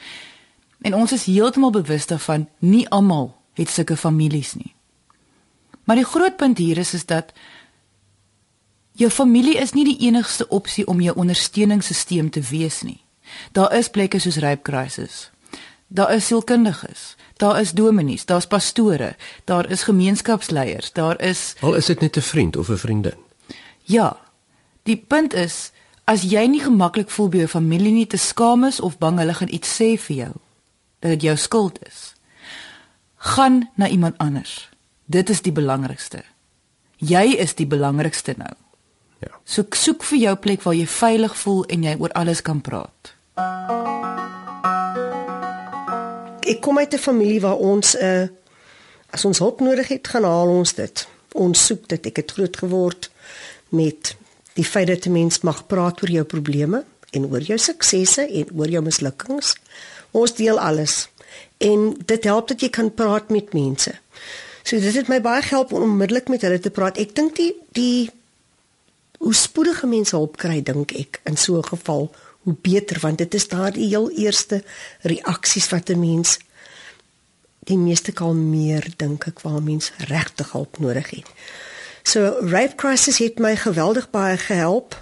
En 0.83 0.95
ons 0.95 1.13
is 1.13 1.25
heeltemal 1.25 1.71
bewus 1.71 2.07
daarvan 2.07 2.49
nie 2.59 2.89
almal 2.89 3.37
het 3.55 3.71
sulke 3.71 3.97
families 3.97 4.55
nie. 4.55 4.75
Maar 5.85 5.97
die 5.97 6.05
groot 6.05 6.37
punt 6.37 6.59
hier 6.59 6.79
is 6.79 6.95
is 6.95 7.07
dat 7.07 7.33
jou 8.93 9.11
familie 9.11 9.57
is 9.57 9.73
nie 9.73 9.85
die 9.85 10.07
enigste 10.07 10.49
opsie 10.49 10.87
om 10.87 11.01
jou 11.01 11.17
ondersteuningssisteem 11.17 12.31
te 12.31 12.41
wees 12.41 12.83
nie. 12.83 13.01
Daar 13.53 13.73
is 13.75 13.89
plekke 13.89 14.19
soos 14.19 14.37
Rape 14.37 14.63
Crisis. 14.63 15.31
Daar 15.87 16.13
is 16.15 16.27
sielkundiges. 16.27 17.17
Daar 17.39 17.61
is 17.61 17.71
dominees, 17.73 18.25
daar's 18.27 18.47
pastore, 18.47 19.17
daar 19.45 19.71
is 19.71 19.83
gemeenskapsleiers, 19.87 20.93
daar 20.93 21.21
is 21.23 21.55
Al 21.61 21.75
is 21.75 21.87
dit 21.87 22.01
net 22.01 22.17
'n 22.17 22.21
vriend 22.21 22.57
of 22.57 22.69
'n 22.69 22.77
vriendin. 22.77 23.19
Ja. 23.83 24.17
Die 24.83 24.97
punt 24.97 25.35
is 25.35 25.71
as 26.05 26.23
jy 26.23 26.47
nie 26.47 26.61
gemaklik 26.61 27.11
voel 27.11 27.29
by 27.29 27.37
jou 27.37 27.49
familie 27.49 27.93
nie 27.93 28.07
te 28.07 28.17
skaam 28.17 28.65
is 28.65 28.81
of 28.81 28.99
bang 28.99 29.19
hulle 29.19 29.35
gaan 29.35 29.53
iets 29.53 29.75
sê 29.81 29.99
vir 30.01 30.17
jou 30.17 30.33
dat 30.99 31.11
dit 31.11 31.23
jou 31.23 31.37
skuld 31.37 31.79
is. 31.87 32.15
Gaan 33.17 33.71
na 33.75 33.89
iemand 33.89 34.19
anders. 34.19 34.69
Dit 35.05 35.31
is 35.31 35.43
die 35.43 35.53
belangrikste. 35.53 36.23
Jy 36.97 37.39
is 37.39 37.55
die 37.55 37.67
belangrikste 37.67 38.35
nou. 38.37 38.55
Ja. 39.19 39.39
So 39.45 39.67
soek 39.71 40.03
vir 40.03 40.19
jou 40.19 40.37
plek 40.37 40.63
waar 40.63 40.75
jy 40.75 40.87
veilig 40.87 41.37
voel 41.37 41.65
en 41.65 41.83
jy 41.83 41.97
oor 41.99 42.13
alles 42.13 42.43
kan 42.43 42.61
praat. 42.61 43.15
Ek 46.49 46.61
kom 46.61 46.79
uit 46.79 46.95
'n 46.95 46.99
familie 46.99 47.41
waar 47.41 47.57
ons 47.57 47.97
'n 47.97 48.05
uh, 48.05 48.29
as 49.11 49.25
ons 49.25 49.39
hulp 49.39 49.61
nodig 49.61 49.89
het, 49.89 50.09
gaan 50.09 50.25
haal 50.25 50.49
ons 50.49 50.75
dit. 50.75 51.07
Ons 51.33 51.67
soek 51.67 51.89
dit. 51.89 52.07
Ek 52.07 52.17
het 52.17 52.31
groot 52.31 52.57
geword 52.57 53.11
met 53.69 54.17
die 54.55 54.65
feit 54.65 54.87
dat 54.87 55.07
'n 55.07 55.13
mens 55.13 55.41
mag 55.41 55.67
praat 55.67 56.03
oor 56.03 56.11
jou 56.11 56.25
probleme 56.25 56.85
en 57.11 57.27
oor 57.31 57.41
jou 57.41 57.59
suksesse 57.59 58.27
en 58.27 58.47
oor 58.55 58.69
jou 58.69 58.83
mislukkings. 58.83 59.55
Ons 60.11 60.35
deel 60.35 60.61
alles. 60.61 61.09
En 61.57 61.97
dit 62.05 62.25
help 62.25 62.49
dat 62.49 62.61
jy 62.61 62.69
kan 62.69 62.95
praat 62.95 63.29
met 63.29 63.53
mense. 63.53 63.93
So 64.63 64.79
dit 64.81 64.95
het 64.95 65.09
my 65.09 65.21
baie 65.21 65.43
gehelp 65.43 65.73
om 65.73 65.83
onmiddellik 65.83 66.29
met 66.29 66.43
hulle 66.43 66.59
te 66.61 66.71
praat. 66.71 66.99
Ek 66.99 67.15
dink 67.15 67.37
die 67.37 67.55
die 67.73 68.11
hoe 69.19 69.35
spoedige 69.35 69.87
mense 69.87 70.17
hulp 70.17 70.37
kry 70.37 70.63
dink 70.63 70.93
ek 70.93 71.21
in 71.25 71.37
so 71.37 71.57
'n 71.59 71.65
geval 71.65 72.11
hoe 72.43 72.57
beter 72.63 73.01
want 73.01 73.19
dit 73.19 73.35
is 73.35 73.49
daar 73.49 73.73
die 73.73 73.89
heel 73.89 74.11
eerste 74.11 74.63
reaksies 75.01 75.69
wat 75.69 75.91
'n 75.91 76.01
mens 76.01 76.39
die 77.69 77.79
meeste 77.79 78.13
kalmeer 78.13 78.87
dink 78.97 79.27
ek 79.27 79.41
waar 79.41 79.63
mens 79.63 79.93
regtig 80.09 80.53
hulp 80.53 80.79
nodig 80.79 81.11
het. 81.11 81.27
So 82.03 82.41
rape 82.41 82.75
crisis 82.75 83.19
het 83.19 83.39
my 83.39 83.57
geweldig 83.57 84.11
baie 84.11 84.37
gehelp 84.37 84.97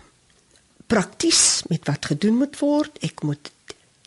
prakties 0.86 1.62
met 1.68 1.86
wat 1.86 2.06
gedoen 2.06 2.36
moet 2.36 2.58
word. 2.58 2.98
Ek 3.00 3.22
moet 3.22 3.52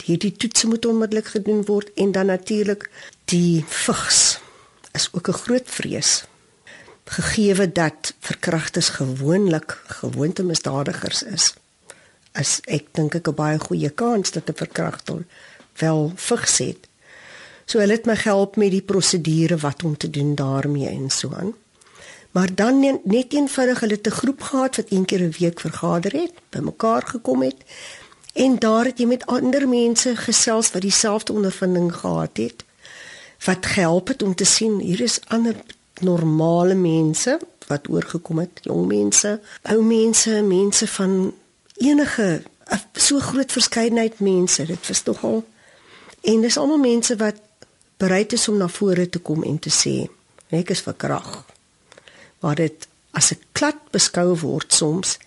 hierdie 0.04 0.32
toetse 0.32 0.68
moet 0.68 0.86
onmiddellik 0.86 1.28
gedoen 1.28 1.66
word 1.66 1.92
en 1.96 2.12
dan 2.12 2.26
natuurlik 2.26 2.90
die 3.26 3.64
vigs 3.68 4.40
is 4.92 5.10
ook 5.12 5.28
'n 5.30 5.42
groot 5.44 5.70
vrees 5.70 6.24
gegeewe 7.10 7.72
dat 7.72 8.14
verkragters 8.20 8.90
gewoonlik 8.90 9.78
gewoonte 9.86 10.44
misdadigers 10.44 11.24
is 12.34 12.60
ek 12.66 12.94
dink 12.94 13.16
ek 13.16 13.28
'n 13.28 13.36
baie 13.36 13.60
goeie 13.60 13.90
kans 13.90 14.32
dat 14.32 14.50
'n 14.50 14.56
verkragter 14.56 15.26
wel 15.78 16.12
vigs 16.16 16.58
het. 16.58 16.88
So 17.66 17.80
hulle 17.80 17.94
het 17.94 18.06
my 18.06 18.16
gehelp 18.16 18.56
met 18.56 18.72
die 18.72 18.82
prosedure 18.82 19.58
wat 19.58 19.84
om 19.84 19.98
te 19.98 20.10
doen 20.10 20.36
daarmee 20.36 20.88
en 20.88 21.10
so 21.10 21.32
aan. 21.34 21.54
Maar 22.32 22.56
dan 22.56 22.80
net 23.04 23.34
eenvoudig 23.34 23.80
hulle 23.80 23.94
het 23.94 24.08
'n 24.08 24.20
groep 24.22 24.42
gehad 24.42 24.76
wat 24.76 24.92
een 24.92 25.06
keer 25.06 25.22
'n 25.22 25.36
week 25.40 25.60
vergader 25.60 26.12
het, 26.12 26.34
bymekaar 26.50 27.04
gekom 27.06 27.42
het 27.42 27.64
en 28.34 28.60
daar 28.60 28.86
het 28.86 28.98
jy 29.00 29.06
met 29.06 29.26
ander 29.26 29.68
mense 29.68 30.16
gesels 30.16 30.72
wat 30.72 30.82
dieselfde 30.82 31.34
ondervinding 31.34 31.96
gehad 31.96 32.38
het 32.38 32.64
wat 33.46 33.66
gehelp 33.66 34.08
het 34.08 34.24
om 34.24 34.36
te 34.36 34.46
sien 34.46 34.80
hier 34.80 35.02
is 35.02 35.20
ander 35.28 35.56
normale 36.00 36.74
mense 36.74 37.40
wat 37.68 37.90
oorgekom 37.90 38.40
het, 38.40 38.60
jong 38.62 38.88
mense, 38.88 39.40
ou 39.62 39.84
mense, 39.84 40.42
mense 40.42 40.88
van 40.88 41.34
enige 41.80 42.42
so 42.94 43.20
groot 43.20 43.52
verskeidenheid 43.52 44.20
mense. 44.20 44.66
Dit 44.66 44.88
was 44.88 45.02
tog 45.02 45.24
al 45.24 45.44
en 46.22 46.42
dis 46.42 46.58
almal 46.58 46.82
mense 46.84 47.16
wat 47.16 47.40
bereid 47.98 48.34
is 48.34 48.48
om 48.48 48.58
na 48.58 48.68
vore 48.68 49.10
te 49.10 49.20
kom 49.20 49.44
en 49.44 49.60
te 49.60 49.72
sê 49.72 49.96
ek 50.56 50.74
is 50.76 50.84
verkrag. 50.84 51.46
Maar 52.40 52.56
dit 52.56 52.88
as 53.12 53.32
'n 53.32 53.42
klad 53.52 53.80
beskou 53.92 54.36
word 54.36 54.74
soms 54.74 55.18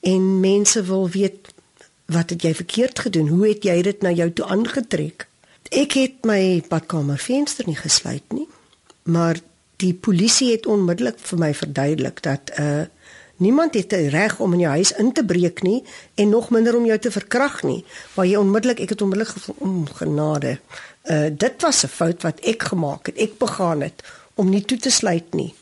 en 0.00 0.40
mense 0.40 0.82
wil 0.82 1.08
weet 1.08 1.52
wat 2.06 2.30
het 2.30 2.42
jy 2.42 2.54
verkeerd 2.54 2.98
gedoen? 2.98 3.28
Hoe 3.28 3.48
het 3.48 3.62
jy 3.64 3.82
dit 3.82 4.02
na 4.02 4.10
jou 4.10 4.32
toe 4.32 4.46
aangetrek? 4.46 5.26
Ek 5.70 5.92
het 5.92 6.24
my 6.26 6.62
badkamer 6.68 7.18
venster 7.18 7.66
nie 7.66 7.76
gesluit 7.76 8.32
nie, 8.32 8.48
maar 9.02 9.38
die 9.76 9.94
polisie 9.94 10.50
het 10.52 10.66
onmiddellik 10.66 11.18
vir 11.18 11.38
my 11.38 11.54
verduidelik 11.54 12.22
dat 12.22 12.50
'n 12.58 12.62
uh, 12.62 12.86
Niemand 13.40 13.74
het 13.74 13.90
die 13.90 14.08
reg 14.12 14.36
om 14.40 14.52
in 14.52 14.60
jou 14.66 14.72
huis 14.72 14.92
in 15.00 15.12
te 15.16 15.24
breek 15.24 15.62
nie 15.64 15.80
en 16.14 16.28
nog 16.28 16.50
minder 16.52 16.76
om 16.76 16.84
jou 16.84 16.98
te 16.98 17.10
verkrag 17.10 17.62
nie. 17.62 17.84
Maar 18.14 18.26
jy 18.28 18.36
onmiddellik, 18.36 18.82
ek 18.84 18.92
het 18.92 19.02
onmiddellik 19.02 19.32
gevoel, 19.32 19.56
om 19.58 19.86
genade. 19.88 20.58
Uh 21.08 21.30
dit 21.32 21.62
was 21.64 21.84
'n 21.84 21.88
fout 21.88 22.22
wat 22.22 22.40
ek 22.40 22.62
gemaak 22.62 23.06
het. 23.06 23.16
Ek 23.16 23.38
begaan 23.38 23.80
het 23.80 24.04
om 24.34 24.48
nie 24.48 24.64
toe 24.64 24.78
te 24.78 24.90
sluit 24.90 25.34
nie. 25.34 25.54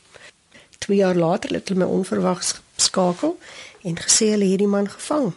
2 0.79 0.97
jaar 0.97 1.15
later 1.15 1.55
het 1.55 1.69
hulle 1.69 1.85
my 1.85 1.91
onverwags 1.91 2.61
skakel 2.77 3.39
en 3.83 3.97
gesê 3.97 4.31
hulle 4.35 4.51
het 4.51 4.59
die 4.59 4.67
man 4.67 4.91
gevang. 4.91 5.33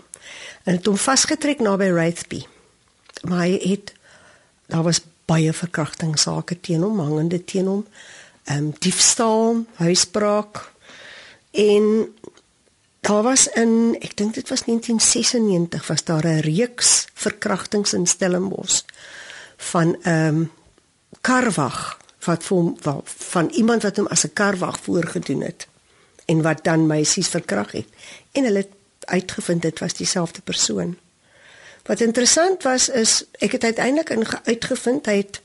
En 0.63 0.75
het 0.75 0.85
hom 0.85 0.97
vasgetrek 0.97 1.59
naby 1.59 1.91
Wraithby. 1.91 2.45
Maar 3.21 3.45
hy 3.45 3.59
het 3.69 3.93
daar 4.65 4.83
was 4.83 5.01
baie 5.25 5.53
verkrachtingssake 5.53 6.59
teen 6.59 6.81
hom, 6.81 6.99
hangende 6.99 7.43
teen 7.43 7.65
hom. 7.65 7.85
Ehm 8.43 8.57
um, 8.57 8.73
diefstal, 8.79 9.65
huisbraak 9.73 10.71
en 11.51 12.13
Daar 13.01 13.23
was 13.23 13.47
in, 13.47 13.95
ek 13.97 14.13
dink 14.17 14.35
dit 14.37 14.49
was 14.49 14.61
1996, 14.63 15.87
was 15.87 16.03
daar 16.03 16.25
'n 16.25 16.45
reeks 16.45 17.07
verkrachtings 17.13 17.93
in 17.93 18.05
Stellenbosch 18.07 18.83
van 19.57 20.01
ehm 20.01 20.27
um, 20.27 20.51
karwag 21.21 21.97
wat 22.25 22.43
van 22.43 22.77
van 23.03 23.49
iemand 23.49 23.81
wat 23.81 23.97
hom 23.97 24.07
as 24.07 24.25
'n 24.25 24.33
karwag 24.33 24.79
voorgedoen 24.79 25.41
het 25.41 25.67
en 26.25 26.41
wat 26.41 26.63
dan 26.63 26.87
meisies 26.87 27.27
verkragt 27.27 27.71
het. 27.71 27.87
En 28.31 28.43
hulle 28.43 28.57
het 28.57 28.73
uitgevind 28.99 29.61
dit 29.61 29.79
was 29.79 29.93
dieselfde 29.93 30.41
persoon. 30.41 30.97
Wat 31.83 32.01
interessant 32.01 32.63
was 32.63 32.89
is 32.89 33.25
ek 33.31 33.51
het 33.51 33.63
uiteindelik 33.63 34.39
uitgevind 34.43 35.05
hy 35.05 35.15
het 35.15 35.41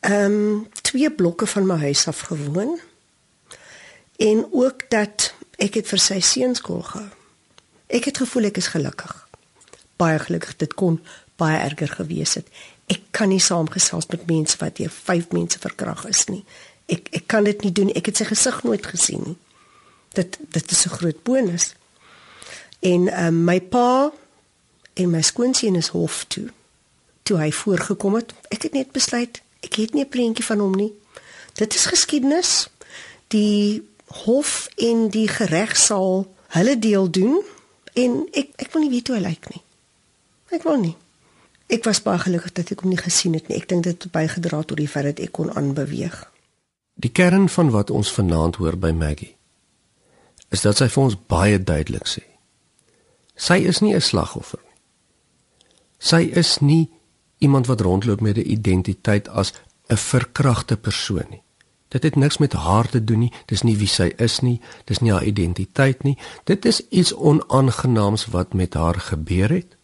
ehm 0.00 0.24
um, 0.24 0.68
twee 0.82 1.10
blokke 1.10 1.46
van 1.46 1.66
my 1.66 1.78
huis 1.78 2.06
af 2.06 2.20
gewoon 2.20 2.80
en 4.16 4.46
ook 4.50 4.90
dat 4.90 5.34
ek 5.58 5.74
het 5.74 5.88
vir 5.88 6.00
sy 6.02 6.20
seuns 6.20 6.58
skool 6.58 6.82
gehou. 6.82 7.10
Ek 7.86 8.08
het 8.08 8.18
gevoel 8.18 8.50
ek 8.50 8.58
is 8.62 8.72
gelukkig. 8.72 9.12
Baie 9.96 10.18
gelukkig 10.18 10.56
dit 10.56 10.74
kon 10.74 11.00
baie 11.36 11.58
erger 11.58 11.88
gewees 11.88 12.34
het. 12.34 12.48
Ek 12.86 13.00
kan 13.10 13.28
nie 13.28 13.40
saamgesels 13.40 14.06
met 14.12 14.26
mense 14.26 14.58
wat 14.60 14.76
deur 14.76 14.90
vyf 14.90 15.30
mense 15.32 15.58
verkrag 15.58 16.04
is 16.10 16.26
nie. 16.30 16.44
Ek 16.86 17.08
ek 17.12 17.26
kan 17.26 17.44
dit 17.44 17.62
nie 17.62 17.72
doen. 17.72 17.90
Ek 17.94 18.06
het 18.06 18.16
sy 18.16 18.28
gesig 18.28 18.62
nooit 18.62 18.86
gesien 18.86 19.22
nie. 19.24 19.38
Dit 20.14 20.38
dit 20.38 20.70
is 20.70 20.86
'n 20.86 20.96
groot 20.98 21.22
bonus. 21.22 21.74
En 22.80 23.08
um, 23.24 23.44
my 23.44 23.60
pa 23.60 24.12
en 24.94 25.10
my 25.10 25.22
skoonseun 25.22 25.76
is 25.76 25.88
hof 25.88 26.24
toe. 26.28 26.50
Toe 27.22 27.38
hy 27.38 27.52
voorgekom 27.52 28.14
het, 28.14 28.34
ek 28.48 28.62
het 28.62 28.72
net 28.72 28.92
besluit 28.92 29.42
ek 29.64 29.74
het 29.74 29.94
nie 29.94 30.04
'n 30.04 30.08
prentjie 30.08 30.44
van 30.44 30.58
hom 30.58 30.74
nie. 30.74 30.92
Dit 31.52 31.74
is 31.74 31.86
geskiedenis. 31.86 32.68
Die 33.28 33.88
hof 34.22 34.68
en 34.76 35.08
die 35.10 35.28
reg 35.50 35.76
sal 35.76 36.26
hulle 36.54 36.78
deel 36.78 37.10
doen 37.10 37.40
en 37.94 38.20
ek 38.32 38.52
ek 38.56 38.72
wil 38.72 38.84
nie 38.84 38.92
weet 38.94 39.08
hoe 39.10 39.16
hy 39.18 39.22
lyk 39.24 39.48
nie. 39.50 39.62
Ek 40.54 40.62
wil 40.66 40.78
nie. 40.78 40.96
Ek 41.72 41.84
was 41.88 42.02
baie 42.04 42.20
gelukkig 42.20 42.52
dat 42.54 42.70
ek 42.70 42.84
hom 42.84 42.92
nie 42.92 43.00
gesien 43.00 43.34
het 43.34 43.48
nie. 43.48 43.58
Ek 43.58 43.68
dink 43.68 43.86
dit 43.86 43.96
het 43.96 44.12
bygedra 44.12 44.62
tot 44.62 44.78
die 44.78 44.90
feit 44.90 45.08
dat 45.10 45.22
ek 45.24 45.32
kon 45.34 45.50
aanbeweeg. 45.50 46.18
Die 46.94 47.10
kern 47.10 47.48
van 47.48 47.72
wat 47.74 47.90
ons 47.90 48.12
vanaand 48.14 48.60
hoor 48.62 48.78
by 48.78 48.92
Maggie 48.94 49.34
is 50.54 50.62
dat 50.62 50.78
sy 50.78 50.86
vir 50.86 51.02
ons 51.02 51.16
baie 51.18 51.58
duidelik 51.58 52.06
sê. 52.06 52.22
Sy 53.34 53.56
is 53.66 53.80
nie 53.82 53.94
'n 53.94 54.00
slagoffer 54.00 54.60
nie. 54.62 54.76
Sy 55.98 56.30
is 56.30 56.60
nie 56.60 56.90
iemand 57.40 57.66
wat 57.66 57.80
rondloop 57.80 58.20
met 58.20 58.36
'n 58.36 58.50
identiteit 58.50 59.28
as 59.28 59.52
'n 59.90 59.96
verkragte 59.96 60.76
persoon 60.76 61.26
nie. 61.30 61.43
Dit 61.94 62.02
het 62.02 62.16
niks 62.18 62.40
met 62.42 62.52
haar 62.58 62.88
te 62.90 63.04
doen 63.04 63.18
nie. 63.26 63.32
Dis 63.46 63.62
nie 63.62 63.76
wie 63.78 63.90
sy 63.90 64.08
is 64.18 64.40
nie. 64.42 64.56
Dis 64.90 64.98
nie 64.98 65.12
haar 65.14 65.24
identiteit 65.24 66.02
nie. 66.02 66.16
Dit 66.50 66.66
is 66.66 66.82
iets 66.90 67.14
onaangenaams 67.14 68.26
wat 68.34 68.54
met 68.58 68.74
haar 68.74 68.98
gebeur 68.98 69.54
het. 69.54 69.76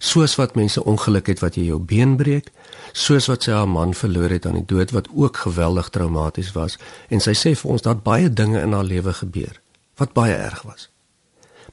Soos 0.00 0.34
wat 0.40 0.56
mense 0.56 0.80
ongeluk 0.84 1.28
het 1.28 1.42
wat 1.44 1.58
jy 1.60 1.66
jou 1.68 1.78
been 1.78 2.16
breek, 2.16 2.48
soos 2.92 3.28
wat 3.30 3.44
sy 3.44 3.52
haar 3.52 3.68
man 3.68 3.92
verloor 3.94 4.32
het 4.32 4.48
aan 4.48 4.58
die 4.58 4.66
dood 4.68 4.90
wat 4.96 5.08
ook 5.12 5.44
geweldig 5.44 5.88
traumaties 5.94 6.50
was 6.56 6.78
en 7.08 7.22
sy 7.22 7.32
sê 7.38 7.54
vir 7.56 7.70
ons 7.76 7.84
dat 7.84 8.02
baie 8.04 8.32
dinge 8.32 8.60
in 8.60 8.74
haar 8.74 8.84
lewe 8.84 9.14
gebeur 9.14 9.60
wat 10.00 10.16
baie 10.16 10.34
erg 10.34 10.64
was. 10.66 10.88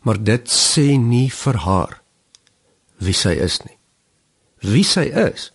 Maar 0.05 0.21
dit 0.23 0.51
sê 0.51 0.95
nie 0.99 1.29
vir 1.33 1.63
haar 1.65 1.97
wie 3.01 3.17
sy 3.17 3.33
is 3.41 3.59
nie. 3.65 3.77
Wie 4.61 4.85
sy 4.85 5.07
is 5.09 5.49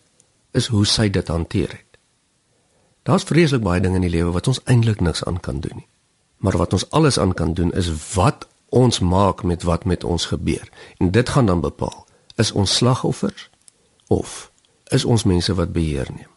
is 0.56 0.70
hoe 0.72 0.86
sy 0.88 1.08
dit 1.12 1.28
hanteer 1.28 1.70
het. 1.70 1.85
Daar's 3.06 3.22
vreeslik 3.22 3.62
baie 3.62 3.80
dinge 3.80 4.00
in 4.00 4.02
die 4.02 4.10
lewe 4.10 4.32
wat 4.34 4.48
ons 4.50 4.58
eintlik 4.64 5.00
niks 5.00 5.24
aan 5.24 5.38
kan 5.40 5.60
doen 5.62 5.78
nie. 5.78 5.86
Maar 6.42 6.56
wat 6.58 6.72
ons 6.72 6.90
alles 6.90 7.18
aan 7.18 7.34
kan 7.34 7.54
doen 7.54 7.70
is 7.72 7.90
wat 8.14 8.48
ons 8.68 8.98
maak 8.98 9.42
met 9.42 9.62
wat 9.62 9.84
met 9.84 10.04
ons 10.04 10.26
gebeur. 10.26 10.68
En 10.98 11.10
dit 11.10 11.28
gaan 11.28 11.46
dan 11.46 11.60
bepaal 11.60 12.06
is 12.34 12.52
ons 12.52 12.74
slagoffers 12.76 13.50
of 14.06 14.50
is 14.84 15.04
ons 15.04 15.24
mense 15.24 15.54
wat 15.54 15.72
beheer 15.72 16.10
neem. 16.10 16.28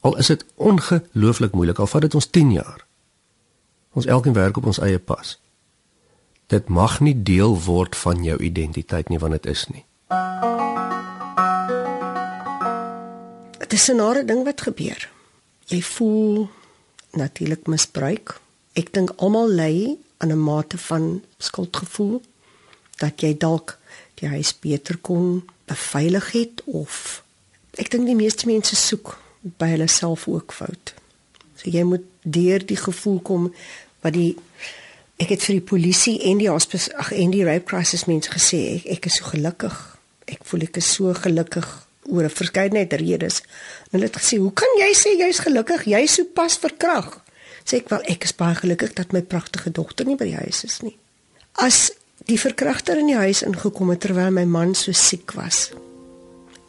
Al 0.00 0.16
is 0.16 0.26
dit 0.26 0.44
ongelooflik 0.54 1.54
moeilik 1.54 1.78
al 1.78 1.86
vat 1.86 2.02
dit 2.02 2.14
ons 2.14 2.26
10 2.26 2.52
jaar. 2.52 2.86
Ons 3.92 4.06
elkeen 4.06 4.34
werk 4.34 4.56
op 4.56 4.66
ons 4.66 4.82
eie 4.82 4.98
pas. 4.98 5.38
Dit 6.46 6.68
mag 6.68 7.00
nie 7.00 7.22
deel 7.22 7.54
word 7.60 7.96
van 7.96 8.24
jou 8.24 8.38
identiteit 8.42 9.08
nie 9.08 9.18
want 9.18 9.38
dit 9.38 9.46
is 9.46 9.66
nie. 9.70 9.86
Dit 13.58 13.72
is 13.72 13.90
'n 13.90 13.96
nare 13.96 14.24
ding 14.24 14.44
wat 14.44 14.60
gebeur 14.60 15.14
jy 15.66 15.82
voel 15.82 16.48
natuurlik 17.16 17.66
misbruik. 17.66 18.40
Ek 18.76 18.92
dink 18.94 19.14
almal 19.16 19.50
lê 19.50 19.96
aan 20.18 20.32
'n 20.32 20.42
mate 20.42 20.78
van 20.78 21.22
skuldgevoel 21.38 22.22
dat 22.96 23.20
jy 23.20 23.36
dalk 23.36 23.78
die 24.14 24.28
huis 24.28 24.58
beter 24.58 24.96
kon 24.96 25.44
beveilig 25.64 26.32
het 26.32 26.62
of 26.64 27.22
ek 27.76 27.90
dink 27.90 28.06
die 28.06 28.16
meeste 28.16 28.46
mense 28.46 28.76
soek 28.76 29.18
by 29.58 29.68
hulle 29.74 29.88
self 29.88 30.28
ook 30.28 30.52
fout. 30.52 30.94
So 31.56 31.70
jy 31.70 31.82
moet 31.82 32.04
deur 32.22 32.66
die 32.66 32.76
gevoel 32.76 33.20
kom 33.20 33.54
wat 34.00 34.12
die 34.12 34.36
ek 35.16 35.28
het 35.28 35.42
vir 35.42 35.58
die 35.58 35.68
polisie 35.68 36.20
en 36.28 36.38
die 36.38 36.50
hospis 36.50 36.90
ag 36.92 37.12
en 37.12 37.30
die 37.30 37.44
rape 37.44 37.64
crisis 37.64 38.04
mense 38.04 38.30
gesê 38.30 38.76
ek, 38.76 38.86
ek 38.86 39.06
is 39.06 39.14
so 39.14 39.24
gelukkig. 39.24 39.76
Ek 40.26 40.44
voel 40.44 40.60
ek 40.60 40.76
is 40.76 40.94
so 40.94 41.14
gelukkig 41.14 41.85
oor 42.08 42.24
'n 42.24 42.30
verskeidenheid 42.30 42.92
redes. 42.92 43.42
Hulle 43.90 44.04
het 44.04 44.16
gesê, 44.16 44.38
"Hoe 44.38 44.52
kan 44.52 44.68
jy 44.78 44.92
sê 44.94 45.18
jy's 45.18 45.38
gelukkig? 45.38 45.84
Jy's 45.84 46.14
so 46.14 46.24
pas 46.24 46.58
verkrag." 46.58 47.22
Sê 47.64 47.76
ek 47.76 47.88
wel, 47.88 48.02
ek 48.06 48.24
is 48.24 48.34
baie 48.34 48.54
gelukkig 48.54 48.92
dat 48.92 49.12
my 49.12 49.22
pragtige 49.22 49.70
dogter 49.70 50.06
nie 50.06 50.16
by 50.16 50.24
die 50.24 50.36
huis 50.38 50.64
is 50.64 50.80
nie. 50.82 50.96
As 51.52 51.90
die 52.26 52.38
verkragter 52.38 52.98
in 52.98 53.06
die 53.06 53.18
huis 53.18 53.42
ingekom 53.42 53.90
het 53.90 54.00
terwyl 54.00 54.30
my 54.30 54.44
man 54.44 54.74
so 54.74 54.92
siek 54.92 55.34
was 55.34 55.70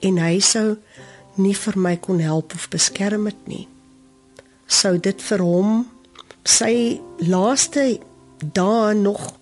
en 0.01 0.17
hy 0.17 0.39
sou 0.39 0.77
nie 1.35 1.55
vir 1.57 1.77
my 1.77 1.95
kon 1.97 2.19
help 2.19 2.53
of 2.53 2.69
beskerm 2.69 3.25
het 3.25 3.47
nie, 3.47 3.67
sou 4.67 4.97
dit 4.97 5.21
vir 5.21 5.39
hom 5.39 5.87
sy 6.47 6.99
laaste 7.19 7.99
dae 8.41 8.93
nog 8.93 9.33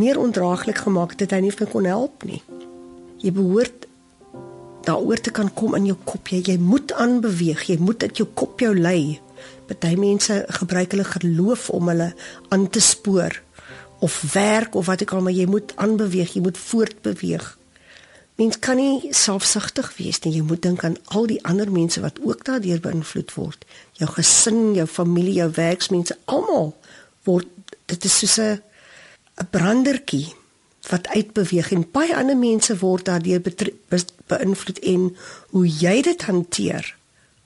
meer 0.00 0.18
ondraaglik 0.18 0.82
gemaak 0.86 1.14
het 1.14 1.26
dat 1.26 1.36
hy 1.36 1.44
nie 1.46 1.54
vir 1.54 1.70
kon 1.70 1.86
help 1.88 2.24
nie. 2.24 2.42
Jy 3.20 3.32
behoort 3.36 3.79
daaroor 4.90 5.22
te 5.22 5.32
kan 5.34 5.52
kom 5.54 5.76
in 5.78 5.86
jou 5.90 5.98
kop. 6.04 6.28
Jy, 6.28 6.42
jy 6.52 6.58
moet 6.58 6.92
aanbeweeg. 6.92 7.66
Jy 7.70 7.78
moet 7.80 8.00
dit 8.06 8.22
jou 8.22 8.28
kop 8.34 8.60
jou 8.62 8.74
lei. 8.76 9.20
Party 9.70 9.94
mense 9.98 10.40
gebruik 10.60 10.96
hulle 10.96 11.06
geloof 11.06 11.68
om 11.70 11.92
hulle 11.92 12.10
aan 12.50 12.66
te 12.68 12.82
spoor 12.82 13.38
of 14.00 14.16
werk 14.32 14.74
of 14.74 14.88
wat 14.88 15.04
ek 15.04 15.12
al 15.12 15.22
maar 15.24 15.36
jy 15.36 15.44
moet 15.46 15.74
aanbeweeg, 15.76 16.32
jy 16.34 16.40
moet 16.42 16.58
voortbeweeg. 16.58 17.44
Mens 18.40 18.56
kan 18.64 18.78
nie 18.80 19.12
selfsugtig 19.12 19.90
wees 19.98 20.22
nie. 20.24 20.32
Jy 20.38 20.46
moet 20.48 20.62
dink 20.64 20.84
aan 20.86 20.96
al 21.12 21.28
die 21.28 21.38
ander 21.44 21.68
mense 21.70 22.00
wat 22.00 22.16
ook 22.24 22.46
daardeur 22.48 22.80
beïnvloed 22.80 23.34
word. 23.36 23.66
Jou 24.00 24.08
gesin, 24.14 24.72
jou 24.78 24.86
familie, 24.88 25.36
jou 25.42 25.50
werksmense, 25.58 26.16
almal 26.24 26.72
word 27.28 27.48
dit 27.92 28.04
is 28.08 28.18
soos 28.22 28.38
'n 28.40 28.62
'n 29.40 29.50
brandertjie 29.50 30.32
wat 30.88 31.08
uitbeweeg 31.08 31.72
en 31.72 31.84
baie 31.92 32.16
ander 32.16 32.36
mense 32.36 32.76
word 32.80 33.04
daardeur 33.04 33.42
beïnvloed 34.30 34.78
en 34.78 35.10
hoe 35.52 35.66
jy 35.68 36.00
dit 36.06 36.22
hanteer 36.22 36.94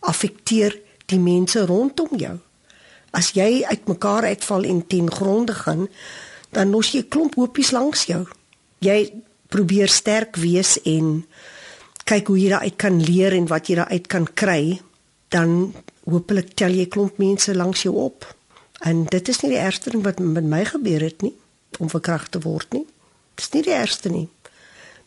affekteer 0.05 0.77
die 1.11 1.21
mense 1.21 1.67
rondom 1.67 2.13
jou. 2.19 2.37
As 3.15 3.33
jy 3.37 3.65
uitmekaar 3.65 4.29
uitval 4.35 4.65
en 4.69 4.87
ten 4.87 5.11
gronde 5.13 5.55
gaan, 5.55 5.89
dan 6.55 6.71
los 6.71 6.93
jy 6.95 7.05
klomp 7.09 7.37
hoopies 7.39 7.73
langs 7.75 8.07
jou. 8.11 8.25
Jy 8.85 9.13
probeer 9.53 9.91
sterk 9.91 10.39
wees 10.43 10.77
en 10.83 11.25
kyk 12.05 12.29
hoe 12.31 12.39
jy 12.39 12.51
daaruit 12.53 12.79
kan 12.81 12.99
leer 13.01 13.37
en 13.37 13.47
wat 13.51 13.69
jy 13.71 13.79
daaruit 13.81 14.09
kan 14.11 14.27
kry, 14.35 14.81
dan 15.35 15.75
hopelik 16.05 16.53
tel 16.59 16.75
jy 16.75 16.87
klomp 16.91 17.19
mense 17.23 17.55
langs 17.55 17.85
jou 17.87 17.95
op. 18.03 18.27
En 18.85 19.07
dit 19.09 19.29
is 19.29 19.41
nie 19.43 19.55
die 19.55 19.63
ergste 19.63 19.95
ding 19.95 20.05
wat 20.05 20.21
met 20.21 20.45
my 20.45 20.65
gebeur 20.69 21.07
het 21.07 21.25
nie 21.25 21.35
om 21.81 21.91
verkragt 21.91 22.35
te 22.35 22.43
word 22.45 22.77
nie. 22.77 22.85
Dis 23.35 23.51
nie 23.55 23.63
die 23.63 23.75
ergste 23.75 24.11
nie. 24.11 24.29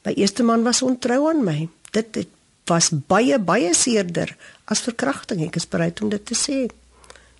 My 0.05 0.13
eerste 0.15 0.43
man 0.43 0.63
was 0.63 0.82
ontrou 0.82 1.28
aan 1.30 1.43
my. 1.43 1.69
Dit, 1.91 2.13
dit 2.13 2.30
was 2.67 2.91
baie 2.91 3.39
baie 3.39 3.73
seerder 3.75 4.36
as 4.65 4.84
verkrachting. 4.86 5.45
Ek 5.47 5.59
is 5.59 5.67
bereid 5.69 6.01
om 6.01 6.11
dit 6.11 6.23
te 6.25 6.36
sê. 6.38 6.67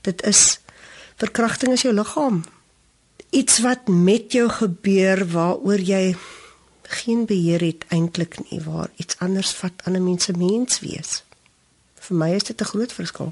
Dit 0.07 0.23
is 0.27 0.59
verkrachting 1.19 1.73
is 1.75 1.83
jou 1.85 1.93
liggaam. 1.95 2.43
Iets 3.35 3.59
wat 3.65 3.88
met 3.91 4.31
jou 4.31 4.47
gebeur 4.49 5.25
waaroor 5.31 5.83
jy 5.83 6.15
geen 6.88 7.25
beheer 7.27 7.63
het 7.65 7.83
eintlik 7.91 8.38
nie, 8.45 8.61
waar 8.63 8.88
iets 8.95 9.17
anders 9.19 9.51
vat 9.59 9.81
aan 9.83 9.95
'n 9.95 10.03
mens 10.03 10.23
se 10.23 10.33
mens 10.33 10.79
wees. 10.79 11.23
Vir 11.99 12.17
my 12.17 12.31
is 12.35 12.43
dit 12.43 12.61
'n 12.61 12.71
groot 12.71 12.93
verskil. 12.93 13.31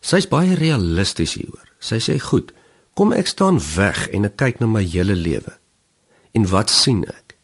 Sy's 0.00 0.28
baie 0.28 0.54
realisties 0.54 1.34
hieroor. 1.34 1.68
Sy 1.78 1.98
sê, 2.00 2.18
"Goed, 2.20 2.52
kom 2.94 3.12
ek 3.12 3.26
staan 3.26 3.60
weg 3.76 4.08
en 4.08 4.24
ek 4.24 4.36
kyk 4.36 4.60
na 4.60 4.66
my 4.66 4.82
hele 4.82 5.14
lewe." 5.14 5.52
En 6.34 6.48
wat 6.50 6.70
sien 6.70 7.04
ek? 7.06 7.36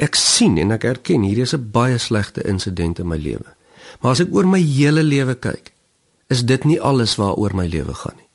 Ek 0.00 0.16
sien 0.16 0.56
en 0.58 0.72
ek 0.72 0.86
erken 0.88 1.26
hier 1.26 1.42
is 1.44 1.54
'n 1.54 1.70
baie 1.70 1.98
slegte 1.98 2.42
insident 2.46 2.98
in 2.98 3.08
my 3.08 3.18
lewe. 3.18 3.54
Maar 4.00 4.10
as 4.10 4.20
ek 4.20 4.32
oor 4.32 4.46
my 4.46 4.60
hele 4.60 5.02
lewe 5.02 5.34
kyk, 5.34 5.72
is 6.28 6.44
dit 6.44 6.64
nie 6.64 6.80
alles 6.80 7.16
waaroor 7.16 7.54
my 7.54 7.66
lewe 7.66 7.94
gaan 7.94 8.16
nie. 8.16 8.28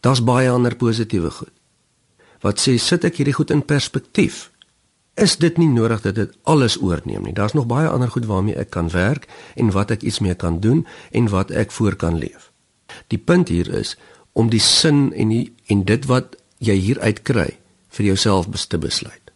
Daar's 0.00 0.24
baie 0.24 0.50
ander 0.50 0.76
positiewe 0.76 1.30
goed. 1.30 1.52
wat 2.42 2.60
sê 2.60 2.76
sit 2.78 3.06
ek 3.06 3.20
hierdie 3.20 3.36
goed 3.36 3.52
in 3.54 3.62
perspektief. 3.62 4.48
Is 5.14 5.36
dit 5.38 5.58
nie 5.60 5.68
nodig 5.68 6.02
dat 6.02 6.16
dit 6.16 6.32
alles 6.48 6.78
oorneem 6.80 7.26
nie. 7.26 7.34
Daar's 7.36 7.54
nog 7.54 7.68
baie 7.70 7.88
ander 7.88 8.10
goed 8.10 8.26
waarmee 8.26 8.56
ek 8.58 8.72
kan 8.74 8.90
werk 8.90 9.28
en 9.54 9.70
wat 9.74 9.92
ek 9.94 10.02
iets 10.02 10.22
mee 10.24 10.34
kan 10.34 10.60
doen 10.60 10.86
en 11.12 11.28
wat 11.30 11.52
ek 11.52 11.70
voor 11.70 11.96
kan 11.96 12.18
leef. 12.18 12.50
Die 13.12 13.20
punt 13.20 13.52
hier 13.52 13.68
is 13.68 13.96
om 14.32 14.50
die 14.50 14.60
sin 14.60 15.12
en 15.12 15.28
die 15.28 15.52
en 15.70 15.84
dit 15.84 16.08
wat 16.10 16.36
jy 16.58 16.74
hier 16.80 17.00
uitkry 17.00 17.50
vir 17.92 18.06
jouself 18.06 18.46
te 18.66 18.78
besluit. 18.78 19.32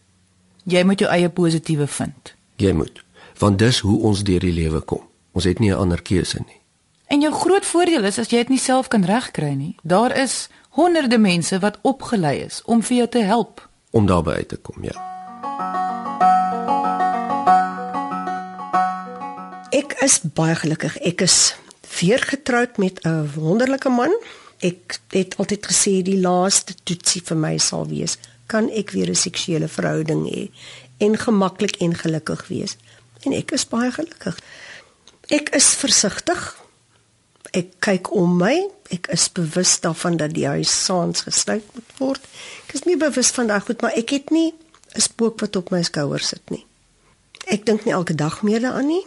Jy 0.63 0.83
moet 0.83 0.99
jou 0.99 1.09
eie 1.11 1.29
positiewe 1.29 1.87
vind. 1.87 2.33
Jy 2.57 2.73
moet, 2.73 3.03
want 3.39 3.59
dis 3.59 3.79
hoe 3.79 3.99
ons 4.01 4.23
deur 4.23 4.43
die 4.43 4.53
lewe 4.53 4.81
kom. 4.81 5.03
Ons 5.31 5.45
het 5.45 5.59
nie 5.59 5.71
'n 5.71 5.77
ander 5.77 6.01
keuse 6.01 6.39
nie. 6.45 6.61
En 7.07 7.21
jou 7.21 7.33
groot 7.33 7.65
voordeel 7.65 8.03
is 8.03 8.19
as 8.19 8.29
jy 8.29 8.37
dit 8.37 8.49
nie 8.49 8.59
self 8.59 8.87
kan 8.87 9.03
regkry 9.03 9.53
nie. 9.53 9.75
Daar 9.83 10.17
is 10.17 10.49
honderde 10.69 11.17
mense 11.17 11.59
wat 11.59 11.79
opgelei 11.81 12.43
is 12.45 12.61
om 12.65 12.83
vir 12.83 12.97
jou 12.97 13.07
te 13.07 13.19
help 13.19 13.67
om 13.91 14.05
daarby 14.05 14.31
uit 14.31 14.47
te 14.47 14.57
kom, 14.61 14.83
ja. 14.83 14.97
Ek 19.69 19.95
is 20.05 20.19
baie 20.21 20.55
gelukkig. 20.55 20.97
Ek 21.05 21.21
is 21.25 21.55
weer 21.99 22.21
getroud 22.21 22.77
met 22.77 22.99
'n 23.03 23.29
wonderlike 23.35 23.89
man. 23.89 24.13
Ek 24.59 24.99
het 25.09 25.37
altyd 25.37 25.65
gesê 25.65 26.01
die 26.01 26.19
laaste 26.19 26.73
toetsie 26.83 27.21
vir 27.21 27.37
my 27.37 27.57
sal 27.57 27.87
wees 27.87 28.17
kan 28.47 28.69
ek 28.71 28.91
weer 28.91 29.09
'n 29.09 29.15
seksuele 29.15 29.67
verhouding 29.67 30.23
hê 30.31 30.49
en 30.97 31.17
gemaklik 31.17 31.75
en 31.75 31.95
gelukkig 31.95 32.47
wees. 32.47 32.77
En 33.21 33.33
ek 33.33 33.51
is 33.51 33.67
baie 33.67 33.91
gelukkig. 33.91 34.39
Ek 35.27 35.49
is 35.49 35.67
versigtig. 35.75 36.57
Ek 37.51 37.67
kyk 37.79 38.11
om 38.11 38.37
my. 38.37 38.69
Ek 38.89 39.07
is 39.07 39.31
bewus 39.31 39.79
daarvan 39.79 40.17
dat 40.17 40.33
die 40.33 40.47
huis 40.47 40.83
saans 40.85 41.21
gesluit 41.21 41.63
moet 41.73 41.91
word. 41.97 42.23
Ek 42.67 42.73
is 42.73 42.83
nie 42.83 42.97
bewus 42.97 43.31
van 43.35 43.47
daai 43.47 43.61
goed, 43.61 43.81
maar 43.81 43.95
ek 43.95 44.09
het 44.09 44.29
nie 44.29 44.53
'n 44.95 45.01
spook 45.01 45.39
wat 45.39 45.55
op 45.55 45.69
my 45.69 45.83
skouer 45.83 46.19
sit 46.19 46.49
nie. 46.49 46.65
Ek 47.47 47.65
dink 47.65 47.85
nie 47.85 47.93
elke 47.93 48.15
dag 48.15 48.41
meer 48.41 48.59
daaraan 48.59 48.87
nie. 48.87 49.05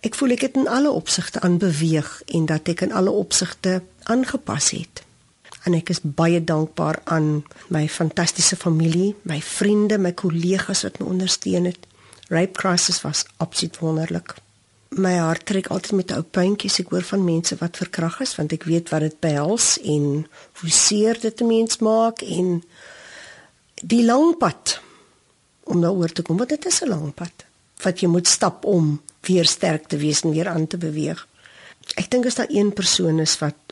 Ek 0.00 0.14
voel 0.14 0.30
ek 0.30 0.40
het 0.40 0.56
in 0.56 0.68
alle 0.68 0.90
opsigte 0.90 1.40
aanbeweeg 1.40 2.22
en 2.26 2.46
dat 2.46 2.68
ek 2.68 2.80
in 2.80 2.92
alle 2.92 3.10
opsigte 3.10 3.82
aangepas 4.02 4.70
het 4.70 5.07
en 5.68 5.76
ek 5.76 5.92
is 5.92 6.00
baie 6.02 6.40
dankbaar 6.44 7.00
aan 7.12 7.42
my 7.74 7.84
fantastiese 7.92 8.56
familie, 8.56 9.12
my 9.28 9.38
vriende, 9.44 9.98
my 10.00 10.14
kollegas 10.16 10.84
wat 10.86 10.98
my 11.00 11.08
ondersteun 11.12 11.68
het. 11.68 11.86
Rape 12.32 12.56
Crisis 12.56 13.02
was 13.04 13.24
absoluut 13.36 13.78
wonderlik. 13.84 14.34
My 14.96 15.14
hart 15.20 15.44
trek 15.48 15.68
altyd 15.72 15.98
met 16.00 16.12
ou 16.16 16.22
puntjies 16.24 16.80
ek 16.80 16.92
hoor 16.92 17.04
van 17.04 17.24
mense 17.24 17.56
wat 17.60 17.76
verkrag 17.80 18.22
is 18.24 18.32
want 18.38 18.54
ek 18.56 18.64
weet 18.68 18.88
wat 18.92 19.04
dit 19.04 19.18
behels 19.20 19.74
en 19.84 20.24
hoe 20.60 20.72
seer 20.72 21.20
dit 21.20 21.40
'n 21.40 21.46
mens 21.46 21.78
maak 21.84 22.24
en 22.24 22.62
die 23.82 24.04
lang 24.04 24.36
pad 24.38 24.80
om 25.68 25.80
daaroor 25.80 26.12
te 26.12 26.22
kom 26.22 26.36
want 26.40 26.48
dit 26.48 26.66
is 26.66 26.80
'n 26.82 26.88
lang 26.88 27.14
pad 27.14 27.44
wat 27.84 28.00
jy 28.00 28.08
moet 28.08 28.26
stap 28.26 28.64
om 28.64 29.00
weer 29.20 29.44
sterk 29.44 29.88
te 29.88 29.96
wees 29.96 30.22
en 30.24 30.32
weer 30.32 30.48
aan 30.48 30.66
te 30.66 30.78
beweeg. 30.78 31.26
Ek 31.96 32.10
dink 32.10 32.26
as 32.26 32.34
daar 32.34 32.50
een 32.50 32.72
persoon 32.72 33.20
is 33.20 33.38
wat 33.38 33.67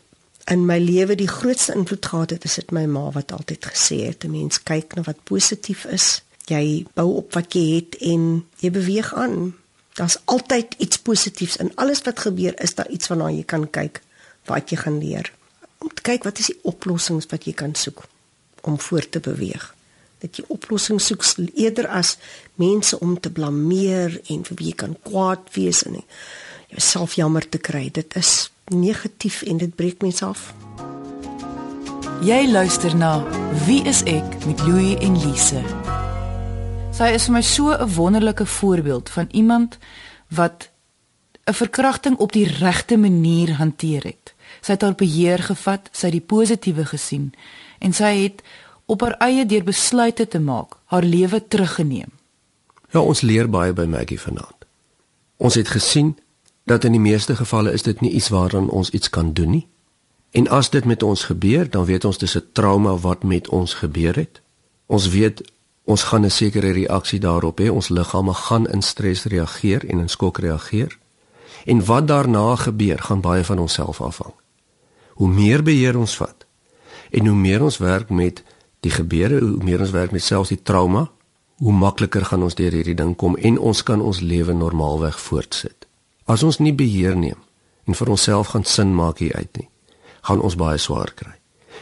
in 0.51 0.65
my 0.67 0.79
lewe 0.79 1.17
die 1.19 1.29
grootste 1.29 1.75
invloed 1.75 2.07
gehad 2.07 2.31
het, 2.31 2.45
is 2.45 2.55
dit 2.61 2.71
my 2.71 2.85
ma 2.87 3.11
wat 3.15 3.33
altyd 3.33 3.67
gesê 3.67 3.99
het: 4.07 4.21
"Die 4.21 4.31
mens 4.31 4.63
kyk 4.63 4.95
na 4.95 5.03
wat 5.03 5.25
positief 5.25 5.85
is. 5.85 6.23
Jy 6.47 6.87
bou 6.95 7.17
op 7.17 7.35
wat 7.35 7.55
jy 7.55 7.75
het 7.75 7.97
en 8.01 8.47
jy 8.63 8.71
beweeg 8.71 9.15
aan. 9.15 9.55
Daar's 9.95 10.19
altyd 10.25 10.75
iets 10.79 10.99
positiefs 10.99 11.57
in 11.57 11.73
alles 11.75 12.03
wat 12.03 12.19
gebeur. 12.21 12.61
Is 12.63 12.75
daar 12.75 12.91
iets 12.91 13.09
waarna 13.09 13.31
jy 13.31 13.45
kan 13.45 13.71
kyk 13.71 14.03
wat 14.45 14.71
jy 14.71 14.77
gaan 14.77 14.99
leer? 14.99 15.33
Om 15.79 15.89
te 15.95 16.03
kyk 16.03 16.25
wat 16.25 16.39
is 16.39 16.47
die 16.47 16.59
oplossings 16.63 17.27
wat 17.27 17.45
jy 17.45 17.53
kan 17.53 17.75
soek 17.75 18.05
om 18.61 18.81
voort 18.81 19.13
te 19.13 19.21
beweeg." 19.21 19.75
dat 20.19 20.37
jy 20.37 20.45
oplossings 20.49 21.07
soek 21.11 21.25
eerder 21.55 21.89
as 21.93 22.17
mense 22.55 22.99
om 23.01 23.21
te 23.21 23.31
blameer 23.31 24.21
en 24.33 24.45
vir 24.49 24.57
wie 24.57 24.71
jy 24.71 24.77
kan 24.83 24.97
kwaad 25.05 25.51
wees 25.53 25.83
en 25.87 26.01
jouself 26.69 27.15
jammer 27.15 27.49
te 27.49 27.59
kry. 27.59 27.91
Dit 27.93 28.17
is 28.17 28.51
negatief 28.75 29.43
en 29.43 29.57
dit 29.57 29.75
breek 29.75 30.03
mense 30.03 30.25
af. 30.25 30.55
Jy 32.25 32.47
luister 32.51 32.97
na 32.97 33.23
Wie 33.67 33.83
is 33.87 34.03
ek 34.03 34.47
met 34.47 34.63
Louie 34.67 34.97
en 34.99 35.19
Lise. 35.21 35.61
Sy 36.97 37.11
is 37.13 37.29
vir 37.29 37.35
my 37.37 37.43
so 37.43 37.71
'n 37.73 37.95
wonderlike 37.95 38.47
voorbeeld 38.47 39.11
van 39.11 39.29
iemand 39.31 39.79
wat 40.29 40.71
'n 41.45 41.53
verkrachting 41.53 42.17
op 42.17 42.33
die 42.33 42.49
regte 42.49 42.97
manier 42.97 43.55
hanteer 43.55 44.03
het. 44.03 44.35
Sy 44.61 44.73
het 44.73 44.83
haar 44.83 44.95
beheer 44.95 45.39
gevat, 45.39 45.89
sy 45.93 46.07
het 46.07 46.13
die 46.13 46.27
positiewe 46.27 46.85
gesien 46.85 47.35
en 47.79 47.93
sy 47.93 48.23
het 48.23 48.43
op 48.87 49.01
haar 49.01 49.17
eie 49.19 49.47
deur 49.47 49.65
besluite 49.65 50.29
te 50.29 50.39
maak, 50.39 50.77
haar 50.85 51.03
lewe 51.03 51.49
teruggeneem. 51.49 52.11
Ja, 52.91 53.01
ons 53.01 53.21
leer 53.21 53.51
baie 53.51 53.73
by 53.73 53.85
Maggie 53.85 54.21
vanaand. 54.21 54.67
Ons 55.37 55.55
het 55.55 55.69
gesien 55.69 56.17
dat 56.67 56.85
in 56.85 56.93
die 56.93 57.01
meeste 57.01 57.37
gevalle 57.37 57.73
is 57.73 57.83
dit 57.83 58.01
nie 58.01 58.11
iets 58.11 58.29
waaraan 58.29 58.69
ons 58.69 58.91
iets 58.91 59.11
kan 59.11 59.33
doen 59.33 59.51
nie. 59.51 59.67
En 60.31 60.49
as 60.49 60.71
dit 60.71 60.85
met 60.85 61.03
ons 61.03 61.25
gebeur, 61.25 61.71
dan 61.71 61.85
weet 61.85 62.05
ons 62.05 62.19
dis 62.19 62.37
'n 62.37 62.49
trauma 62.53 62.97
wat 62.97 63.23
met 63.23 63.49
ons 63.49 63.75
gebeur 63.75 64.15
het. 64.15 64.43
Ons 64.87 65.09
weet 65.09 65.43
ons 65.85 66.03
gaan 66.03 66.25
'n 66.25 66.31
sekere 66.31 66.71
reaksie 66.71 67.21
daarop 67.21 67.61
hê. 67.61 67.69
Ons 67.71 67.89
liggame 67.89 68.35
gaan 68.35 68.67
in 68.67 68.83
stres 68.83 69.25
reageer 69.25 69.89
en 69.89 69.99
in 69.99 70.09
skok 70.09 70.39
reageer. 70.39 70.99
En 71.65 71.85
wat 71.85 72.09
daarna 72.09 72.57
gebeur, 72.57 72.99
gaan 72.99 73.21
baie 73.21 73.45
van 73.45 73.59
onsself 73.59 74.01
afhang. 74.01 74.35
Hoe 75.09 75.29
meer 75.29 75.63
beheer 75.63 75.99
ons 75.99 76.17
vat 76.17 76.47
en 77.11 77.27
hoe 77.27 77.37
meer 77.37 77.63
ons 77.63 77.77
werk 77.77 78.09
met 78.09 78.43
die 78.81 78.91
gebeure, 78.91 79.41
hoe 79.41 79.65
meer 79.65 79.81
ons 79.81 79.91
werk 79.91 80.11
met 80.11 80.23
selfs 80.23 80.49
die 80.49 80.63
trauma, 80.63 81.11
hoe 81.57 81.73
makliker 81.73 82.25
gaan 82.25 82.43
ons 82.43 82.55
deur 82.55 82.73
hierdie 82.73 82.95
ding 82.95 83.17
kom 83.17 83.37
en 83.37 83.59
ons 83.59 83.83
kan 83.83 84.01
ons 84.01 84.21
lewe 84.21 84.53
normaalweg 84.53 85.21
voortsit. 85.21 85.86
As 86.27 86.43
ons 86.43 86.59
nie 86.59 86.75
beheer 86.75 87.17
neem 87.17 87.39
en 87.87 87.95
vir 87.95 88.11
onsself 88.11 88.51
gaan 88.55 88.65
sin 88.65 88.95
maak 88.95 89.19
hier 89.23 89.37
uit 89.37 89.61
nie, 89.61 89.69
gaan 90.27 90.43
ons 90.43 90.59
baie 90.59 90.79
swaar 90.79 91.13
kry. 91.15 91.37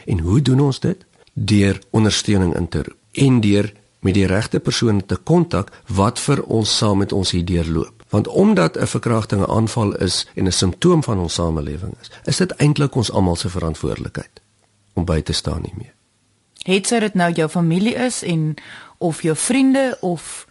En 0.05 0.21
hoe 0.21 0.41
doen 0.41 0.59
ons 0.67 0.79
dit? 0.79 1.05
Deur 1.33 1.81
ondersteuning 1.91 2.53
in 2.55 2.67
te 2.69 2.83
roep 2.85 2.99
en 3.15 3.41
deur 3.41 3.71
met 4.05 4.13
die 4.13 4.27
regte 4.29 4.59
persone 4.59 5.05
te 5.05 5.15
kontak 5.15 5.71
wat 5.87 6.19
vir 6.21 6.43
ons 6.51 6.77
saam 6.77 7.01
met 7.01 7.13
ons 7.15 7.31
hier 7.31 7.45
deurloop. 7.45 8.03
Want 8.13 8.27
omdat 8.27 8.77
'n 8.77 8.87
verkrachting 8.87 9.41
'n 9.41 9.49
aanval 9.49 9.95
is 9.95 10.27
en 10.35 10.45
'n 10.45 10.51
simptoom 10.51 11.03
van 11.03 11.19
ons 11.19 11.33
samelewing 11.33 11.93
is, 12.01 12.11
is 12.25 12.37
dit 12.37 12.51
eintlik 12.51 12.95
ons 12.95 13.11
almal 13.11 13.35
se 13.35 13.49
verantwoordelikheid 13.49 14.41
om 14.93 15.05
by 15.05 15.21
te 15.21 15.33
staan 15.33 15.63
hiermee. 15.63 15.91
Het 16.63 16.87
sy 16.87 16.99
dit 16.99 17.13
nou 17.13 17.31
jou 17.31 17.49
familie 17.49 17.95
is 17.95 18.23
en 18.23 18.55
of 18.97 19.21
jou 19.21 19.35
vriende 19.35 19.97
of 20.01 20.44